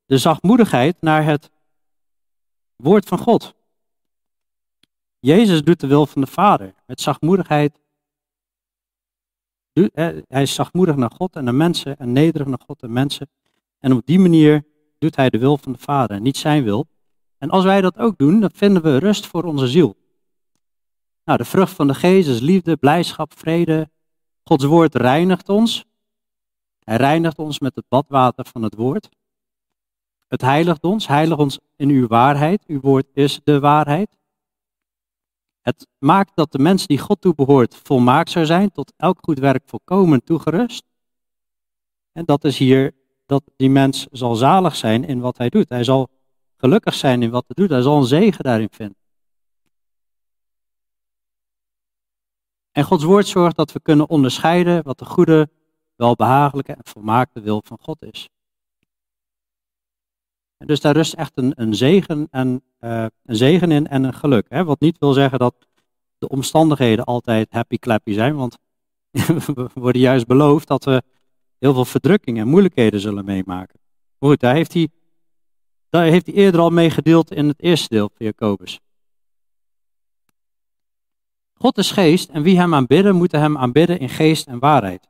De 0.09 0.19
zachtmoedigheid 0.19 0.97
naar 1.01 1.25
het 1.25 1.51
woord 2.77 3.09
van 3.09 3.19
God. 3.19 3.55
Jezus 5.19 5.63
doet 5.63 5.81
de 5.81 5.87
wil 5.87 6.07
van 6.07 6.21
de 6.21 6.27
Vader. 6.27 6.75
Met 6.87 7.01
zachtmoedigheid. 7.01 7.81
Hij 9.73 10.43
is 10.43 10.55
zachtmoedig 10.55 10.97
naar 10.97 11.11
God 11.11 11.37
en 11.37 11.45
naar 11.45 11.55
mensen 11.55 11.99
en 11.99 12.13
nederig 12.13 12.47
naar 12.47 12.61
God 12.67 12.83
en 12.83 12.93
mensen. 12.93 13.31
En 13.79 13.93
op 13.93 14.07
die 14.07 14.19
manier 14.19 14.65
doet 14.99 15.17
hij 15.17 15.31
de 15.31 15.39
wil 15.39 15.59
van 15.59 15.73
de 15.73 15.79
Vader, 15.79 16.21
niet 16.21 16.37
zijn 16.37 16.65
wil. 16.65 16.87
En 17.39 17.51
als 17.51 17.65
wij 17.65 17.81
dat 17.81 17.99
ook 17.99 18.19
doen, 18.19 18.41
dan 18.41 18.51
vinden 18.55 18.83
we 18.83 18.99
rust 18.99 19.27
voor 19.27 19.45
onze 19.45 19.67
ziel. 19.67 19.97
Nou, 21.25 21.39
de 21.39 21.45
vrucht 21.45 21.73
van 21.73 21.87
de 21.87 21.95
geest 21.95 22.29
is 22.29 22.41
liefde, 22.41 22.77
blijdschap, 22.77 23.39
vrede. 23.39 23.91
Gods 24.45 24.65
woord 24.65 24.95
reinigt 24.95 25.49
ons. 25.49 25.85
Hij 26.85 26.97
reinigt 26.97 27.39
ons 27.39 27.59
met 27.59 27.75
het 27.75 27.85
badwater 27.89 28.47
van 28.47 28.63
het 28.63 28.75
woord. 28.75 29.09
Het 30.29 30.41
heiligt 30.41 30.85
ons, 30.85 31.07
heiligt 31.07 31.41
ons 31.41 31.59
in 31.77 31.89
uw 31.89 32.07
waarheid. 32.07 32.65
Uw 32.67 32.81
woord 32.81 33.07
is 33.13 33.41
de 33.45 33.61
waarheid. 33.61 34.17
Het 35.61 35.87
maakt 35.99 36.33
dat 36.35 36.53
de 36.53 36.59
mens 36.59 36.87
die 36.87 36.99
God 36.99 37.21
toebehoort 37.21 37.77
volmaakt 37.77 38.31
zou 38.31 38.47
zijn, 38.47 38.71
tot 38.71 38.93
elk 38.97 39.19
goed 39.21 39.39
werk 39.39 39.63
volkomen 39.67 40.25
toegerust. 40.25 40.85
En 42.13 42.25
dat 42.25 42.45
is 42.45 42.59
hier 42.59 42.95
dat 43.27 43.43
die 43.57 43.71
mens 43.71 44.07
zal 44.11 44.35
zalig 44.35 44.77
zijn 44.77 45.05
in 45.05 45.21
wat 45.21 45.39
hij 45.39 45.49
doet. 45.49 45.69
Hij 45.69 45.85
zal 45.85 46.09
gelukkig 46.57 46.95
zijn 46.95 47.23
in 47.23 47.31
wat 47.31 47.45
hij 47.47 47.65
doet. 47.65 47.71
Hij 47.71 47.83
zal 47.83 47.97
een 47.97 48.05
zegen 48.05 48.45
daarin 48.45 48.69
vinden. 48.71 48.97
En 52.73 52.85
Gods 52.85 53.05
woord 53.05 53.27
zorgt 53.27 53.57
dat 53.57 53.73
we 53.73 53.81
kunnen 53.81 54.09
onderscheiden 54.09 54.83
wat 54.83 54.99
de 54.99 55.05
goede, 55.05 55.51
welbehagelijke 55.97 56.73
en 56.73 56.85
volmaakte 56.85 57.41
wil 57.41 57.61
van 57.65 57.79
God 57.81 58.03
is. 58.03 58.29
Dus 60.67 60.81
daar 60.81 60.95
rust 60.95 61.15
echt 61.15 61.33
een, 61.35 61.53
een, 61.55 61.75
zegen, 61.75 62.29
en, 62.31 62.63
uh, 62.81 63.07
een 63.25 63.37
zegen 63.37 63.71
in 63.71 63.87
en 63.87 64.05
een 64.05 64.15
geluk. 64.15 64.47
Hè? 64.49 64.65
Wat 64.65 64.81
niet 64.81 64.99
wil 64.99 65.13
zeggen 65.13 65.39
dat 65.39 65.55
de 66.19 66.29
omstandigheden 66.29 67.05
altijd 67.05 67.51
happy 67.51 67.77
clappy 67.77 68.13
zijn, 68.13 68.37
want 68.37 68.59
we 69.47 69.69
worden 69.75 70.01
juist 70.01 70.27
beloofd 70.27 70.69
dat 70.69 70.85
we 70.85 71.03
heel 71.59 71.75
veel 71.75 71.85
verdrukking 71.85 72.39
en 72.39 72.49
moeilijkheden 72.49 73.01
zullen 73.01 73.25
meemaken. 73.25 73.79
goed, 74.19 74.41
daar 74.41 74.55
heeft 74.55 74.73
hij, 74.73 74.89
daar 75.89 76.05
heeft 76.05 76.27
hij 76.27 76.35
eerder 76.35 76.61
al 76.61 76.71
mee 76.71 76.91
gedeeld 76.91 77.31
in 77.31 77.49
het 77.49 77.63
eerste 77.63 77.89
deel 77.89 78.11
van 78.15 78.27
Jacobus. 78.27 78.81
God 81.55 81.79
is 81.79 81.91
geest 81.91 82.29
en 82.29 82.43
wie 82.43 82.59
hem 82.59 82.75
aanbidden, 82.75 83.17
moeten 83.17 83.41
hem 83.41 83.59
aanbidden 83.59 83.99
in 83.99 84.09
geest 84.09 84.47
en 84.47 84.59
waarheid. 84.59 85.09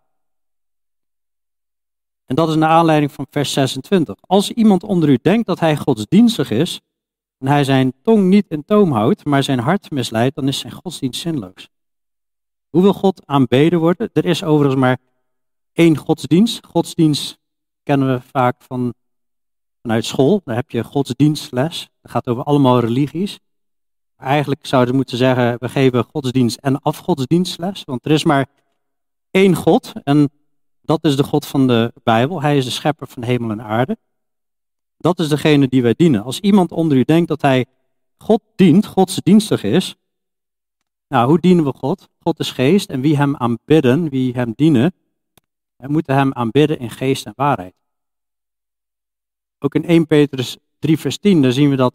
En 2.29 2.35
dat 2.35 2.49
is 2.49 2.55
naar 2.55 2.69
aanleiding 2.69 3.13
van 3.13 3.27
vers 3.31 3.53
26. 3.53 4.15
Als 4.21 4.51
iemand 4.51 4.83
onder 4.83 5.09
u 5.09 5.19
denkt 5.23 5.47
dat 5.47 5.61
hij 5.61 5.77
godsdienstig 5.77 6.51
is, 6.51 6.81
en 7.39 7.47
hij 7.47 7.65
zijn 7.65 7.93
tong 8.03 8.25
niet 8.25 8.47
in 8.49 8.65
toom 8.65 8.93
houdt, 8.93 9.25
maar 9.25 9.43
zijn 9.43 9.59
hart 9.59 9.91
misleidt, 9.91 10.35
dan 10.35 10.49
is 10.49 10.59
zijn 10.59 10.73
godsdienst 10.73 11.21
zinloos. 11.21 11.69
Hoe 12.69 12.83
wil 12.83 12.93
God 12.93 13.27
aanbeden 13.27 13.79
worden? 13.79 14.11
Er 14.13 14.25
is 14.25 14.45
overigens 14.45 14.81
maar 14.81 14.99
één 15.73 15.97
godsdienst. 15.97 16.67
Godsdienst 16.67 17.39
kennen 17.83 18.15
we 18.15 18.21
vaak 18.21 18.63
van, 18.63 18.95
vanuit 19.83 20.05
school. 20.05 20.41
Daar 20.45 20.57
heb 20.57 20.71
je 20.71 20.85
godsdienstles. 20.85 21.89
Dat 22.01 22.11
gaat 22.11 22.27
over 22.27 22.43
allemaal 22.43 22.81
religies. 22.81 23.39
Eigenlijk 24.17 24.67
zouden 24.67 24.91
we 24.91 24.97
moeten 24.97 25.17
zeggen, 25.17 25.57
we 25.59 25.69
geven 25.69 26.05
godsdienst 26.05 26.57
en 26.57 26.81
afgodsdienstles. 26.81 27.85
Want 27.85 28.05
er 28.05 28.11
is 28.11 28.25
maar 28.25 28.47
één 29.31 29.55
God 29.55 29.93
en 30.03 30.31
dat 30.89 31.05
is 31.05 31.17
de 31.17 31.23
God 31.23 31.47
van 31.47 31.67
de 31.67 31.93
Bijbel. 32.03 32.43
Hij 32.43 32.57
is 32.57 32.65
de 32.65 32.71
schepper 32.71 33.07
van 33.07 33.23
hemel 33.23 33.51
en 33.51 33.63
aarde. 33.63 33.99
Dat 34.97 35.19
is 35.19 35.29
degene 35.29 35.69
die 35.69 35.83
wij 35.83 35.95
dienen. 35.97 36.23
Als 36.23 36.41
iemand 36.41 36.73
onder 36.73 36.97
u 36.97 37.05
denkt 37.05 37.29
dat 37.29 37.43
hij 37.43 37.67
God 38.19 38.43
dient, 38.57 38.87
godsdienstig 38.87 39.63
is. 39.63 39.97
Nou, 41.09 41.29
hoe 41.29 41.41
dienen 41.41 41.65
we 41.65 41.73
God? 41.73 42.09
God 42.21 42.39
is 42.39 42.51
geest 42.51 42.91
en 42.91 43.01
wie 43.01 43.17
hem 43.17 43.37
aanbidden, 43.37 44.09
wie 44.09 44.33
hem 44.33 44.53
dienen, 44.57 44.93
moeten 45.77 46.15
hem 46.15 46.33
aanbidden 46.33 46.79
in 46.79 46.91
geest 46.91 47.27
en 47.27 47.33
waarheid. 47.37 47.75
Ook 49.59 49.75
in 49.75 49.85
1 49.85 50.07
Petrus 50.07 50.57
3 50.79 50.99
vers 50.99 51.19
10, 51.19 51.43
daar 51.43 51.53
zien 51.53 51.71
we 51.71 51.77
dat 51.77 51.95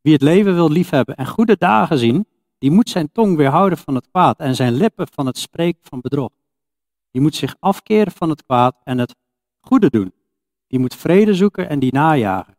wie 0.00 0.12
het 0.12 0.22
leven 0.22 0.54
wil 0.54 0.70
liefhebben 0.70 1.16
en 1.16 1.26
goede 1.26 1.56
dagen 1.56 1.98
zien, 1.98 2.26
die 2.58 2.70
moet 2.70 2.90
zijn 2.90 3.12
tong 3.12 3.36
weerhouden 3.36 3.78
van 3.78 3.94
het 3.94 4.08
kwaad 4.10 4.38
en 4.38 4.54
zijn 4.54 4.72
lippen 4.72 5.06
van 5.10 5.26
het 5.26 5.38
spreken 5.38 5.80
van 5.82 6.00
bedrog. 6.00 6.30
Die 7.10 7.22
moet 7.22 7.34
zich 7.34 7.56
afkeren 7.60 8.12
van 8.12 8.30
het 8.30 8.44
kwaad 8.44 8.76
en 8.84 8.98
het 8.98 9.14
goede 9.60 9.90
doen. 9.90 10.12
Die 10.66 10.78
moet 10.78 10.94
vrede 10.94 11.34
zoeken 11.34 11.68
en 11.68 11.78
die 11.78 11.92
najagen. 11.92 12.56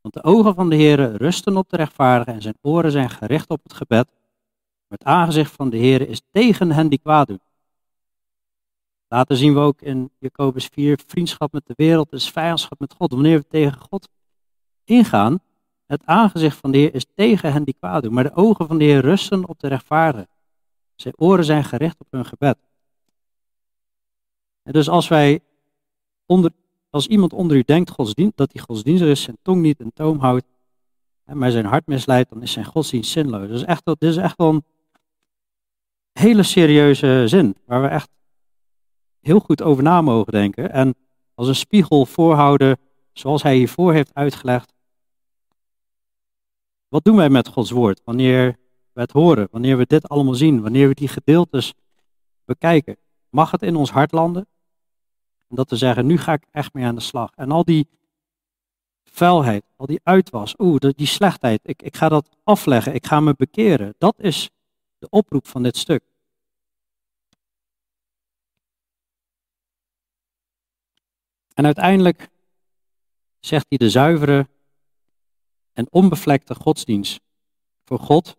Want 0.00 0.14
de 0.14 0.24
ogen 0.24 0.54
van 0.54 0.70
de 0.70 0.76
Heer 0.76 1.16
rusten 1.16 1.56
op 1.56 1.68
de 1.68 1.76
rechtvaardigen 1.76 2.34
en 2.34 2.42
zijn 2.42 2.58
oren 2.60 2.90
zijn 2.90 3.10
gericht 3.10 3.48
op 3.48 3.62
het 3.62 3.72
gebed. 3.72 4.06
Maar 4.86 4.98
het 4.98 5.04
aangezicht 5.04 5.52
van 5.52 5.70
de 5.70 5.76
Heer 5.76 6.08
is 6.08 6.22
tegen 6.30 6.70
hen 6.70 6.88
die 6.88 6.98
kwaad 6.98 7.26
doen. 7.26 7.40
Later 9.08 9.36
zien 9.36 9.54
we 9.54 9.60
ook 9.60 9.80
in 9.80 10.10
Jacobus 10.18 10.66
4, 10.66 10.98
vriendschap 11.06 11.52
met 11.52 11.66
de 11.66 11.72
wereld 11.76 12.12
is 12.12 12.30
vijandschap 12.30 12.78
met 12.78 12.94
God. 12.94 13.12
Wanneer 13.12 13.38
we 13.38 13.46
tegen 13.46 13.80
God 13.80 14.08
ingaan, 14.84 15.40
het 15.86 16.06
aangezicht 16.06 16.56
van 16.56 16.70
de 16.70 16.78
Heer 16.78 16.94
is 16.94 17.06
tegen 17.14 17.52
hen 17.52 17.64
die 17.64 17.76
kwaad 17.78 18.02
doen. 18.02 18.12
Maar 18.12 18.24
de 18.24 18.34
ogen 18.34 18.66
van 18.66 18.78
de 18.78 18.84
Heer 18.84 19.00
rusten 19.00 19.48
op 19.48 19.58
de 19.60 19.68
rechtvaardigen. 19.68 20.28
Zijn 20.94 21.14
oren 21.16 21.44
zijn 21.44 21.64
gericht 21.64 22.00
op 22.00 22.06
hun 22.10 22.24
gebed. 22.24 22.58
En 24.64 24.72
dus 24.72 24.88
als 24.88 25.08
wij 25.08 25.40
onder, 26.26 26.50
als 26.90 27.06
iemand 27.06 27.32
onder 27.32 27.56
u 27.56 27.62
denkt 27.62 27.96
dat 28.36 28.52
hij 28.52 28.62
godsdienstig 28.62 29.08
is, 29.08 29.22
zijn 29.22 29.38
tong 29.42 29.62
niet 29.62 29.80
in 29.80 29.92
toom 29.92 30.18
houdt, 30.18 30.46
maar 31.24 31.50
zijn 31.50 31.64
hart 31.64 31.86
misleidt, 31.86 32.30
dan 32.30 32.42
is 32.42 32.52
zijn 32.52 32.64
godsdienst 32.64 33.10
zinloos. 33.10 33.48
Is 33.48 33.64
echt, 33.64 33.84
dit 33.84 34.02
is 34.02 34.16
echt 34.16 34.36
wel 34.36 34.48
een 34.48 34.64
hele 36.12 36.42
serieuze 36.42 37.24
zin, 37.26 37.56
waar 37.66 37.82
we 37.82 37.88
echt 37.88 38.08
heel 39.20 39.40
goed 39.40 39.62
over 39.62 39.82
na 39.82 40.00
mogen 40.00 40.32
denken. 40.32 40.72
En 40.72 40.94
als 41.34 41.48
een 41.48 41.54
spiegel 41.54 42.06
voorhouden, 42.06 42.78
zoals 43.12 43.42
hij 43.42 43.56
hiervoor 43.56 43.92
heeft 43.92 44.14
uitgelegd. 44.14 44.72
Wat 46.88 47.04
doen 47.04 47.16
wij 47.16 47.28
met 47.28 47.48
Gods 47.48 47.70
woord 47.70 48.00
wanneer 48.04 48.58
we 48.92 49.00
het 49.00 49.12
horen, 49.12 49.48
wanneer 49.50 49.76
we 49.76 49.86
dit 49.86 50.08
allemaal 50.08 50.34
zien, 50.34 50.62
wanneer 50.62 50.88
we 50.88 50.94
die 50.94 51.08
gedeeltes 51.08 51.74
bekijken? 52.44 52.96
Mag 53.30 53.50
het 53.50 53.62
in 53.62 53.76
ons 53.76 53.90
hart 53.90 54.12
landen? 54.12 54.46
En 55.54 55.60
dat 55.60 55.70
we 55.70 55.76
zeggen, 55.76 56.06
nu 56.06 56.18
ga 56.18 56.32
ik 56.32 56.46
echt 56.50 56.72
mee 56.72 56.84
aan 56.84 56.94
de 56.94 57.00
slag. 57.00 57.30
En 57.34 57.50
al 57.50 57.64
die 57.64 57.88
vuilheid, 59.04 59.64
al 59.76 59.86
die 59.86 60.00
uitwas, 60.02 60.54
oeh, 60.58 60.80
die 60.80 61.06
slechtheid, 61.06 61.60
ik, 61.62 61.82
ik 61.82 61.96
ga 61.96 62.08
dat 62.08 62.36
afleggen, 62.44 62.94
ik 62.94 63.06
ga 63.06 63.20
me 63.20 63.34
bekeren. 63.36 63.94
Dat 63.98 64.14
is 64.18 64.50
de 64.98 65.08
oproep 65.08 65.46
van 65.46 65.62
dit 65.62 65.76
stuk. 65.76 66.02
En 71.54 71.64
uiteindelijk 71.64 72.28
zegt 73.40 73.66
hij 73.68 73.78
de 73.78 73.90
zuivere 73.90 74.48
en 75.72 75.86
onbevlekte 75.90 76.54
godsdienst. 76.54 77.20
Voor 77.84 77.98
God 77.98 78.36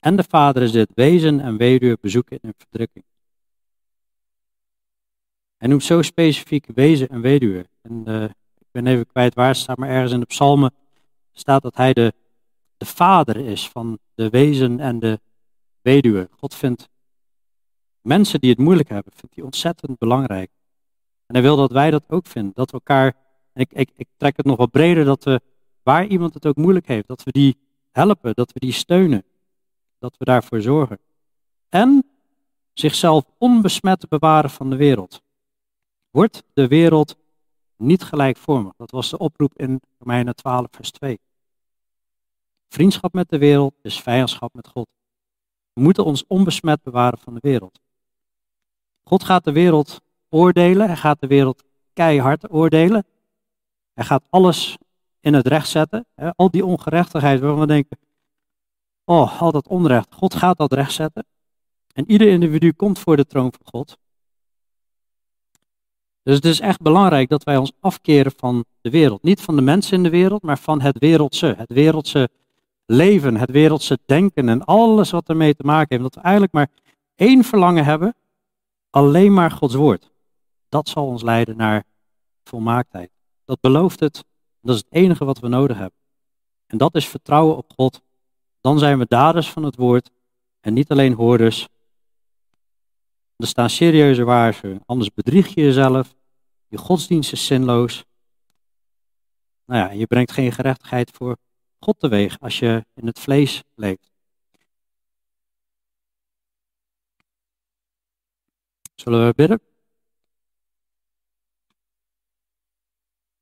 en 0.00 0.16
de 0.16 0.24
Vader 0.28 0.62
is 0.62 0.72
dit 0.72 0.90
wezen 0.94 1.40
en 1.40 1.56
weduwe 1.56 1.98
bezoeken 2.00 2.38
in 2.40 2.48
een 2.48 2.54
verdrukking. 2.56 3.04
Hij 5.58 5.68
noemt 5.68 5.84
zo 5.84 6.02
specifiek 6.02 6.66
wezen 6.74 7.08
en 7.08 7.20
weduwe. 7.20 7.66
En 7.82 8.04
uh, 8.08 8.24
ik 8.58 8.66
ben 8.70 8.86
even 8.86 9.06
kwijt 9.06 9.34
waar 9.34 9.54
staat, 9.54 9.76
maar 9.76 9.88
ergens 9.88 10.12
in 10.12 10.20
de 10.20 10.26
psalmen 10.26 10.74
staat 11.32 11.62
dat 11.62 11.76
hij 11.76 11.92
de, 11.92 12.12
de 12.76 12.86
vader 12.86 13.36
is 13.36 13.68
van 13.68 13.98
de 14.14 14.28
wezen 14.28 14.80
en 14.80 14.98
de 14.98 15.20
weduwe. 15.80 16.28
God 16.30 16.54
vindt 16.54 16.88
mensen 18.00 18.40
die 18.40 18.50
het 18.50 18.58
moeilijk 18.58 18.88
hebben, 18.88 19.12
vindt 19.16 19.34
hij 19.34 19.44
ontzettend 19.44 19.98
belangrijk. 19.98 20.50
En 21.26 21.34
hij 21.34 21.42
wil 21.42 21.56
dat 21.56 21.70
wij 21.70 21.90
dat 21.90 22.04
ook 22.08 22.26
vinden, 22.26 22.52
dat 22.54 22.70
we 22.70 22.72
elkaar, 22.72 23.16
en 23.52 23.60
ik, 23.62 23.72
ik, 23.72 23.90
ik 23.96 24.08
trek 24.16 24.36
het 24.36 24.46
nog 24.46 24.56
wat 24.56 24.70
breder, 24.70 25.04
dat 25.04 25.24
we, 25.24 25.40
waar 25.82 26.06
iemand 26.06 26.34
het 26.34 26.46
ook 26.46 26.56
moeilijk 26.56 26.86
heeft, 26.86 27.08
dat 27.08 27.22
we 27.22 27.30
die 27.30 27.56
helpen, 27.90 28.34
dat 28.34 28.52
we 28.52 28.60
die 28.60 28.72
steunen, 28.72 29.24
dat 29.98 30.14
we 30.18 30.24
daarvoor 30.24 30.60
zorgen. 30.60 30.98
En 31.68 32.04
zichzelf 32.72 33.24
onbesmet 33.38 34.08
bewaren 34.08 34.50
van 34.50 34.70
de 34.70 34.76
wereld. 34.76 35.22
Wordt 36.10 36.42
de 36.52 36.68
wereld 36.68 37.16
niet 37.76 38.02
gelijkvormig. 38.02 38.72
Dat 38.76 38.90
was 38.90 39.10
de 39.10 39.18
oproep 39.18 39.58
in 39.58 39.80
Romeinen 39.98 40.34
12, 40.34 40.66
vers 40.70 40.90
2. 40.90 41.20
Vriendschap 42.68 43.12
met 43.12 43.28
de 43.28 43.38
wereld 43.38 43.74
is 43.82 44.00
vijandschap 44.00 44.54
met 44.54 44.68
God. 44.68 44.88
We 45.72 45.82
moeten 45.82 46.04
ons 46.04 46.26
onbesmet 46.26 46.82
bewaren 46.82 47.18
van 47.18 47.34
de 47.34 47.40
wereld. 47.42 47.80
God 49.04 49.24
gaat 49.24 49.44
de 49.44 49.52
wereld 49.52 50.00
oordelen. 50.28 50.86
Hij 50.86 50.96
gaat 50.96 51.20
de 51.20 51.26
wereld 51.26 51.64
keihard 51.92 52.50
oordelen. 52.50 53.06
Hij 53.92 54.04
gaat 54.04 54.24
alles 54.30 54.78
in 55.20 55.34
het 55.34 55.46
recht 55.46 55.68
zetten. 55.68 56.06
Al 56.36 56.50
die 56.50 56.64
ongerechtigheid 56.64 57.40
waarvan 57.40 57.60
we 57.60 57.66
denken, 57.66 57.98
oh, 59.04 59.40
al 59.40 59.52
dat 59.52 59.68
onrecht. 59.68 60.14
God 60.14 60.34
gaat 60.34 60.58
dat 60.58 60.72
recht 60.72 60.92
zetten. 60.92 61.26
En 61.92 62.10
ieder 62.10 62.28
individu 62.28 62.72
komt 62.72 62.98
voor 62.98 63.16
de 63.16 63.26
troon 63.26 63.52
van 63.52 63.66
God. 63.66 63.98
Dus 66.28 66.36
het 66.36 66.44
is 66.44 66.60
echt 66.60 66.80
belangrijk 66.80 67.28
dat 67.28 67.44
wij 67.44 67.56
ons 67.56 67.72
afkeren 67.80 68.32
van 68.36 68.64
de 68.80 68.90
wereld. 68.90 69.22
Niet 69.22 69.40
van 69.40 69.56
de 69.56 69.62
mensen 69.62 69.96
in 69.96 70.02
de 70.02 70.10
wereld, 70.10 70.42
maar 70.42 70.58
van 70.58 70.80
het 70.80 70.98
wereldse. 70.98 71.54
Het 71.56 71.72
wereldse 71.72 72.28
leven, 72.86 73.36
het 73.36 73.50
wereldse 73.50 73.98
denken 74.06 74.48
en 74.48 74.64
alles 74.64 75.10
wat 75.10 75.28
ermee 75.28 75.54
te 75.54 75.62
maken 75.64 75.86
heeft. 75.88 76.02
Dat 76.02 76.14
we 76.14 76.20
eigenlijk 76.20 76.52
maar 76.52 76.68
één 77.14 77.44
verlangen 77.44 77.84
hebben, 77.84 78.14
alleen 78.90 79.32
maar 79.32 79.50
Gods 79.50 79.74
woord. 79.74 80.10
Dat 80.68 80.88
zal 80.88 81.06
ons 81.06 81.22
leiden 81.22 81.56
naar 81.56 81.84
volmaaktheid. 82.44 83.10
Dat 83.44 83.60
belooft 83.60 84.00
het, 84.00 84.24
dat 84.60 84.74
is 84.74 84.80
het 84.80 84.92
enige 84.92 85.24
wat 85.24 85.38
we 85.38 85.48
nodig 85.48 85.76
hebben. 85.76 85.98
En 86.66 86.78
dat 86.78 86.94
is 86.94 87.08
vertrouwen 87.08 87.56
op 87.56 87.72
God. 87.76 88.00
Dan 88.60 88.78
zijn 88.78 88.98
we 88.98 89.06
daders 89.08 89.50
van 89.50 89.62
het 89.62 89.76
woord 89.76 90.10
en 90.60 90.74
niet 90.74 90.90
alleen 90.90 91.12
hoorders. 91.12 91.68
Er 93.36 93.46
staan 93.46 93.70
serieuze 93.70 94.24
waarschuwingen, 94.24 94.82
anders 94.86 95.12
bedrieg 95.14 95.54
je 95.54 95.60
jezelf 95.60 96.16
je 96.68 96.78
godsdienst 96.78 97.32
is 97.32 97.46
zinloos. 97.46 98.04
Nou 99.64 99.80
ja, 99.80 99.90
je 99.90 100.06
brengt 100.06 100.32
geen 100.32 100.52
gerechtigheid 100.52 101.10
voor 101.10 101.36
God 101.78 102.00
teweeg 102.00 102.40
als 102.40 102.58
je 102.58 102.84
in 102.94 103.06
het 103.06 103.18
vlees 103.18 103.62
leeft. 103.74 104.10
Zullen 108.94 109.26
we 109.26 109.32
bidden? 109.34 109.60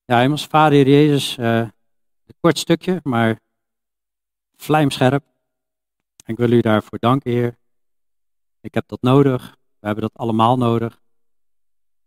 Ja, 0.05 0.20
immers, 0.20 0.45
Vader 0.45 0.72
Heer 0.72 0.89
Jezus, 0.89 1.37
uh, 1.39 1.59
een 2.27 2.37
kort 2.41 2.59
stukje, 2.59 3.01
maar 3.03 3.41
vlijmscherp. 4.57 5.24
Ik 6.24 6.37
wil 6.37 6.51
u 6.51 6.61
daarvoor 6.61 6.99
danken, 6.99 7.31
Heer. 7.31 7.59
Ik 8.61 8.74
heb 8.74 8.89
dat 8.89 9.03
nodig. 9.03 9.57
We 9.79 9.87
hebben 9.87 10.03
dat 10.03 10.14
allemaal 10.14 10.57
nodig 10.57 11.01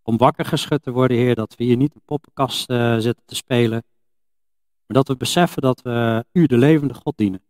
om 0.09 0.17
wakker 0.17 0.45
geschud 0.45 0.83
te 0.83 0.91
worden, 0.91 1.17
Heer, 1.17 1.35
dat 1.35 1.55
we 1.55 1.63
hier 1.63 1.77
niet 1.77 1.95
een 1.95 2.01
poppenkast 2.05 2.69
uh, 2.69 2.97
zitten 2.97 3.25
te 3.25 3.35
spelen, 3.35 3.83
maar 4.85 4.97
dat 4.97 5.07
we 5.07 5.15
beseffen 5.15 5.61
dat 5.61 5.81
we 5.81 6.25
U, 6.31 6.45
de 6.45 6.57
levende 6.57 6.93
God, 6.93 7.17
dienen. 7.17 7.41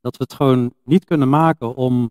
Dat 0.00 0.16
we 0.16 0.22
het 0.22 0.32
gewoon 0.32 0.74
niet 0.84 1.04
kunnen 1.04 1.28
maken 1.28 1.74
om 1.74 2.10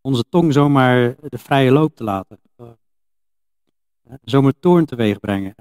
onze 0.00 0.24
tong 0.28 0.52
zomaar 0.52 1.16
de 1.20 1.38
vrije 1.38 1.70
loop 1.70 1.94
te 1.94 2.04
laten. 2.04 2.40
Uh, 2.56 2.70
zomaar 4.22 4.52
toorn 4.60 4.84
teweeg 4.84 5.20
brengen. 5.20 5.54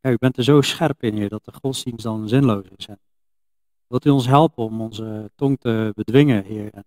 U 0.00 0.16
bent 0.16 0.36
er 0.36 0.44
zo 0.44 0.60
scherp 0.60 1.02
in, 1.02 1.16
Heer, 1.16 1.28
dat 1.28 1.44
de 1.44 1.52
godsdienst 1.52 2.04
dan 2.04 2.28
zinloos 2.28 2.66
is. 2.76 2.88
wilt 3.86 4.04
u 4.04 4.10
ons 4.10 4.26
helpen 4.26 4.64
om 4.64 4.80
onze 4.80 5.30
tong 5.34 5.60
te 5.60 5.92
bedwingen, 5.94 6.44
Heer? 6.44 6.84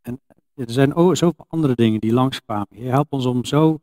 En 0.00 0.20
er 0.58 0.70
zijn 0.70 0.92
zoveel 0.92 1.44
andere 1.48 1.74
dingen 1.74 2.00
die 2.00 2.12
langskwamen. 2.12 2.68
Heer, 2.70 2.90
help 2.90 3.12
ons 3.12 3.26
om 3.26 3.44
zo 3.44 3.80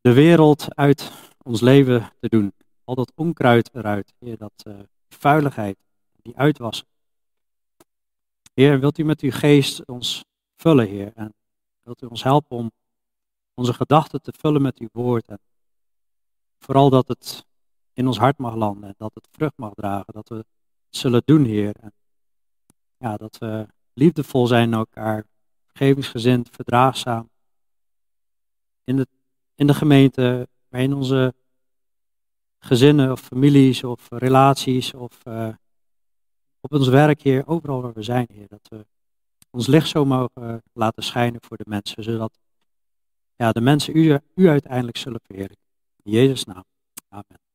de 0.00 0.12
wereld 0.12 0.74
uit 0.74 1.12
ons 1.42 1.60
leven 1.60 2.12
te 2.20 2.28
doen. 2.28 2.52
Al 2.84 2.94
dat 2.94 3.12
onkruid 3.14 3.70
eruit. 3.72 4.14
Heer, 4.18 4.36
dat 4.36 4.64
uh, 4.66 4.78
vuiligheid, 5.08 5.76
die 6.22 6.36
uitwassen. 6.36 6.86
Heer, 8.54 8.80
wilt 8.80 8.98
u 8.98 9.04
met 9.04 9.20
uw 9.20 9.30
geest 9.30 9.86
ons 9.86 10.24
vullen, 10.56 10.88
Heer. 10.88 11.12
En 11.14 11.34
wilt 11.82 12.02
u 12.02 12.06
ons 12.06 12.22
helpen 12.22 12.56
om 12.56 12.70
onze 13.54 13.74
gedachten 13.74 14.22
te 14.22 14.32
vullen 14.38 14.62
met 14.62 14.78
uw 14.78 14.88
woord. 14.92 15.28
En 15.28 15.40
vooral 16.58 16.90
dat 16.90 17.08
het 17.08 17.46
in 17.92 18.06
ons 18.06 18.18
hart 18.18 18.38
mag 18.38 18.54
landen. 18.54 18.88
En 18.88 18.94
dat 18.96 19.14
het 19.14 19.28
vrucht 19.30 19.56
mag 19.56 19.74
dragen. 19.74 20.12
Dat 20.12 20.28
we 20.28 20.34
het 20.34 20.46
zullen 20.90 21.22
doen, 21.24 21.44
Heer. 21.44 21.76
En 21.80 21.92
ja, 22.96 23.16
dat 23.16 23.38
we 23.38 23.66
liefdevol 23.92 24.46
zijn 24.46 24.68
naar 24.68 24.78
elkaar 24.78 25.30
vergevingsgezind, 25.72 26.48
verdraagzaam. 26.50 27.30
In 28.84 28.96
de, 28.96 29.06
in 29.54 29.66
de 29.66 29.74
gemeente, 29.74 30.48
in 30.70 30.94
onze 30.94 31.34
gezinnen 32.58 33.12
of 33.12 33.20
families 33.20 33.84
of 33.84 34.08
relaties 34.10 34.94
of 34.94 35.18
uh, 35.24 35.48
op 36.60 36.72
ons 36.72 36.88
werk, 36.88 37.22
Heer, 37.22 37.46
overal 37.46 37.82
waar 37.82 37.92
we 37.92 38.02
zijn, 38.02 38.26
Heer, 38.32 38.48
dat 38.48 38.68
we 38.68 38.86
ons 39.50 39.66
licht 39.66 39.88
zo 39.88 40.04
mogen 40.04 40.62
laten 40.72 41.02
schijnen 41.02 41.40
voor 41.42 41.56
de 41.56 41.68
mensen, 41.68 42.02
zodat 42.02 42.38
ja, 43.36 43.52
de 43.52 43.60
mensen 43.60 43.96
u, 43.96 44.18
u 44.34 44.48
uiteindelijk 44.48 44.96
zullen 44.96 45.20
verheerlijken. 45.24 45.66
In 46.02 46.12
Jezus' 46.12 46.44
naam. 46.44 46.64
Amen. 47.08 47.51